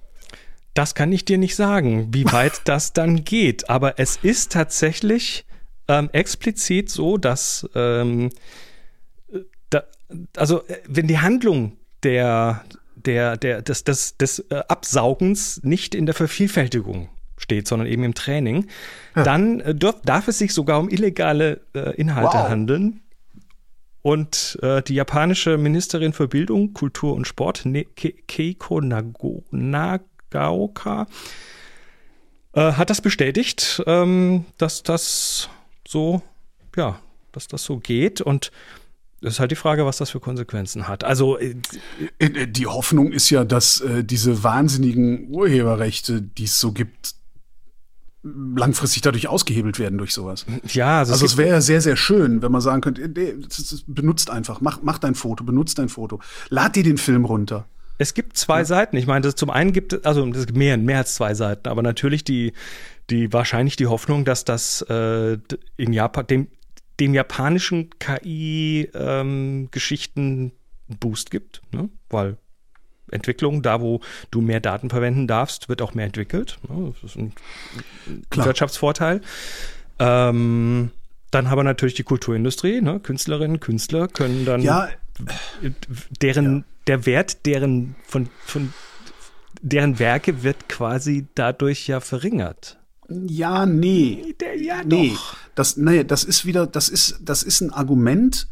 Das 0.73 0.95
kann 0.95 1.11
ich 1.11 1.25
dir 1.25 1.37
nicht 1.37 1.55
sagen, 1.55 2.09
wie 2.11 2.25
weit 2.25 2.61
das 2.65 2.93
dann 2.93 3.23
geht. 3.23 3.69
Aber 3.69 3.99
es 3.99 4.17
ist 4.21 4.51
tatsächlich 4.51 5.45
ähm, 5.87 6.09
explizit 6.11 6.89
so, 6.89 7.17
dass 7.17 7.67
ähm, 7.73 8.29
da, 9.69 9.83
also 10.37 10.63
äh, 10.67 10.77
wenn 10.87 11.07
die 11.07 11.19
Handlung 11.19 11.77
der 12.03 12.63
der, 13.09 13.37
der, 13.37 13.63
des, 13.63 13.83
des, 13.83 14.17
des 14.17 14.39
äh, 14.51 14.61
Absaugens 14.67 15.63
nicht 15.63 15.95
in 15.95 16.05
der 16.05 16.13
Vervielfältigung 16.13 17.09
steht, 17.37 17.67
sondern 17.67 17.87
eben 17.87 18.03
im 18.03 18.13
Training, 18.13 18.67
ja. 19.15 19.23
dann 19.23 19.61
äh, 19.61 19.73
darf, 19.73 19.95
darf 20.05 20.27
es 20.27 20.37
sich 20.37 20.53
sogar 20.53 20.79
um 20.79 20.89
illegale 20.89 21.61
äh, 21.73 21.95
Inhalte 21.95 22.37
wow. 22.37 22.49
handeln. 22.49 23.01
Und 24.03 24.59
äh, 24.61 24.83
die 24.83 24.93
japanische 24.93 25.57
Ministerin 25.57 26.13
für 26.13 26.27
Bildung, 26.27 26.73
Kultur 26.73 27.15
und 27.15 27.27
Sport, 27.27 27.65
ne 27.65 27.83
Ke 27.83 28.13
Keiko 28.27 28.79
Nago 28.79 29.43
Nagaoka, 29.49 31.07
äh, 32.53 32.73
hat 32.73 32.91
das 32.91 33.01
bestätigt, 33.01 33.81
ähm, 33.87 34.45
dass 34.57 34.83
das 34.83 35.49
so, 35.87 36.21
ja, 36.77 36.99
dass 37.31 37.47
das 37.47 37.63
so 37.63 37.77
geht. 37.77 38.21
Und 38.21 38.51
das 39.21 39.33
ist 39.33 39.39
halt 39.39 39.51
die 39.51 39.55
Frage, 39.55 39.85
was 39.85 39.97
das 39.97 40.09
für 40.09 40.19
Konsequenzen 40.19 40.87
hat. 40.87 41.03
Also 41.03 41.37
äh, 41.37 41.55
äh, 42.19 42.47
die 42.47 42.67
Hoffnung 42.67 43.11
ist 43.11 43.29
ja, 43.29 43.43
dass 43.43 43.81
äh, 43.81 44.03
diese 44.03 44.43
wahnsinnigen 44.43 45.29
Urheberrechte, 45.29 46.21
die 46.21 46.45
es 46.45 46.59
so 46.59 46.71
gibt, 46.71 47.15
langfristig 48.23 49.01
dadurch 49.01 49.27
ausgehebelt 49.27 49.79
werden 49.79 49.97
durch 49.97 50.13
sowas. 50.13 50.45
Ja, 50.67 50.99
also, 50.99 51.13
also 51.13 51.25
es 51.25 51.37
wäre 51.37 51.49
ja 51.49 51.61
sehr, 51.61 51.81
sehr 51.81 51.95
schön, 51.95 52.41
wenn 52.41 52.51
man 52.51 52.61
sagen 52.61 52.81
könnte, 52.81 53.09
benutzt 53.87 54.29
einfach, 54.29 54.61
mach, 54.61 54.81
mach 54.83 54.99
dein 54.99 55.15
Foto, 55.15 55.43
benutzt 55.43 55.79
dein 55.79 55.89
Foto, 55.89 56.19
lad 56.49 56.75
dir 56.75 56.83
den 56.83 56.97
Film 56.97 57.25
runter. 57.25 57.65
Es 57.97 58.13
gibt 58.13 58.37
zwei 58.37 58.59
ja. 58.59 58.65
Seiten. 58.65 58.95
Ich 58.95 59.07
meine, 59.07 59.21
das 59.21 59.35
zum 59.35 59.49
einen 59.49 59.73
gibt 59.73 59.93
es, 59.93 60.05
also 60.05 60.25
es 60.27 60.45
gibt 60.47 60.57
mehr, 60.57 60.77
mehr 60.77 60.99
als 60.99 61.15
zwei 61.15 61.33
Seiten, 61.33 61.67
aber 61.67 61.81
natürlich 61.81 62.23
die, 62.23 62.53
die 63.09 63.31
wahrscheinlich 63.33 63.75
die 63.75 63.87
Hoffnung, 63.87 64.25
dass 64.25 64.45
das 64.45 64.81
äh, 64.89 65.37
in 65.77 65.93
Japan, 65.93 66.27
dem, 66.27 66.47
dem 66.99 67.13
japanischen 67.13 67.91
KI-Geschichten 67.99 70.19
ähm, 70.19 70.51
einen 70.89 70.99
Boost 70.99 71.31
gibt, 71.31 71.61
ne? 71.71 71.89
weil 72.09 72.37
Entwicklung, 73.11 73.61
da 73.61 73.81
wo 73.81 74.01
du 74.31 74.41
mehr 74.41 74.59
Daten 74.59 74.89
verwenden 74.89 75.27
darfst, 75.27 75.69
wird 75.69 75.81
auch 75.81 75.93
mehr 75.93 76.05
entwickelt. 76.05 76.59
Ne? 76.67 76.93
Das 76.93 77.11
ist 77.11 77.17
ein 77.17 77.33
Klar. 78.29 78.47
Wirtschaftsvorteil. 78.47 79.21
Ähm, 79.99 80.91
dann 81.31 81.49
haben 81.49 81.59
wir 81.59 81.63
natürlich 81.63 81.95
die 81.95 82.03
Kulturindustrie, 82.03 82.81
ne? 82.81 82.99
Künstlerinnen, 82.99 83.59
Künstler 83.59 84.07
können 84.07 84.45
dann 84.45 84.61
ja. 84.61 84.89
deren 86.21 86.57
ja. 86.57 86.63
der 86.87 87.05
Wert 87.05 87.45
deren 87.45 87.95
von, 88.03 88.29
von 88.45 88.73
deren 89.61 89.99
Werke 89.99 90.43
wird 90.43 90.69
quasi 90.69 91.27
dadurch 91.35 91.87
ja 91.87 91.99
verringert. 91.99 92.79
Ja, 93.09 93.65
nee. 93.65 94.35
Der, 94.39 94.59
ja, 94.59 94.83
nee. 94.83 95.09
Doch. 95.09 95.37
Das, 95.55 95.77
nee, 95.77 96.03
das 96.03 96.23
ist 96.23 96.45
wieder, 96.45 96.67
das 96.67 96.89
ist, 96.89 97.19
das 97.21 97.43
ist 97.43 97.61
ein 97.61 97.71
Argument, 97.71 98.47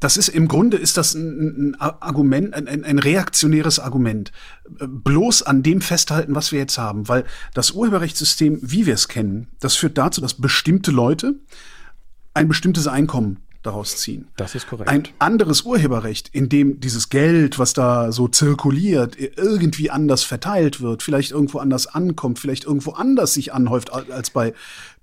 das 0.00 0.16
ist 0.16 0.28
im 0.28 0.48
Grunde 0.48 0.76
ist 0.76 0.96
das 0.96 1.14
ein, 1.14 1.70
ein 1.70 1.80
Argument, 1.80 2.54
ein, 2.54 2.84
ein, 2.84 2.98
reaktionäres 2.98 3.78
Argument. 3.78 4.32
Bloß 4.68 5.42
an 5.42 5.62
dem 5.62 5.80
festhalten, 5.80 6.34
was 6.34 6.52
wir 6.52 6.58
jetzt 6.58 6.78
haben, 6.78 7.08
weil 7.08 7.24
das 7.54 7.70
Urheberrechtssystem, 7.70 8.58
wie 8.62 8.86
wir 8.86 8.94
es 8.94 9.08
kennen, 9.08 9.48
das 9.60 9.76
führt 9.76 9.98
dazu, 9.98 10.20
dass 10.20 10.34
bestimmte 10.34 10.90
Leute 10.90 11.36
ein 12.34 12.48
bestimmtes 12.48 12.86
Einkommen 12.86 13.38
daraus 13.62 13.96
ziehen. 13.96 14.28
Das 14.36 14.54
ist 14.54 14.68
korrekt. 14.68 14.90
Ein 14.90 15.08
anderes 15.18 15.62
Urheberrecht, 15.62 16.28
in 16.32 16.48
dem 16.48 16.80
dieses 16.80 17.08
Geld, 17.08 17.58
was 17.58 17.72
da 17.72 18.12
so 18.12 18.28
zirkuliert, 18.28 19.16
irgendwie 19.18 19.90
anders 19.90 20.22
verteilt 20.22 20.80
wird, 20.80 21.02
vielleicht 21.02 21.30
irgendwo 21.30 21.58
anders 21.58 21.86
ankommt, 21.86 22.38
vielleicht 22.38 22.64
irgendwo 22.64 22.92
anders 22.92 23.34
sich 23.34 23.52
anhäuft 23.54 23.92
als 23.92 24.30
bei, 24.30 24.52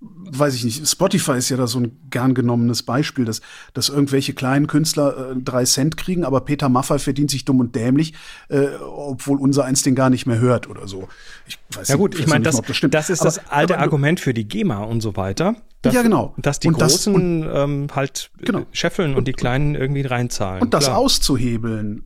weiß 0.02 0.56
ich 0.56 0.64
nicht, 0.64 0.88
Spotify 0.88 1.34
ist 1.34 1.50
ja 1.50 1.58
da 1.58 1.68
so 1.68 1.80
ein 1.80 2.00
gern 2.10 2.34
genommenes 2.34 2.84
Beispiel, 2.84 3.26
dass, 3.26 3.42
dass 3.74 3.90
irgendwelche 3.90 4.34
kleinen 4.34 4.66
Künstler 4.66 5.32
äh, 5.32 5.36
drei 5.36 5.64
Cent 5.66 5.96
kriegen, 5.96 6.24
aber 6.24 6.42
Peter 6.42 6.70
Maffay 6.70 6.98
verdient 6.98 7.30
sich 7.30 7.46
dumm 7.46 7.60
und 7.60 7.76
dämlich, 7.76 8.14
äh, 8.50 8.68
obwohl 8.80 9.40
unser 9.40 9.66
eins 9.66 9.84
den 9.84 9.94
gar 9.94 10.10
nicht 10.10 10.26
mehr 10.26 10.40
hört 10.40 10.68
oder 10.68 10.88
so. 10.88 11.08
Ich 11.48 11.60
weiß 11.76 11.88
ja 11.90 11.96
gut, 11.98 12.12
nicht, 12.12 12.22
ich 12.22 12.28
meine, 12.28 12.44
das, 12.44 12.60
das, 12.62 12.80
das, 12.90 13.10
ist 13.10 13.22
aber, 13.22 13.28
das 13.28 13.48
alte 13.50 13.78
Argument 13.78 14.20
für 14.20 14.34
die 14.34 14.48
GEMA 14.48 14.84
und 14.84 15.02
so 15.02 15.16
weiter. 15.16 15.56
Dass, 15.84 15.94
ja, 15.94 16.02
genau. 16.02 16.34
Dass 16.38 16.60
die 16.60 16.68
und 16.68 16.78
Großen 16.78 17.14
und, 17.14 17.50
ähm, 17.52 17.88
halt 17.94 18.32
genau. 18.40 18.66
scheffeln 18.72 19.12
und, 19.12 19.20
und, 19.20 19.28
die 19.28 19.34
Kleinen 19.34 19.76
irgendwie 19.76 20.02
reinzahlen. 20.02 20.62
Und 20.62 20.74
das 20.74 20.86
Klar. 20.86 20.98
auszuhebeln 20.98 22.06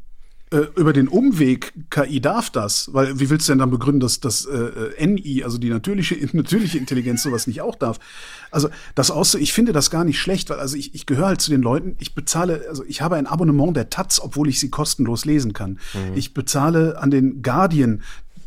äh, 0.55 0.67
über 0.75 0.93
den 0.93 1.09
Umweg, 1.09 1.73
KI 1.89 2.21
darf 2.21 2.49
das, 2.49 2.93
weil 2.93 3.19
wie 3.19 3.29
willst 3.29 3.47
du 3.47 3.51
denn 3.51 3.59
dann 3.59 3.71
begründen, 3.71 3.99
dass 3.99 4.21
das 4.21 4.45
äh, 4.45 5.05
NI, 5.05 5.43
also 5.43 5.57
die 5.57 5.69
natürliche, 5.69 6.15
natürliche 6.33 6.77
Intelligenz, 6.77 7.23
sowas 7.23 7.45
nicht 7.45 7.61
auch 7.61 7.75
darf? 7.75 7.99
Also 8.51 8.69
das 8.95 9.11
aus, 9.11 9.35
ich 9.35 9.51
finde 9.51 9.73
das 9.73 9.89
gar 9.89 10.05
nicht 10.05 10.19
schlecht, 10.19 10.49
weil 10.49 10.59
also 10.59 10.77
ich, 10.77 10.95
ich 10.95 11.05
gehöre 11.05 11.27
halt 11.27 11.41
zu 11.41 11.51
den 11.51 11.61
Leuten, 11.61 11.97
ich 11.99 12.15
bezahle, 12.15 12.65
also 12.69 12.85
ich 12.85 13.01
habe 13.01 13.17
ein 13.17 13.27
Abonnement 13.27 13.75
der 13.75 13.89
Taz, 13.89 14.21
obwohl 14.21 14.47
ich 14.47 14.59
sie 14.59 14.69
kostenlos 14.69 15.25
lesen 15.25 15.51
kann. 15.51 15.79
Mhm. 15.93 16.15
Ich 16.15 16.33
bezahle 16.33 16.97
an 16.99 17.11
den 17.11 17.41
Guardian 17.41 18.01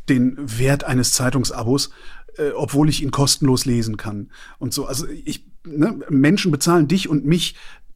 den 0.08 0.38
Wert 0.38 0.84
eines 0.84 1.12
Zeitungsabos, 1.12 1.90
äh, 2.38 2.50
obwohl 2.52 2.88
ich 2.88 3.02
ihn 3.02 3.10
kostenlos 3.10 3.66
lesen 3.66 3.98
kann. 3.98 4.30
Und 4.58 4.72
so, 4.72 4.86
also 4.86 5.06
ich, 5.06 5.44
ne, 5.66 5.98
Menschen 6.08 6.50
bezahlen 6.50 6.88
dich 6.88 7.08
und 7.08 7.26
mich 7.26 7.54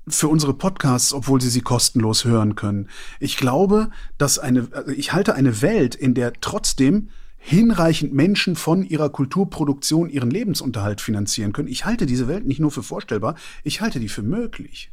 für 0.09 0.29
unsere 0.29 0.55
Podcasts, 0.55 1.13
obwohl 1.13 1.41
sie 1.41 1.51
sie 1.51 1.61
kostenlos 1.61 2.25
hören 2.25 2.55
können. 2.57 2.89
Ich 3.21 3.37
glaube, 3.37 3.91
dass 4.19 4.39
eine, 4.39 4.69
also 4.73 4.91
ich 4.91 5.13
halte 5.13 5.35
eine 5.35 5.63
Welt, 5.63 5.95
in 5.95 6.15
der 6.15 6.33
trotzdem 6.35 7.11
hinreichend 7.39 8.13
Menschen 8.13 8.55
von 8.55 8.85
ihrer 8.85 9.11
Kulturproduktion 9.11 10.09
ihren 10.09 10.31
Lebensunterhalt 10.31 11.01
finanzieren 11.01 11.53
können. 11.53 11.69
Ich 11.69 11.85
halte 11.85 12.07
diese 12.07 12.29
Welt 12.29 12.47
nicht 12.47 12.61
nur 12.61 12.71
für 12.71 12.85
vorstellbar, 12.85 13.35
ich 13.65 13.81
halte 13.81 13.99
die 13.99 14.09
für 14.09 14.23
möglich. 14.23 14.93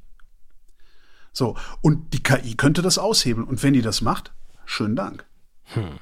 So, 1.31 1.55
und 1.81 2.13
die 2.13 2.23
KI 2.23 2.55
könnte 2.55 2.81
das 2.81 2.97
aushebeln. 2.97 3.47
Und 3.47 3.61
wenn 3.61 3.73
die 3.73 3.83
das 3.83 4.01
macht, 4.01 4.33
schönen 4.65 4.95
Dank. 4.95 5.25
Hm. 5.65 5.99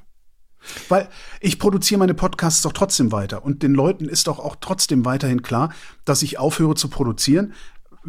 Weil 0.89 1.09
ich 1.39 1.59
produziere 1.59 1.99
meine 1.99 2.13
Podcasts 2.13 2.61
doch 2.61 2.73
trotzdem 2.73 3.11
weiter 3.11 3.43
und 3.43 3.63
den 3.63 3.73
Leuten 3.73 4.05
ist 4.05 4.27
doch 4.27 4.39
auch 4.39 4.55
trotzdem 4.59 5.05
weiterhin 5.05 5.41
klar, 5.41 5.73
dass 6.05 6.23
ich 6.23 6.39
aufhöre 6.39 6.75
zu 6.75 6.89
produzieren, 6.89 7.53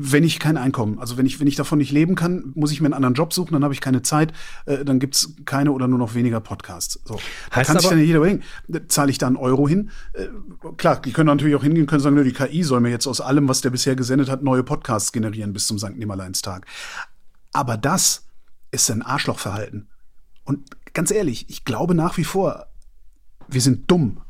wenn 0.01 0.23
ich 0.23 0.39
kein 0.39 0.57
Einkommen, 0.57 1.01
also 1.01 1.17
wenn 1.17 1.27
ich, 1.27 1.41
wenn 1.41 1.49
ich 1.49 1.57
davon 1.57 1.79
nicht 1.79 1.91
leben 1.91 2.15
kann, 2.15 2.53
muss 2.55 2.71
ich 2.71 2.81
mir 2.81 2.87
einen 2.87 2.95
anderen 2.95 3.15
Job 3.15 3.33
suchen, 3.33 3.55
dann 3.55 3.65
habe 3.65 3.75
ich 3.75 3.81
keine 3.81 4.03
Zeit, 4.03 4.33
äh, 4.65 4.85
dann 4.85 5.01
gibt's 5.01 5.35
keine 5.45 5.73
oder 5.73 5.89
nur 5.89 5.99
noch 5.99 6.15
weniger 6.15 6.39
Podcasts. 6.39 7.01
So. 7.05 7.19
Da 7.53 7.65
kann 7.65 7.81
sich 7.81 7.89
dann 7.89 7.99
jeder 7.99 8.19
überlegen, 8.19 8.45
zahle 8.87 9.11
ich 9.11 9.19
da 9.19 9.27
einen 9.27 9.37
Euro 9.37 9.67
hin? 9.67 9.91
Äh, 10.13 10.29
klar, 10.77 11.03
die 11.03 11.13
können 11.13 11.27
natürlich 11.27 11.57
auch 11.57 11.65
hingehen 11.65 11.87
können 11.87 12.01
sagen, 12.01 12.23
die 12.23 12.33
KI 12.33 12.63
soll 12.63 12.79
mir 12.79 12.91
jetzt 12.91 13.09
aus 13.09 13.21
allem, 13.21 13.49
was 13.49 13.61
der 13.61 13.71
bisher 13.71 13.97
gesendet 13.97 14.31
hat, 14.31 14.45
neue 14.45 14.63
Podcasts 14.63 15.11
generieren 15.11 15.53
bis 15.53 15.67
zum 15.67 15.81
St. 15.81 15.97
Nimmerleinstag. 15.97 16.65
Aber 17.53 17.77
das 17.77 18.29
ist 18.71 18.89
ein 18.93 19.03
Arschlochverhalten. 19.03 19.89
Und 20.45 20.71
ganz 20.95 21.11
ehrlich, 21.11 21.47
ich 21.49 21.65
glaube 21.65 21.97
nach 21.97 22.19
wie 22.19 22.25
vor, 22.25 22.67
wir 23.49 23.61
sind 23.61 23.91
dumm. 23.91 24.21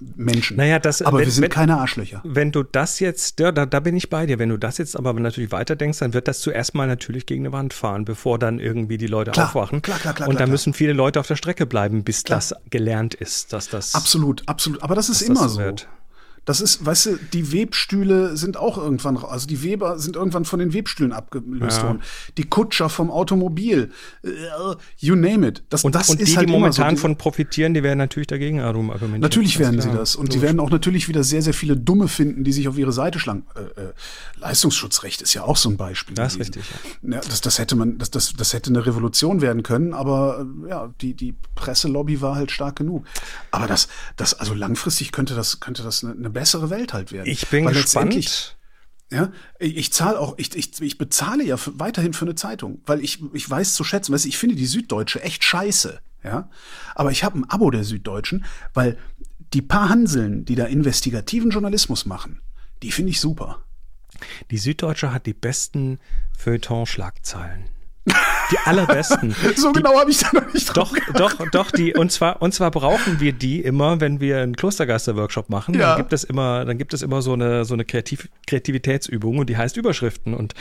Menschen. 0.00 0.56
Naja, 0.56 0.78
das, 0.78 1.02
aber 1.02 1.18
wenn, 1.18 1.26
wir 1.26 1.32
sind 1.32 1.42
wenn, 1.42 1.50
keine 1.50 1.78
Arschlöcher. 1.78 2.20
Wenn 2.24 2.52
du 2.52 2.62
das 2.62 3.00
jetzt, 3.00 3.40
ja, 3.40 3.52
da, 3.52 3.66
da 3.66 3.80
bin 3.80 3.96
ich 3.96 4.10
bei 4.10 4.26
dir, 4.26 4.38
wenn 4.38 4.48
du 4.48 4.56
das 4.56 4.78
jetzt 4.78 4.96
aber 4.96 5.12
natürlich 5.14 5.52
weiterdenkst, 5.52 5.98
dann 5.98 6.14
wird 6.14 6.28
das 6.28 6.40
zuerst 6.40 6.74
mal 6.74 6.86
natürlich 6.86 7.26
gegen 7.26 7.46
eine 7.46 7.52
Wand 7.52 7.74
fahren, 7.74 8.04
bevor 8.04 8.38
dann 8.38 8.58
irgendwie 8.58 8.98
die 8.98 9.06
Leute 9.06 9.32
klar, 9.32 9.46
aufwachen. 9.46 9.82
Klar, 9.82 9.98
klar, 9.98 10.14
klar. 10.14 10.28
Und 10.28 10.40
da 10.40 10.46
müssen 10.46 10.72
viele 10.72 10.92
Leute 10.92 11.20
auf 11.20 11.26
der 11.26 11.36
Strecke 11.36 11.66
bleiben, 11.66 12.04
bis 12.04 12.24
klar. 12.24 12.38
das 12.38 12.54
gelernt 12.70 13.14
ist, 13.14 13.52
dass 13.52 13.68
das. 13.68 13.94
Absolut, 13.94 14.42
absolut. 14.46 14.82
Aber 14.82 14.94
das 14.94 15.08
ist 15.08 15.22
immer 15.22 15.42
das 15.42 15.54
so. 15.54 15.60
Wird. 15.60 15.88
Das 16.48 16.62
ist, 16.62 16.86
weißt 16.86 17.06
du, 17.06 17.18
die 17.34 17.52
Webstühle 17.52 18.34
sind 18.38 18.56
auch 18.56 18.78
irgendwann, 18.78 19.18
also 19.18 19.46
die 19.46 19.62
Weber 19.62 19.98
sind 19.98 20.16
irgendwann 20.16 20.46
von 20.46 20.58
den 20.58 20.72
Webstühlen 20.72 21.12
abgelöst 21.12 21.76
ja. 21.76 21.82
worden. 21.82 22.02
Die 22.38 22.44
Kutscher 22.44 22.88
vom 22.88 23.10
Automobil, 23.10 23.90
uh, 24.24 24.74
you 24.96 25.14
name 25.14 25.46
it. 25.46 25.62
Das, 25.68 25.84
und, 25.84 25.94
das 25.94 26.08
und 26.08 26.22
ist 26.22 26.32
die, 26.32 26.36
halt 26.38 26.48
die 26.48 26.52
momentan 26.54 26.96
so. 26.96 27.02
von 27.02 27.18
profitieren, 27.18 27.74
die 27.74 27.82
werden 27.82 27.98
natürlich 27.98 28.28
dagegen 28.28 28.60
argumentieren. 28.60 29.20
Natürlich 29.20 29.58
werden 29.58 29.78
sie 29.78 29.90
das. 29.90 30.16
Und 30.16 30.32
die 30.32 30.40
werden 30.40 30.58
auch 30.58 30.70
natürlich 30.70 31.06
wieder 31.06 31.22
sehr, 31.22 31.42
sehr 31.42 31.52
viele 31.52 31.76
Dumme 31.76 32.08
finden, 32.08 32.44
die 32.44 32.52
sich 32.52 32.66
auf 32.66 32.78
ihre 32.78 32.92
Seite 32.92 33.18
schlagen. 33.18 33.44
Äh, 33.54 33.82
äh, 33.82 33.92
Leistungsschutzrecht 34.40 35.20
ist 35.20 35.34
ja 35.34 35.42
auch 35.42 35.58
so 35.58 35.68
ein 35.68 35.76
Beispiel. 35.76 36.14
Das 36.14 36.32
ist 36.32 36.40
richtig. 36.40 36.64
Ja. 37.02 37.16
ja. 37.16 37.20
das, 37.28 37.42
das 37.42 37.58
hätte 37.58 37.76
man, 37.76 37.98
das, 37.98 38.10
das, 38.10 38.32
das 38.32 38.54
hätte 38.54 38.70
eine 38.70 38.86
Revolution 38.86 39.42
werden 39.42 39.62
können, 39.62 39.92
aber 39.92 40.46
äh, 40.64 40.70
ja, 40.70 40.94
die, 41.02 41.12
die 41.12 41.34
Presselobby 41.56 42.22
war 42.22 42.36
halt 42.36 42.50
stark 42.50 42.76
genug. 42.76 43.04
Aber 43.50 43.66
das, 43.66 43.88
das, 44.16 44.32
also 44.32 44.54
langfristig 44.54 45.12
könnte 45.12 45.34
das, 45.34 45.60
könnte 45.60 45.82
das 45.82 46.02
eine, 46.02 46.14
eine 46.14 46.37
bessere 46.38 46.70
Welt 46.70 46.92
halt 46.92 47.12
werden. 47.12 47.28
Ich 47.28 47.48
bin 47.48 47.64
Weil 47.64 47.74
gespannt. 47.74 48.56
Ja, 49.10 49.32
ich 49.58 49.92
zahle 49.92 50.20
auch, 50.20 50.34
ich, 50.36 50.54
ich, 50.54 50.82
ich 50.82 50.98
bezahle 50.98 51.42
ja 51.42 51.56
für, 51.56 51.78
weiterhin 51.80 52.12
für 52.12 52.26
eine 52.26 52.34
Zeitung, 52.34 52.82
weil 52.84 53.00
ich, 53.02 53.22
ich 53.32 53.48
weiß 53.48 53.74
zu 53.74 53.82
schätzen, 53.82 54.12
weißt, 54.12 54.26
ich 54.26 54.36
finde 54.36 54.54
die 54.54 54.66
Süddeutsche 54.66 55.22
echt 55.22 55.44
scheiße, 55.44 56.00
ja. 56.24 56.50
Aber 56.94 57.10
ich 57.10 57.24
habe 57.24 57.38
ein 57.38 57.48
Abo 57.48 57.70
der 57.70 57.84
Süddeutschen, 57.84 58.44
weil 58.74 58.98
die 59.54 59.62
paar 59.62 59.88
Hanseln, 59.88 60.44
die 60.44 60.56
da 60.56 60.66
investigativen 60.66 61.50
Journalismus 61.50 62.04
machen, 62.04 62.42
die 62.82 62.92
finde 62.92 63.12
ich 63.12 63.20
super. 63.20 63.64
Die 64.50 64.58
Süddeutsche 64.58 65.12
hat 65.12 65.24
die 65.24 65.32
besten 65.32 65.98
Feuilleton-Schlagzeilen. 66.36 67.70
Die 68.50 68.58
allerbesten. 68.64 69.34
so 69.56 69.72
die, 69.72 69.80
genau 69.80 69.98
habe 69.98 70.10
ich 70.10 70.18
da 70.18 70.30
noch 70.32 70.52
nicht 70.52 70.76
Doch, 70.76 70.94
doch, 71.14 71.34
doch, 71.50 71.70
die, 71.70 71.94
und 71.94 72.10
zwar, 72.10 72.40
und 72.40 72.54
zwar 72.54 72.70
brauchen 72.70 73.20
wir 73.20 73.32
die 73.32 73.60
immer, 73.60 74.00
wenn 74.00 74.20
wir 74.20 74.40
einen 74.40 74.56
Klostergeister-Workshop 74.56 75.50
machen, 75.50 75.74
ja. 75.74 75.90
dann 75.90 75.96
gibt 75.98 76.12
es 76.12 76.24
immer, 76.24 76.64
dann 76.64 76.78
gibt 76.78 76.94
es 76.94 77.02
immer 77.02 77.22
so 77.22 77.32
eine, 77.32 77.64
so 77.64 77.74
eine 77.74 77.84
Kreativ 77.84 78.28
Kreativitätsübung 78.46 79.38
und 79.38 79.50
die 79.50 79.56
heißt 79.56 79.76
Überschriften. 79.76 80.34
Und 80.34 80.54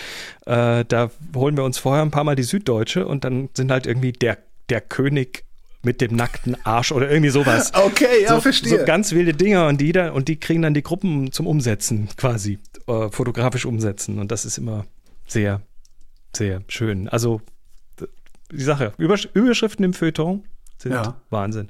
äh, 0.46 0.84
da 0.86 1.10
holen 1.36 1.56
wir 1.56 1.64
uns 1.64 1.78
vorher 1.78 2.04
ein 2.04 2.12
paar 2.12 2.24
Mal 2.24 2.36
die 2.36 2.44
Süddeutsche 2.44 3.08
und 3.08 3.24
dann 3.24 3.50
sind 3.54 3.72
halt 3.72 3.88
irgendwie 3.88 4.12
der, 4.12 4.38
der 4.70 4.82
König 4.82 5.46
mit 5.84 6.02
dem 6.02 6.16
nackten 6.16 6.58
Arsch 6.66 6.92
oder 6.92 7.10
irgendwie 7.10 7.30
sowas. 7.30 7.72
Okay, 7.88 8.24
ja, 8.24 8.30
so, 8.30 8.42
verstehe. 8.42 8.80
So 8.80 8.86
ganz 8.86 9.14
wilde 9.14 9.34
Dinger 9.34 9.68
und 9.68 9.80
die 9.80 9.92
da, 9.92 10.12
und 10.12 10.28
die 10.28 10.38
kriegen 10.38 10.62
dann 10.62 10.74
die 10.74 10.84
Gruppen 10.84 11.32
zum 11.32 11.48
Umsetzen 11.48 12.10
quasi, 12.18 12.60
äh, 12.88 13.10
fotografisch 13.10 13.66
umsetzen. 13.66 14.20
Und 14.20 14.32
das 14.32 14.44
ist 14.44 14.58
immer 14.58 14.86
sehr, 15.26 15.62
sehr 16.38 16.62
schön. 16.68 17.10
Also 17.10 17.42
die 18.52 18.64
Sache. 18.64 18.94
Übersch 18.98 19.28
Überschriften 19.34 19.84
im 19.84 19.94
Feuilleton 19.94 20.44
sind 20.78 20.94
ja. 20.94 21.16
Wahnsinn. 21.30 21.70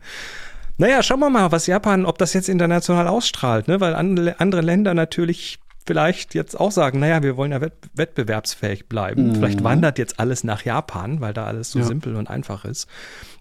Naja, 0.77 1.01
schauen 1.01 1.19
wir 1.19 1.29
mal, 1.29 1.51
was 1.51 1.65
Japan, 1.65 2.05
ob 2.05 2.19
das 2.19 2.33
jetzt 2.33 2.49
international 2.49 3.07
ausstrahlt, 3.07 3.67
ne? 3.67 3.79
weil 3.79 3.95
andere 3.95 4.61
Länder 4.61 4.93
natürlich 4.93 5.59
vielleicht 5.87 6.35
jetzt 6.35 6.59
auch 6.59 6.71
sagen, 6.71 6.99
naja, 6.99 7.23
wir 7.23 7.37
wollen 7.37 7.51
ja 7.51 7.61
wettbewerbsfähig 7.93 8.87
bleiben. 8.87 9.29
Mhm. 9.29 9.35
Vielleicht 9.35 9.63
wandert 9.63 9.97
jetzt 9.97 10.19
alles 10.19 10.43
nach 10.43 10.65
Japan, 10.65 11.21
weil 11.21 11.33
da 11.33 11.45
alles 11.45 11.71
so 11.71 11.79
ja. 11.79 11.85
simpel 11.85 12.15
und 12.15 12.29
einfach 12.29 12.65
ist. 12.65 12.87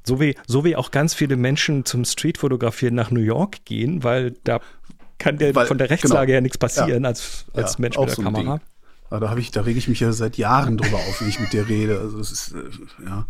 So 0.04 0.20
wie, 0.20 0.36
so 0.46 0.64
wie 0.64 0.76
auch 0.76 0.92
ganz 0.92 1.12
viele 1.12 1.36
Menschen 1.36 1.84
zum 1.84 2.04
Streetfotografieren 2.04 2.94
nach 2.94 3.10
New 3.10 3.20
York 3.20 3.64
gehen, 3.64 4.04
weil 4.04 4.34
da 4.44 4.60
kann 5.18 5.38
der, 5.38 5.54
weil, 5.54 5.66
von 5.66 5.78
der 5.78 5.90
Rechtslage 5.90 6.26
genau. 6.26 6.34
her 6.34 6.40
nichts 6.40 6.58
passieren 6.58 7.02
ja. 7.02 7.08
als, 7.08 7.46
als 7.52 7.74
ja, 7.74 7.80
Mensch 7.80 7.98
mit 7.98 8.08
der 8.08 8.14
so 8.14 8.22
Kamera. 8.22 8.60
Ding. 9.10 9.20
Da 9.20 9.30
habe 9.30 9.40
ich, 9.40 9.50
da 9.50 9.62
rege 9.62 9.78
ich 9.78 9.88
mich 9.88 10.00
ja 10.00 10.12
seit 10.12 10.36
Jahren 10.36 10.76
drüber 10.76 10.96
auf, 10.96 11.20
wie 11.20 11.28
ich 11.28 11.40
mit 11.40 11.52
dir 11.52 11.68
rede. 11.68 12.00
Also 12.00 12.18
es 12.18 12.32
ist, 12.32 12.52
äh, 12.52 13.04
ja. 13.04 13.26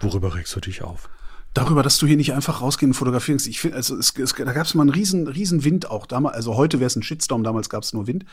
Worüber 0.00 0.34
regst 0.34 0.54
du 0.54 0.60
dich 0.60 0.82
auf? 0.82 1.08
Darüber, 1.54 1.82
dass 1.82 1.98
du 1.98 2.06
hier 2.06 2.16
nicht 2.16 2.32
einfach 2.32 2.62
rausgehen 2.62 2.90
und 2.90 2.94
fotografieren 2.94 3.40
Ich 3.44 3.60
finde, 3.60 3.76
also 3.76 3.96
es, 3.96 4.16
es, 4.16 4.32
da 4.32 4.52
gab 4.52 4.66
es 4.66 4.74
mal 4.74 4.82
einen 4.82 4.90
riesen, 4.90 5.28
riesen 5.28 5.64
Wind 5.64 5.90
auch 5.90 6.06
damals. 6.06 6.34
Also 6.34 6.56
heute 6.56 6.80
wäre 6.80 6.86
es 6.86 6.96
ein 6.96 7.02
Shitstorm, 7.02 7.44
damals 7.44 7.68
gab 7.68 7.82
es 7.82 7.92
nur 7.92 8.06
Wind. 8.06 8.24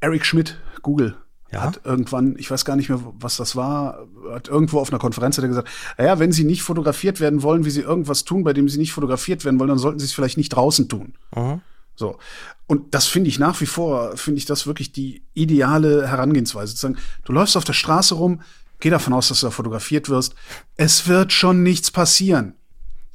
Eric 0.00 0.26
Schmidt, 0.26 0.58
Google, 0.82 1.16
ja? 1.50 1.62
hat 1.62 1.80
irgendwann, 1.84 2.36
ich 2.38 2.50
weiß 2.50 2.66
gar 2.66 2.76
nicht 2.76 2.90
mehr, 2.90 3.00
was 3.18 3.38
das 3.38 3.56
war, 3.56 4.06
hat 4.30 4.48
irgendwo 4.48 4.80
auf 4.80 4.90
einer 4.90 4.98
Konferenz 4.98 5.38
hat 5.38 5.44
er 5.44 5.48
gesagt, 5.48 5.68
naja, 5.96 6.18
wenn 6.18 6.32
Sie 6.32 6.44
nicht 6.44 6.62
fotografiert 6.62 7.20
werden 7.20 7.42
wollen, 7.42 7.64
wie 7.64 7.70
Sie 7.70 7.80
irgendwas 7.80 8.24
tun, 8.24 8.44
bei 8.44 8.52
dem 8.52 8.68
Sie 8.68 8.78
nicht 8.78 8.92
fotografiert 8.92 9.46
werden 9.46 9.58
wollen, 9.58 9.70
dann 9.70 9.78
sollten 9.78 9.98
Sie 9.98 10.04
es 10.04 10.12
vielleicht 10.12 10.36
nicht 10.36 10.50
draußen 10.50 10.88
tun. 10.88 11.14
Mhm. 11.34 11.62
So. 11.96 12.18
Und 12.66 12.94
das 12.94 13.06
finde 13.06 13.28
ich 13.28 13.38
nach 13.38 13.60
wie 13.60 13.66
vor, 13.66 14.16
finde 14.16 14.38
ich 14.38 14.44
das 14.44 14.66
wirklich 14.66 14.92
die 14.92 15.22
ideale 15.34 16.08
Herangehensweise. 16.08 16.74
Zu 16.74 16.80
sagen, 16.80 16.98
du 17.24 17.32
läufst 17.32 17.56
auf 17.56 17.64
der 17.64 17.72
Straße 17.72 18.14
rum, 18.14 18.42
geh 18.80 18.90
davon 18.90 19.12
aus, 19.12 19.28
dass 19.28 19.40
du 19.40 19.46
da 19.46 19.50
fotografiert 19.50 20.08
wirst. 20.08 20.34
Es 20.76 21.08
wird 21.08 21.32
schon 21.32 21.62
nichts 21.62 21.90
passieren. 21.90 22.54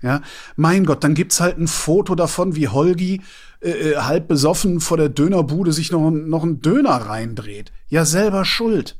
Ja, 0.01 0.21
mein 0.55 0.85
Gott, 0.85 1.03
dann 1.03 1.13
gibt's 1.13 1.39
halt 1.39 1.59
ein 1.59 1.67
Foto 1.67 2.15
davon, 2.15 2.55
wie 2.55 2.67
Holgi 2.67 3.21
äh, 3.61 3.69
äh 3.69 3.95
halb 3.97 4.27
besoffen 4.27 4.79
vor 4.79 4.97
der 4.97 5.09
Dönerbude 5.09 5.73
sich 5.73 5.91
noch, 5.91 6.09
noch 6.09 6.41
einen 6.41 6.59
Döner 6.59 6.95
reindreht. 6.95 7.71
Ja, 7.87 8.03
selber 8.03 8.43
schuld. 8.43 8.97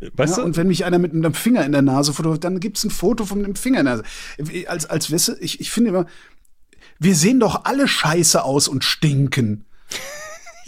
Weißt 0.00 0.36
ja, 0.36 0.42
du? 0.42 0.46
Und 0.46 0.56
wenn 0.56 0.68
mich 0.68 0.84
einer 0.84 1.00
mit 1.00 1.12
einem 1.12 1.34
Finger 1.34 1.64
in 1.64 1.72
der 1.72 1.82
Nase 1.82 2.12
fotografiert, 2.12 2.44
dann 2.44 2.60
gibt 2.60 2.78
es 2.78 2.84
ein 2.84 2.90
Foto 2.90 3.24
von 3.24 3.44
einem 3.44 3.56
Finger 3.56 3.80
in 3.80 3.86
der 3.86 3.96
Nase. 3.96 4.68
Als, 4.68 4.86
als 4.86 5.10
Wisse, 5.10 5.36
ich, 5.40 5.60
ich 5.60 5.72
finde 5.72 5.90
immer, 5.90 6.06
wir 6.98 7.14
sehen 7.14 7.40
doch 7.40 7.64
alle 7.64 7.88
scheiße 7.88 8.42
aus 8.42 8.68
und 8.68 8.84
stinken. 8.84 9.64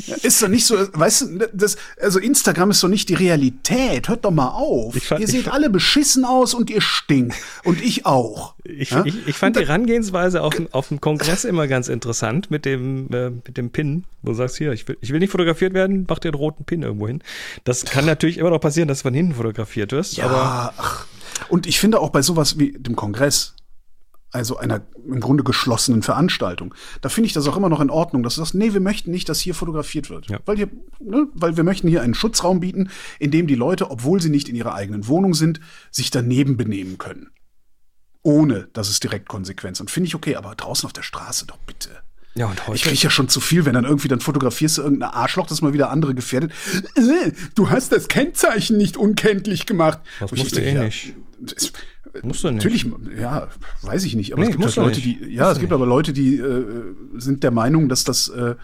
Ist 0.23 0.43
doch 0.43 0.49
nicht 0.49 0.65
so, 0.65 0.77
weißt 0.93 1.21
du, 1.23 1.49
das, 1.53 1.77
also 2.01 2.19
Instagram 2.19 2.71
ist 2.71 2.83
doch 2.83 2.89
nicht 2.89 3.11
die 3.11 3.15
Realität. 3.15 4.09
Hört 4.09 4.25
doch 4.25 4.31
mal 4.31 4.49
auf. 4.49 4.95
Fand, 4.95 5.21
ihr 5.21 5.29
seht 5.29 5.49
alle 5.49 5.69
beschissen 5.69 6.25
aus 6.25 6.55
und 6.55 6.71
ihr 6.71 6.81
stinkt. 6.81 7.37
Und 7.65 7.83
ich 7.83 8.07
auch. 8.07 8.55
Ich, 8.65 8.91
ja? 8.91 9.05
ich, 9.05 9.29
ich 9.29 9.37
fand 9.37 9.57
die 9.57 9.61
Herangehensweise 9.61 10.43
auf, 10.43 10.55
auf 10.73 10.89
dem 10.89 11.01
Kongress 11.01 11.45
immer 11.45 11.67
ganz 11.67 11.89
interessant 11.89 12.51
mit 12.51 12.65
dem, 12.65 13.09
äh, 13.13 13.31
mit 13.31 13.57
dem 13.57 13.71
Pin, 13.71 14.05
wo 14.23 14.31
du 14.31 14.37
sagst, 14.37 14.57
hier, 14.57 14.73
ich 14.73 14.89
will, 14.89 14.97
ich 15.01 15.13
will 15.13 15.19
nicht 15.19 15.33
fotografiert 15.33 15.75
werden, 15.75 16.07
mach 16.09 16.19
dir 16.19 16.29
einen 16.29 16.39
roten 16.39 16.65
Pin 16.65 16.83
irgendwo 16.83 17.07
hin. 17.07 17.23
Das 17.65 17.85
kann 17.85 18.07
natürlich 18.07 18.39
immer 18.39 18.51
noch 18.51 18.61
passieren, 18.61 18.89
dass 18.89 18.99
du 18.99 19.03
von 19.03 19.15
hinten 19.15 19.35
fotografiert 19.35 19.93
wirst. 19.93 20.17
Ja, 20.17 20.25
aber 20.25 20.75
ach. 20.79 21.07
Und 21.49 21.67
ich 21.67 21.79
finde 21.79 22.01
auch 22.01 22.11
bei 22.11 22.23
sowas 22.23 22.59
wie 22.59 22.73
dem 22.73 22.97
Kongress, 22.97 23.55
also 24.33 24.57
einer 24.59 24.83
im 25.07 25.21
Grunde 25.21 25.43
geschlossenen 25.43 26.03
Veranstaltung. 26.03 26.75
Da 27.01 27.09
finde 27.09 27.27
ich 27.27 27.33
das 27.33 27.47
auch 27.49 27.57
immer 27.57 27.69
noch 27.69 27.81
in 27.81 27.91
Ordnung, 27.91 28.23
dass 28.23 28.37
du 28.37 28.41
sagst, 28.41 28.55
nee, 28.55 28.73
wir 28.73 28.81
möchten 28.81 29.11
nicht, 29.11 29.29
dass 29.29 29.41
hier 29.41 29.55
fotografiert 29.55 30.11
wird. 30.11 30.29
Ja. 30.29 30.39
Weil, 30.47 30.57
hier, 30.57 30.69
ne, 31.01 31.27
weil 31.35 31.57
wir 31.57 31.65
möchten 31.65 31.89
hier 31.89 32.03
einen 32.03 32.15
Schutzraum 32.15 32.61
bieten, 32.61 32.91
in 33.19 33.31
dem 33.31 33.47
die 33.47 33.55
Leute, 33.55 33.91
obwohl 33.91 34.21
sie 34.21 34.31
nicht 34.31 34.49
in 34.49 34.57
ihrer 34.57 34.75
eigenen 34.75 35.09
Wohnung 35.09 35.35
sind, 35.35 35.61
sich 35.91 36.11
daneben 36.11 36.57
benehmen 36.57 36.99
können. 36.99 37.31
Ohne, 38.23 38.69
dass 38.73 38.89
es 38.89 39.01
direkt 39.01 39.29
Konsequenz. 39.29 39.81
Und 39.81 39.91
finde 39.91 40.09
ich 40.09 40.15
okay, 40.15 40.37
aber 40.37 40.55
draußen 40.55 40.87
auf 40.87 40.93
der 40.93 41.03
Straße 41.03 41.47
doch 41.47 41.59
bitte. 41.59 41.91
Ja, 42.35 42.47
und 42.47 42.67
heute. 42.67 42.77
Ich 42.77 42.83
kriege 42.83 43.01
ja 43.03 43.11
schon 43.11 43.29
zu 43.29 43.41
viel, 43.41 43.65
wenn 43.65 43.75
dann 43.75 43.85
irgendwie 43.85 44.09
dann 44.09 44.21
fotografierst 44.21 44.79
du 44.79 44.83
irgendein 44.83 45.11
Arschloch, 45.11 45.47
das 45.49 45.63
mal 45.63 45.73
wieder 45.73 45.91
andere 45.91 46.15
gefährdet. 46.15 46.53
Äh, 46.95 47.33
du 47.55 47.71
hast 47.71 47.91
das 47.91 48.07
Kennzeichen 48.07 48.77
nicht 48.77 48.97
unkenntlich 48.97 49.67
gemacht. 49.67 49.99
Das 50.21 50.31
musst 50.31 50.57
du 50.57 50.61
eh 50.61 50.75
ja, 50.75 50.85
nicht. 50.85 51.15
Musst 52.23 52.45
du 52.45 52.51
nicht. 52.51 52.65
Natürlich, 52.65 52.87
ja, 53.19 53.49
weiß 53.83 54.05
ich 54.05 54.15
nicht. 54.15 54.33
Aber 54.33 54.43
nee, 54.43 54.51
es 54.51 54.57
gibt 54.57 54.65
halt 54.65 54.77
Leute, 54.77 55.01
die, 55.01 55.19
ja, 55.29 55.45
musst 55.45 55.53
es 55.53 55.59
gibt 55.59 55.71
nicht. 55.71 55.77
aber 55.77 55.87
Leute, 55.87 56.13
die 56.13 56.37
äh, 56.37 56.95
sind 57.17 57.43
der 57.43 57.51
Meinung, 57.51 57.89
dass 57.89 58.05
das, 58.05 58.29
äh, 58.29 58.55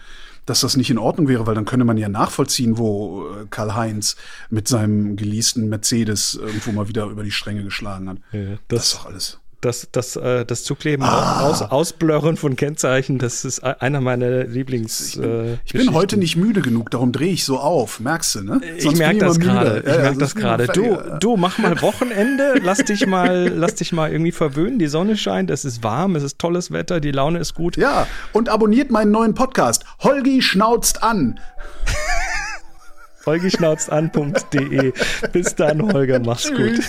dass 0.45 0.61
das 0.61 0.77
nicht 0.77 0.89
in 0.89 0.97
Ordnung 0.97 1.27
wäre, 1.27 1.47
weil 1.47 1.55
dann 1.55 1.65
könnte 1.65 1.85
man 1.85 1.97
ja 1.97 2.09
nachvollziehen, 2.09 2.77
wo 2.77 3.27
äh, 3.29 3.45
Karl-Heinz 3.49 4.15
mit 4.49 4.67
seinem 4.67 5.15
geleasten 5.15 5.69
Mercedes 5.69 6.35
irgendwo 6.35 6.71
mal 6.71 6.87
wieder 6.87 7.05
über 7.05 7.23
die 7.23 7.31
Stränge 7.31 7.63
geschlagen 7.63 8.09
hat. 8.09 8.17
Ja, 8.31 8.41
das, 8.41 8.59
das 8.67 8.85
ist 8.85 8.93
doch 8.95 9.05
alles 9.05 9.39
das, 9.61 9.87
das, 9.91 10.15
äh, 10.15 10.45
das 10.45 10.63
Zukleben, 10.63 11.03
ah. 11.03 11.41
aus, 11.41 11.61
Ausblurren 11.61 12.37
von 12.37 12.55
Kennzeichen, 12.55 13.17
das 13.17 13.43
ist 13.43 13.63
einer 13.63 14.01
meiner 14.01 14.43
Lieblings. 14.43 15.15
Ich 15.15 15.21
bin, 15.21 15.29
äh, 15.29 15.57
ich 15.65 15.73
bin 15.73 15.93
heute 15.93 16.17
nicht 16.17 16.35
müde 16.35 16.61
genug, 16.61 16.91
darum 16.91 17.11
drehe 17.11 17.33
ich 17.33 17.43
so 17.43 17.57
auf, 17.57 17.99
merkst 17.99 18.35
du, 18.35 18.43
ne? 18.43 18.61
Sonst 18.79 18.93
ich 18.93 18.97
merke 18.99 19.19
das 19.19 19.39
gerade. 19.39 19.83
Ich 19.85 19.91
ja, 19.91 19.97
merke 19.97 20.17
das 20.19 20.35
gerade. 20.35 20.67
Du, 20.67 20.97
du 21.19 21.37
mach 21.37 21.57
mal 21.57 21.81
Wochenende, 21.81 22.59
lass 22.61 22.79
dich 22.79 23.07
mal, 23.07 23.47
lass 23.47 23.75
dich 23.75 23.93
mal 23.93 24.11
irgendwie 24.11 24.31
verwöhnen. 24.31 24.77
Die 24.77 24.87
Sonne 24.87 25.17
scheint, 25.17 25.49
es 25.49 25.65
ist 25.65 25.83
warm, 25.83 26.15
es 26.15 26.23
ist 26.23 26.37
tolles 26.39 26.71
Wetter, 26.71 26.99
die 26.99 27.11
Laune 27.11 27.39
ist 27.39 27.55
gut. 27.55 27.77
Ja, 27.77 28.07
und 28.33 28.49
abonniert 28.49 28.91
meinen 28.91 29.11
neuen 29.11 29.33
Podcast. 29.33 29.85
Holgi 29.99 30.41
schnauzt 30.41 31.01
an. 31.01 31.39
holgischnauztan.de. 33.25 34.93
Bis 35.31 35.55
dann, 35.55 35.93
Holger, 35.93 36.19
mach's 36.19 36.51
gut. 36.55 36.79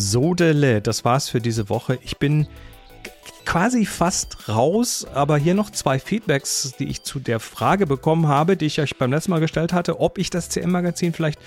Sodele, 0.00 0.80
das 0.80 1.04
war's 1.04 1.28
für 1.28 1.40
diese 1.40 1.68
Woche. 1.68 1.98
Ich 2.02 2.18
bin 2.18 2.48
quasi 3.44 3.84
fast 3.84 4.48
raus, 4.48 5.06
aber 5.12 5.36
hier 5.36 5.54
noch 5.54 5.70
zwei 5.70 5.98
Feedbacks, 5.98 6.74
die 6.78 6.88
ich 6.88 7.02
zu 7.02 7.18
der 7.18 7.40
Frage 7.40 7.86
bekommen 7.86 8.28
habe, 8.28 8.56
die 8.56 8.66
ich 8.66 8.80
euch 8.80 8.96
beim 8.96 9.12
letzten 9.12 9.30
Mal 9.30 9.40
gestellt 9.40 9.72
hatte, 9.72 10.00
ob 10.00 10.18
ich 10.18 10.30
das 10.30 10.48
CM-Magazin 10.48 11.12
vielleicht 11.12 11.40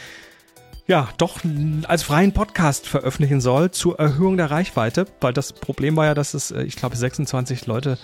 ja 0.88 1.08
doch 1.18 1.40
als 1.88 2.04
freien 2.04 2.34
Podcast 2.34 2.88
veröffentlichen 2.88 3.42
soll 3.42 3.72
zur 3.72 4.00
Erhöhung 4.00 4.38
der 4.38 4.52
Reichweite, 4.52 5.06
weil 5.22 5.34
das 5.34 5.54
Problem 5.54 5.96
war 5.96 6.06
ja, 6.06 6.14
dass 6.14 6.34
es, 6.34 6.52
äh, 6.52 6.64
ich 6.64 6.76
glaube, 6.76 6.96
26 6.96 7.68
Leute 7.68 7.98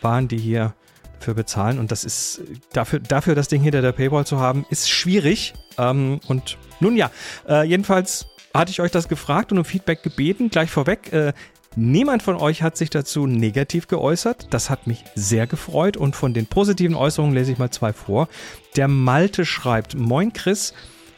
waren, 0.00 0.28
die 0.28 0.38
hier 0.38 0.74
für 1.18 1.34
bezahlen 1.34 1.78
und 1.78 1.92
das 1.92 2.04
ist 2.04 2.40
dafür, 2.72 2.98
dafür 3.00 3.34
das 3.34 3.48
Ding 3.48 3.62
hinter 3.62 3.82
der 3.82 3.92
Paywall 3.92 4.24
zu 4.24 4.38
haben, 4.38 4.64
ist 4.70 4.88
schwierig. 4.88 5.52
Ähm, 5.76 6.20
und 6.28 6.56
nun 6.80 6.96
ja, 6.96 7.10
äh, 7.48 7.66
jedenfalls 7.66 8.26
hatte 8.54 8.70
ich 8.70 8.80
euch 8.80 8.90
das 8.90 9.08
gefragt 9.08 9.52
und 9.52 9.58
um 9.58 9.64
Feedback 9.64 10.02
gebeten. 10.02 10.50
Gleich 10.50 10.70
vorweg, 10.70 11.12
äh, 11.12 11.32
niemand 11.76 12.22
von 12.22 12.36
euch 12.36 12.62
hat 12.62 12.76
sich 12.76 12.90
dazu 12.90 13.26
negativ 13.26 13.88
geäußert. 13.88 14.48
Das 14.50 14.70
hat 14.70 14.86
mich 14.86 15.04
sehr 15.14 15.46
gefreut 15.46 15.96
und 15.96 16.16
von 16.16 16.34
den 16.34 16.46
positiven 16.46 16.96
Äußerungen 16.96 17.34
lese 17.34 17.52
ich 17.52 17.58
mal 17.58 17.70
zwei 17.70 17.92
vor. 17.92 18.28
Der 18.76 18.88
Malte 18.88 19.44
schreibt, 19.44 19.96
Moin 19.96 20.32
Chris, 20.32 20.74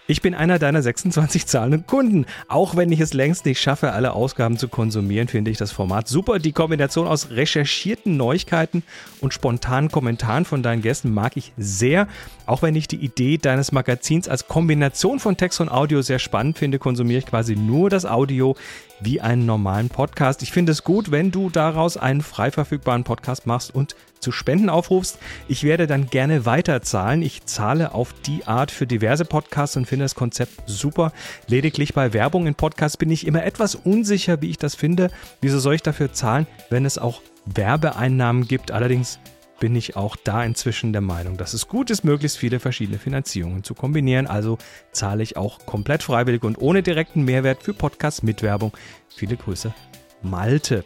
ich 0.08 0.20
bin 0.20 0.34
einer 0.34 0.58
deiner 0.58 0.82
26 0.82 1.46
zahlenden 1.46 1.86
Kunden. 1.86 2.26
Auch 2.48 2.76
wenn 2.76 2.90
ich 2.90 3.00
es 3.00 3.14
längst 3.14 3.44
nicht 3.46 3.60
schaffe, 3.60 3.92
alle 3.92 4.12
Ausgaben 4.12 4.58
zu 4.58 4.68
konsumieren, 4.68 5.28
finde 5.28 5.50
ich 5.50 5.58
das 5.58 5.70
Format 5.70 6.08
super. 6.08 6.38
Die 6.38 6.52
Kombination 6.52 7.06
aus 7.06 7.30
recherchierten 7.30 8.16
Neuigkeiten 8.16 8.82
und 9.20 9.32
spontanen 9.32 9.90
Kommentaren 9.90 10.44
von 10.44 10.62
deinen 10.62 10.82
Gästen 10.82 11.14
mag 11.14 11.36
ich 11.36 11.52
sehr. 11.56 12.08
Auch 12.46 12.62
wenn 12.62 12.74
ich 12.74 12.88
die 12.88 12.96
Idee 12.96 13.38
deines 13.38 13.70
Magazins 13.70 14.28
als 14.28 14.48
Kombination 14.48 15.20
von 15.20 15.36
Text 15.36 15.60
und 15.60 15.68
Audio 15.68 16.02
sehr 16.02 16.18
spannend 16.18 16.58
finde, 16.58 16.78
konsumiere 16.80 17.20
ich 17.20 17.26
quasi 17.26 17.54
nur 17.54 17.88
das 17.88 18.04
Audio 18.04 18.56
wie 19.00 19.20
einen 19.20 19.46
normalen 19.46 19.88
Podcast. 19.88 20.42
Ich 20.42 20.52
finde 20.52 20.72
es 20.72 20.82
gut, 20.82 21.10
wenn 21.10 21.30
du 21.30 21.48
daraus 21.48 21.96
einen 21.96 22.22
frei 22.22 22.50
verfügbaren 22.50 23.04
Podcast 23.04 23.46
machst 23.46 23.74
und 23.74 23.94
zu 24.22 24.32
Spenden 24.32 24.70
aufrufst. 24.70 25.18
Ich 25.48 25.64
werde 25.64 25.86
dann 25.86 26.08
gerne 26.08 26.46
weiterzahlen. 26.46 27.22
Ich 27.22 27.44
zahle 27.44 27.92
auf 27.92 28.14
die 28.26 28.46
Art 28.46 28.70
für 28.70 28.86
diverse 28.86 29.24
Podcasts 29.24 29.76
und 29.76 29.86
finde 29.86 30.04
das 30.04 30.14
Konzept 30.14 30.62
super. 30.66 31.12
Lediglich 31.48 31.92
bei 31.92 32.12
Werbung 32.12 32.46
in 32.46 32.54
Podcasts 32.54 32.96
bin 32.96 33.10
ich 33.10 33.26
immer 33.26 33.44
etwas 33.44 33.74
unsicher, 33.74 34.40
wie 34.40 34.50
ich 34.50 34.58
das 34.58 34.74
finde. 34.74 35.10
Wieso 35.40 35.58
soll 35.58 35.74
ich 35.74 35.82
dafür 35.82 36.12
zahlen, 36.12 36.46
wenn 36.70 36.84
es 36.84 36.98
auch 36.98 37.20
Werbeeinnahmen 37.46 38.46
gibt? 38.46 38.70
Allerdings 38.70 39.18
bin 39.62 39.76
ich 39.76 39.94
auch 39.94 40.16
da 40.16 40.42
inzwischen 40.42 40.92
der 40.92 41.02
Meinung, 41.02 41.36
dass 41.36 41.54
es 41.54 41.68
gut 41.68 41.90
ist, 41.90 42.02
möglichst 42.02 42.36
viele 42.36 42.58
verschiedene 42.58 42.98
Finanzierungen 42.98 43.62
zu 43.62 43.74
kombinieren. 43.74 44.26
Also 44.26 44.58
zahle 44.90 45.22
ich 45.22 45.36
auch 45.36 45.64
komplett 45.66 46.02
freiwillig 46.02 46.42
und 46.42 46.58
ohne 46.58 46.82
direkten 46.82 47.22
Mehrwert 47.22 47.62
für 47.62 47.72
Podcasts 47.72 48.24
mit 48.24 48.42
Werbung. 48.42 48.76
Viele 49.14 49.36
Grüße, 49.36 49.72
Malte. 50.20 50.84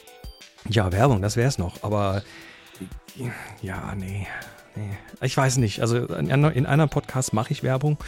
Ja, 0.68 0.92
Werbung, 0.92 1.22
das 1.22 1.36
wäre 1.36 1.48
es 1.48 1.56
noch. 1.56 1.82
Aber 1.84 2.22
ja, 3.62 3.94
nee, 3.94 4.26
nee. 4.74 4.96
Ich 5.22 5.36
weiß 5.36 5.56
nicht. 5.58 5.80
Also 5.80 6.06
in, 6.06 6.30
in 6.30 6.66
einem 6.66 6.88
Podcast 6.88 7.32
mache 7.32 7.52
ich 7.52 7.62
Werbung. 7.62 7.98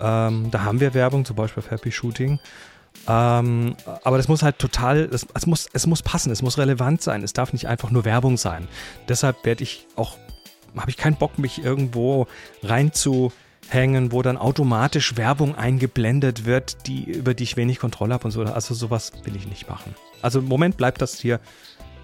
Ähm, 0.00 0.50
da 0.50 0.64
haben 0.64 0.80
wir 0.80 0.94
Werbung, 0.94 1.24
zum 1.24 1.36
Beispiel 1.36 1.62
für 1.62 1.70
Happy 1.70 1.92
Shooting. 1.92 2.40
Ähm, 3.08 3.74
aber 4.04 4.16
das 4.16 4.28
muss 4.28 4.42
halt 4.42 4.58
total, 4.58 5.08
es, 5.12 5.26
es, 5.34 5.46
muss, 5.46 5.68
es 5.72 5.86
muss 5.86 6.02
passen, 6.02 6.30
es 6.30 6.42
muss 6.42 6.58
relevant 6.58 7.02
sein, 7.02 7.22
es 7.22 7.32
darf 7.32 7.52
nicht 7.52 7.66
einfach 7.66 7.90
nur 7.90 8.04
Werbung 8.04 8.36
sein. 8.36 8.68
Deshalb 9.08 9.44
werde 9.44 9.62
ich 9.62 9.86
auch, 9.96 10.18
habe 10.76 10.90
ich 10.90 10.96
keinen 10.96 11.16
Bock, 11.16 11.38
mich 11.38 11.64
irgendwo 11.64 12.26
reinzuhängen, 12.62 14.12
wo 14.12 14.22
dann 14.22 14.36
automatisch 14.36 15.16
Werbung 15.16 15.56
eingeblendet 15.56 16.44
wird, 16.44 16.86
die, 16.86 17.04
über 17.04 17.34
die 17.34 17.44
ich 17.44 17.56
wenig 17.56 17.78
Kontrolle 17.78 18.14
habe 18.14 18.24
und 18.24 18.30
so. 18.30 18.42
Also 18.42 18.74
sowas 18.74 19.12
will 19.24 19.34
ich 19.36 19.46
nicht 19.46 19.68
machen. 19.68 19.94
Also 20.20 20.38
im 20.38 20.46
Moment 20.46 20.76
bleibt 20.76 21.02
das 21.02 21.18
hier 21.18 21.40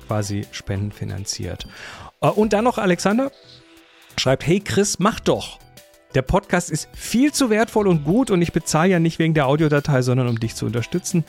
quasi 0.09 0.47
spendenfinanziert. 0.51 1.69
Äh, 2.21 2.29
und 2.29 2.53
dann 2.53 2.65
noch 2.65 2.79
Alexander 2.79 3.31
schreibt, 4.17 4.47
hey 4.47 4.61
Chris, 4.61 4.99
mach 4.99 5.21
doch. 5.21 5.61
Der 6.15 6.23
Podcast 6.23 6.71
ist 6.71 6.89
viel 6.95 7.33
zu 7.33 7.51
wertvoll 7.51 7.87
und 7.87 8.05
gut 8.05 8.31
und 8.31 8.41
ich 8.43 8.53
bezahle 8.53 8.91
ja 8.91 8.99
nicht 8.99 9.19
wegen 9.19 9.35
der 9.35 9.47
Audiodatei, 9.47 10.03
sondern 10.03 10.27
um 10.27 10.41
dich 10.41 10.55
zu 10.55 10.67
unterstützen. 10.67 11.25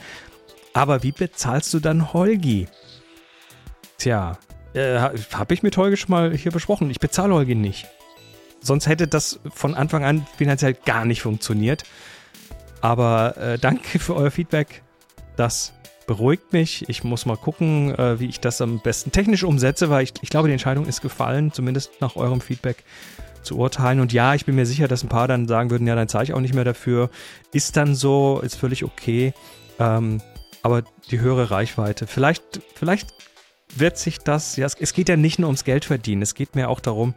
Aber 0.72 1.02
wie 1.02 1.12
bezahlst 1.12 1.72
du 1.74 1.80
dann 1.80 2.12
Holgi? 2.12 2.66
Tja, 3.98 4.38
äh, 4.72 4.98
habe 4.98 5.54
ich 5.54 5.62
mit 5.62 5.76
Holgi 5.76 5.98
schon 5.98 6.10
mal 6.10 6.34
hier 6.34 6.50
besprochen. 6.50 6.90
Ich 6.90 6.98
bezahle 6.98 7.34
Holgi 7.34 7.54
nicht. 7.54 7.86
Sonst 8.62 8.86
hätte 8.86 9.06
das 9.06 9.40
von 9.52 9.74
Anfang 9.74 10.04
an 10.04 10.26
finanziell 10.36 10.74
gar 10.74 11.04
nicht 11.04 11.22
funktioniert. 11.22 11.84
Aber 12.80 13.36
äh, 13.36 13.58
danke 13.58 13.98
für 13.98 14.16
euer 14.16 14.30
Feedback. 14.30 14.82
Das 15.36 15.74
beruhigt 16.10 16.52
mich. 16.52 16.88
Ich 16.88 17.04
muss 17.04 17.24
mal 17.24 17.36
gucken, 17.36 17.96
äh, 17.96 18.18
wie 18.18 18.26
ich 18.26 18.40
das 18.40 18.60
am 18.60 18.80
besten 18.80 19.12
technisch 19.12 19.44
umsetze, 19.44 19.90
weil 19.90 20.02
ich, 20.02 20.12
ich 20.22 20.28
glaube, 20.28 20.48
die 20.48 20.52
Entscheidung 20.52 20.86
ist 20.86 21.02
gefallen, 21.02 21.52
zumindest 21.52 22.00
nach 22.00 22.16
eurem 22.16 22.40
Feedback 22.40 22.82
zu 23.44 23.56
urteilen. 23.56 24.00
Und 24.00 24.12
ja, 24.12 24.34
ich 24.34 24.44
bin 24.44 24.56
mir 24.56 24.66
sicher, 24.66 24.88
dass 24.88 25.04
ein 25.04 25.08
paar 25.08 25.28
dann 25.28 25.46
sagen 25.46 25.70
würden, 25.70 25.86
ja, 25.86 25.94
dann 25.94 26.08
zahle 26.08 26.24
ich 26.24 26.34
auch 26.34 26.40
nicht 26.40 26.52
mehr 26.52 26.64
dafür. 26.64 27.10
Ist 27.52 27.76
dann 27.76 27.94
so, 27.94 28.40
ist 28.42 28.56
völlig 28.56 28.82
okay. 28.82 29.34
Ähm, 29.78 30.20
aber 30.64 30.82
die 31.12 31.20
höhere 31.20 31.52
Reichweite. 31.52 32.08
Vielleicht, 32.08 32.60
vielleicht 32.74 33.14
wird 33.76 33.96
sich 33.96 34.18
das, 34.18 34.56
ja, 34.56 34.66
es, 34.66 34.74
es, 34.74 34.92
geht 34.92 35.08
ja 35.08 35.16
nicht 35.16 35.38
nur 35.38 35.46
ums 35.46 35.62
Geld 35.62 35.84
verdienen, 35.84 36.22
es 36.22 36.34
geht 36.34 36.56
mir 36.56 36.70
auch 36.70 36.80
darum, 36.80 37.14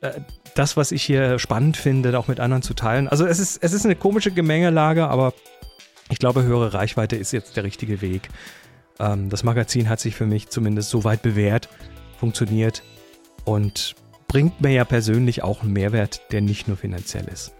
äh, 0.00 0.10
das, 0.56 0.76
was 0.76 0.90
ich 0.90 1.04
hier 1.04 1.38
spannend 1.38 1.76
finde, 1.76 2.18
auch 2.18 2.26
mit 2.26 2.40
anderen 2.40 2.64
zu 2.64 2.74
teilen. 2.74 3.06
Also 3.06 3.26
es 3.26 3.38
ist, 3.38 3.62
es 3.62 3.72
ist 3.72 3.84
eine 3.84 3.94
komische 3.94 4.32
Gemengelage, 4.32 5.06
aber 5.06 5.34
ich 6.12 6.18
glaube, 6.18 6.42
höhere 6.42 6.74
Reichweite 6.74 7.16
ist 7.16 7.32
jetzt 7.32 7.56
der 7.56 7.64
richtige 7.64 8.02
Weg. 8.02 8.28
Ähm, 9.00 9.30
das 9.30 9.44
Magazin 9.44 9.88
hat 9.88 9.98
sich 9.98 10.14
für 10.14 10.26
mich 10.26 10.50
zumindest 10.50 10.90
so 10.90 11.04
weit 11.04 11.22
bewährt, 11.22 11.70
funktioniert 12.18 12.82
und 13.44 13.94
bringt 14.28 14.60
mir 14.60 14.70
ja 14.72 14.84
persönlich 14.84 15.42
auch 15.42 15.62
einen 15.62 15.72
Mehrwert, 15.72 16.20
der 16.30 16.42
nicht 16.42 16.68
nur 16.68 16.76
finanziell 16.76 17.26
ist. 17.32 17.52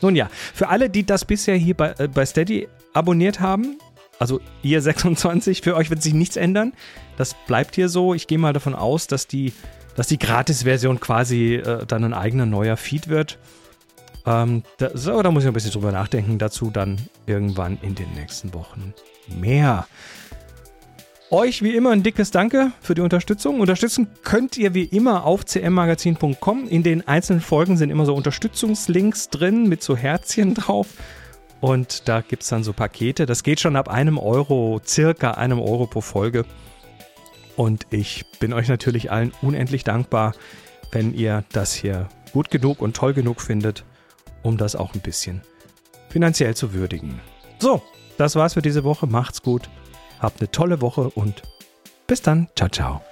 Nun 0.00 0.16
ja, 0.16 0.28
für 0.52 0.68
alle, 0.68 0.90
die 0.90 1.06
das 1.06 1.24
bisher 1.24 1.56
hier 1.56 1.74
bei, 1.74 1.94
äh, 1.98 2.08
bei 2.08 2.26
Steady 2.26 2.68
abonniert 2.92 3.38
haben, 3.38 3.78
also 4.18 4.40
ihr 4.62 4.82
26, 4.82 5.62
für 5.62 5.76
euch 5.76 5.88
wird 5.88 6.02
sich 6.02 6.14
nichts 6.14 6.36
ändern. 6.36 6.72
Das 7.16 7.36
bleibt 7.46 7.76
hier 7.76 7.88
so. 7.88 8.12
Ich 8.12 8.26
gehe 8.26 8.38
mal 8.38 8.52
davon 8.52 8.74
aus, 8.74 9.06
dass 9.06 9.28
die, 9.28 9.52
dass 9.94 10.08
die 10.08 10.18
Gratis-Version 10.18 10.98
quasi 10.98 11.54
äh, 11.54 11.86
dann 11.86 12.02
ein 12.02 12.14
eigener 12.14 12.46
neuer 12.46 12.76
Feed 12.76 13.06
wird. 13.06 13.38
Ähm, 14.26 14.62
da, 14.78 14.90
so, 14.94 15.22
da 15.22 15.30
muss 15.30 15.44
ich 15.44 15.48
ein 15.48 15.52
bisschen 15.54 15.72
drüber 15.72 15.92
nachdenken. 15.92 16.38
Dazu 16.38 16.70
dann 16.70 16.98
irgendwann 17.26 17.78
in 17.82 17.94
den 17.94 18.12
nächsten 18.14 18.54
Wochen 18.54 18.94
mehr. 19.28 19.86
Euch 21.30 21.62
wie 21.62 21.74
immer 21.74 21.90
ein 21.90 22.02
dickes 22.02 22.30
Danke 22.30 22.72
für 22.80 22.94
die 22.94 23.00
Unterstützung. 23.00 23.60
Unterstützen 23.60 24.08
könnt 24.22 24.56
ihr 24.56 24.74
wie 24.74 24.84
immer 24.84 25.24
auf 25.24 25.44
cmmagazin.com. 25.44 26.68
In 26.68 26.82
den 26.82 27.08
einzelnen 27.08 27.40
Folgen 27.40 27.76
sind 27.76 27.90
immer 27.90 28.06
so 28.06 28.14
Unterstützungslinks 28.14 29.30
drin 29.30 29.68
mit 29.68 29.82
so 29.82 29.96
Herzchen 29.96 30.54
drauf. 30.54 30.88
Und 31.60 32.08
da 32.08 32.20
gibt 32.20 32.42
es 32.42 32.50
dann 32.50 32.62
so 32.62 32.72
Pakete. 32.72 33.26
Das 33.26 33.42
geht 33.42 33.58
schon 33.58 33.74
ab 33.74 33.88
einem 33.88 34.18
Euro, 34.18 34.80
circa 34.86 35.32
einem 35.32 35.58
Euro 35.58 35.86
pro 35.86 36.02
Folge. 36.02 36.44
Und 37.56 37.86
ich 37.90 38.26
bin 38.38 38.52
euch 38.52 38.68
natürlich 38.68 39.10
allen 39.10 39.32
unendlich 39.42 39.82
dankbar, 39.82 40.34
wenn 40.92 41.14
ihr 41.14 41.44
das 41.52 41.72
hier 41.72 42.08
gut 42.32 42.50
genug 42.50 42.82
und 42.82 42.94
toll 42.96 43.14
genug 43.14 43.40
findet, 43.40 43.84
um 44.44 44.56
das 44.56 44.76
auch 44.76 44.94
ein 44.94 45.00
bisschen 45.00 45.42
finanziell 46.08 46.54
zu 46.54 46.72
würdigen. 46.72 47.20
So, 47.58 47.82
das 48.16 48.36
war's 48.36 48.54
für 48.54 48.62
diese 48.62 48.84
Woche. 48.84 49.08
Macht's 49.08 49.42
gut. 49.42 49.68
Habt 50.20 50.40
eine 50.40 50.50
tolle 50.50 50.80
Woche 50.80 51.10
und 51.10 51.42
bis 52.06 52.22
dann. 52.22 52.48
Ciao, 52.54 52.68
ciao. 52.68 53.02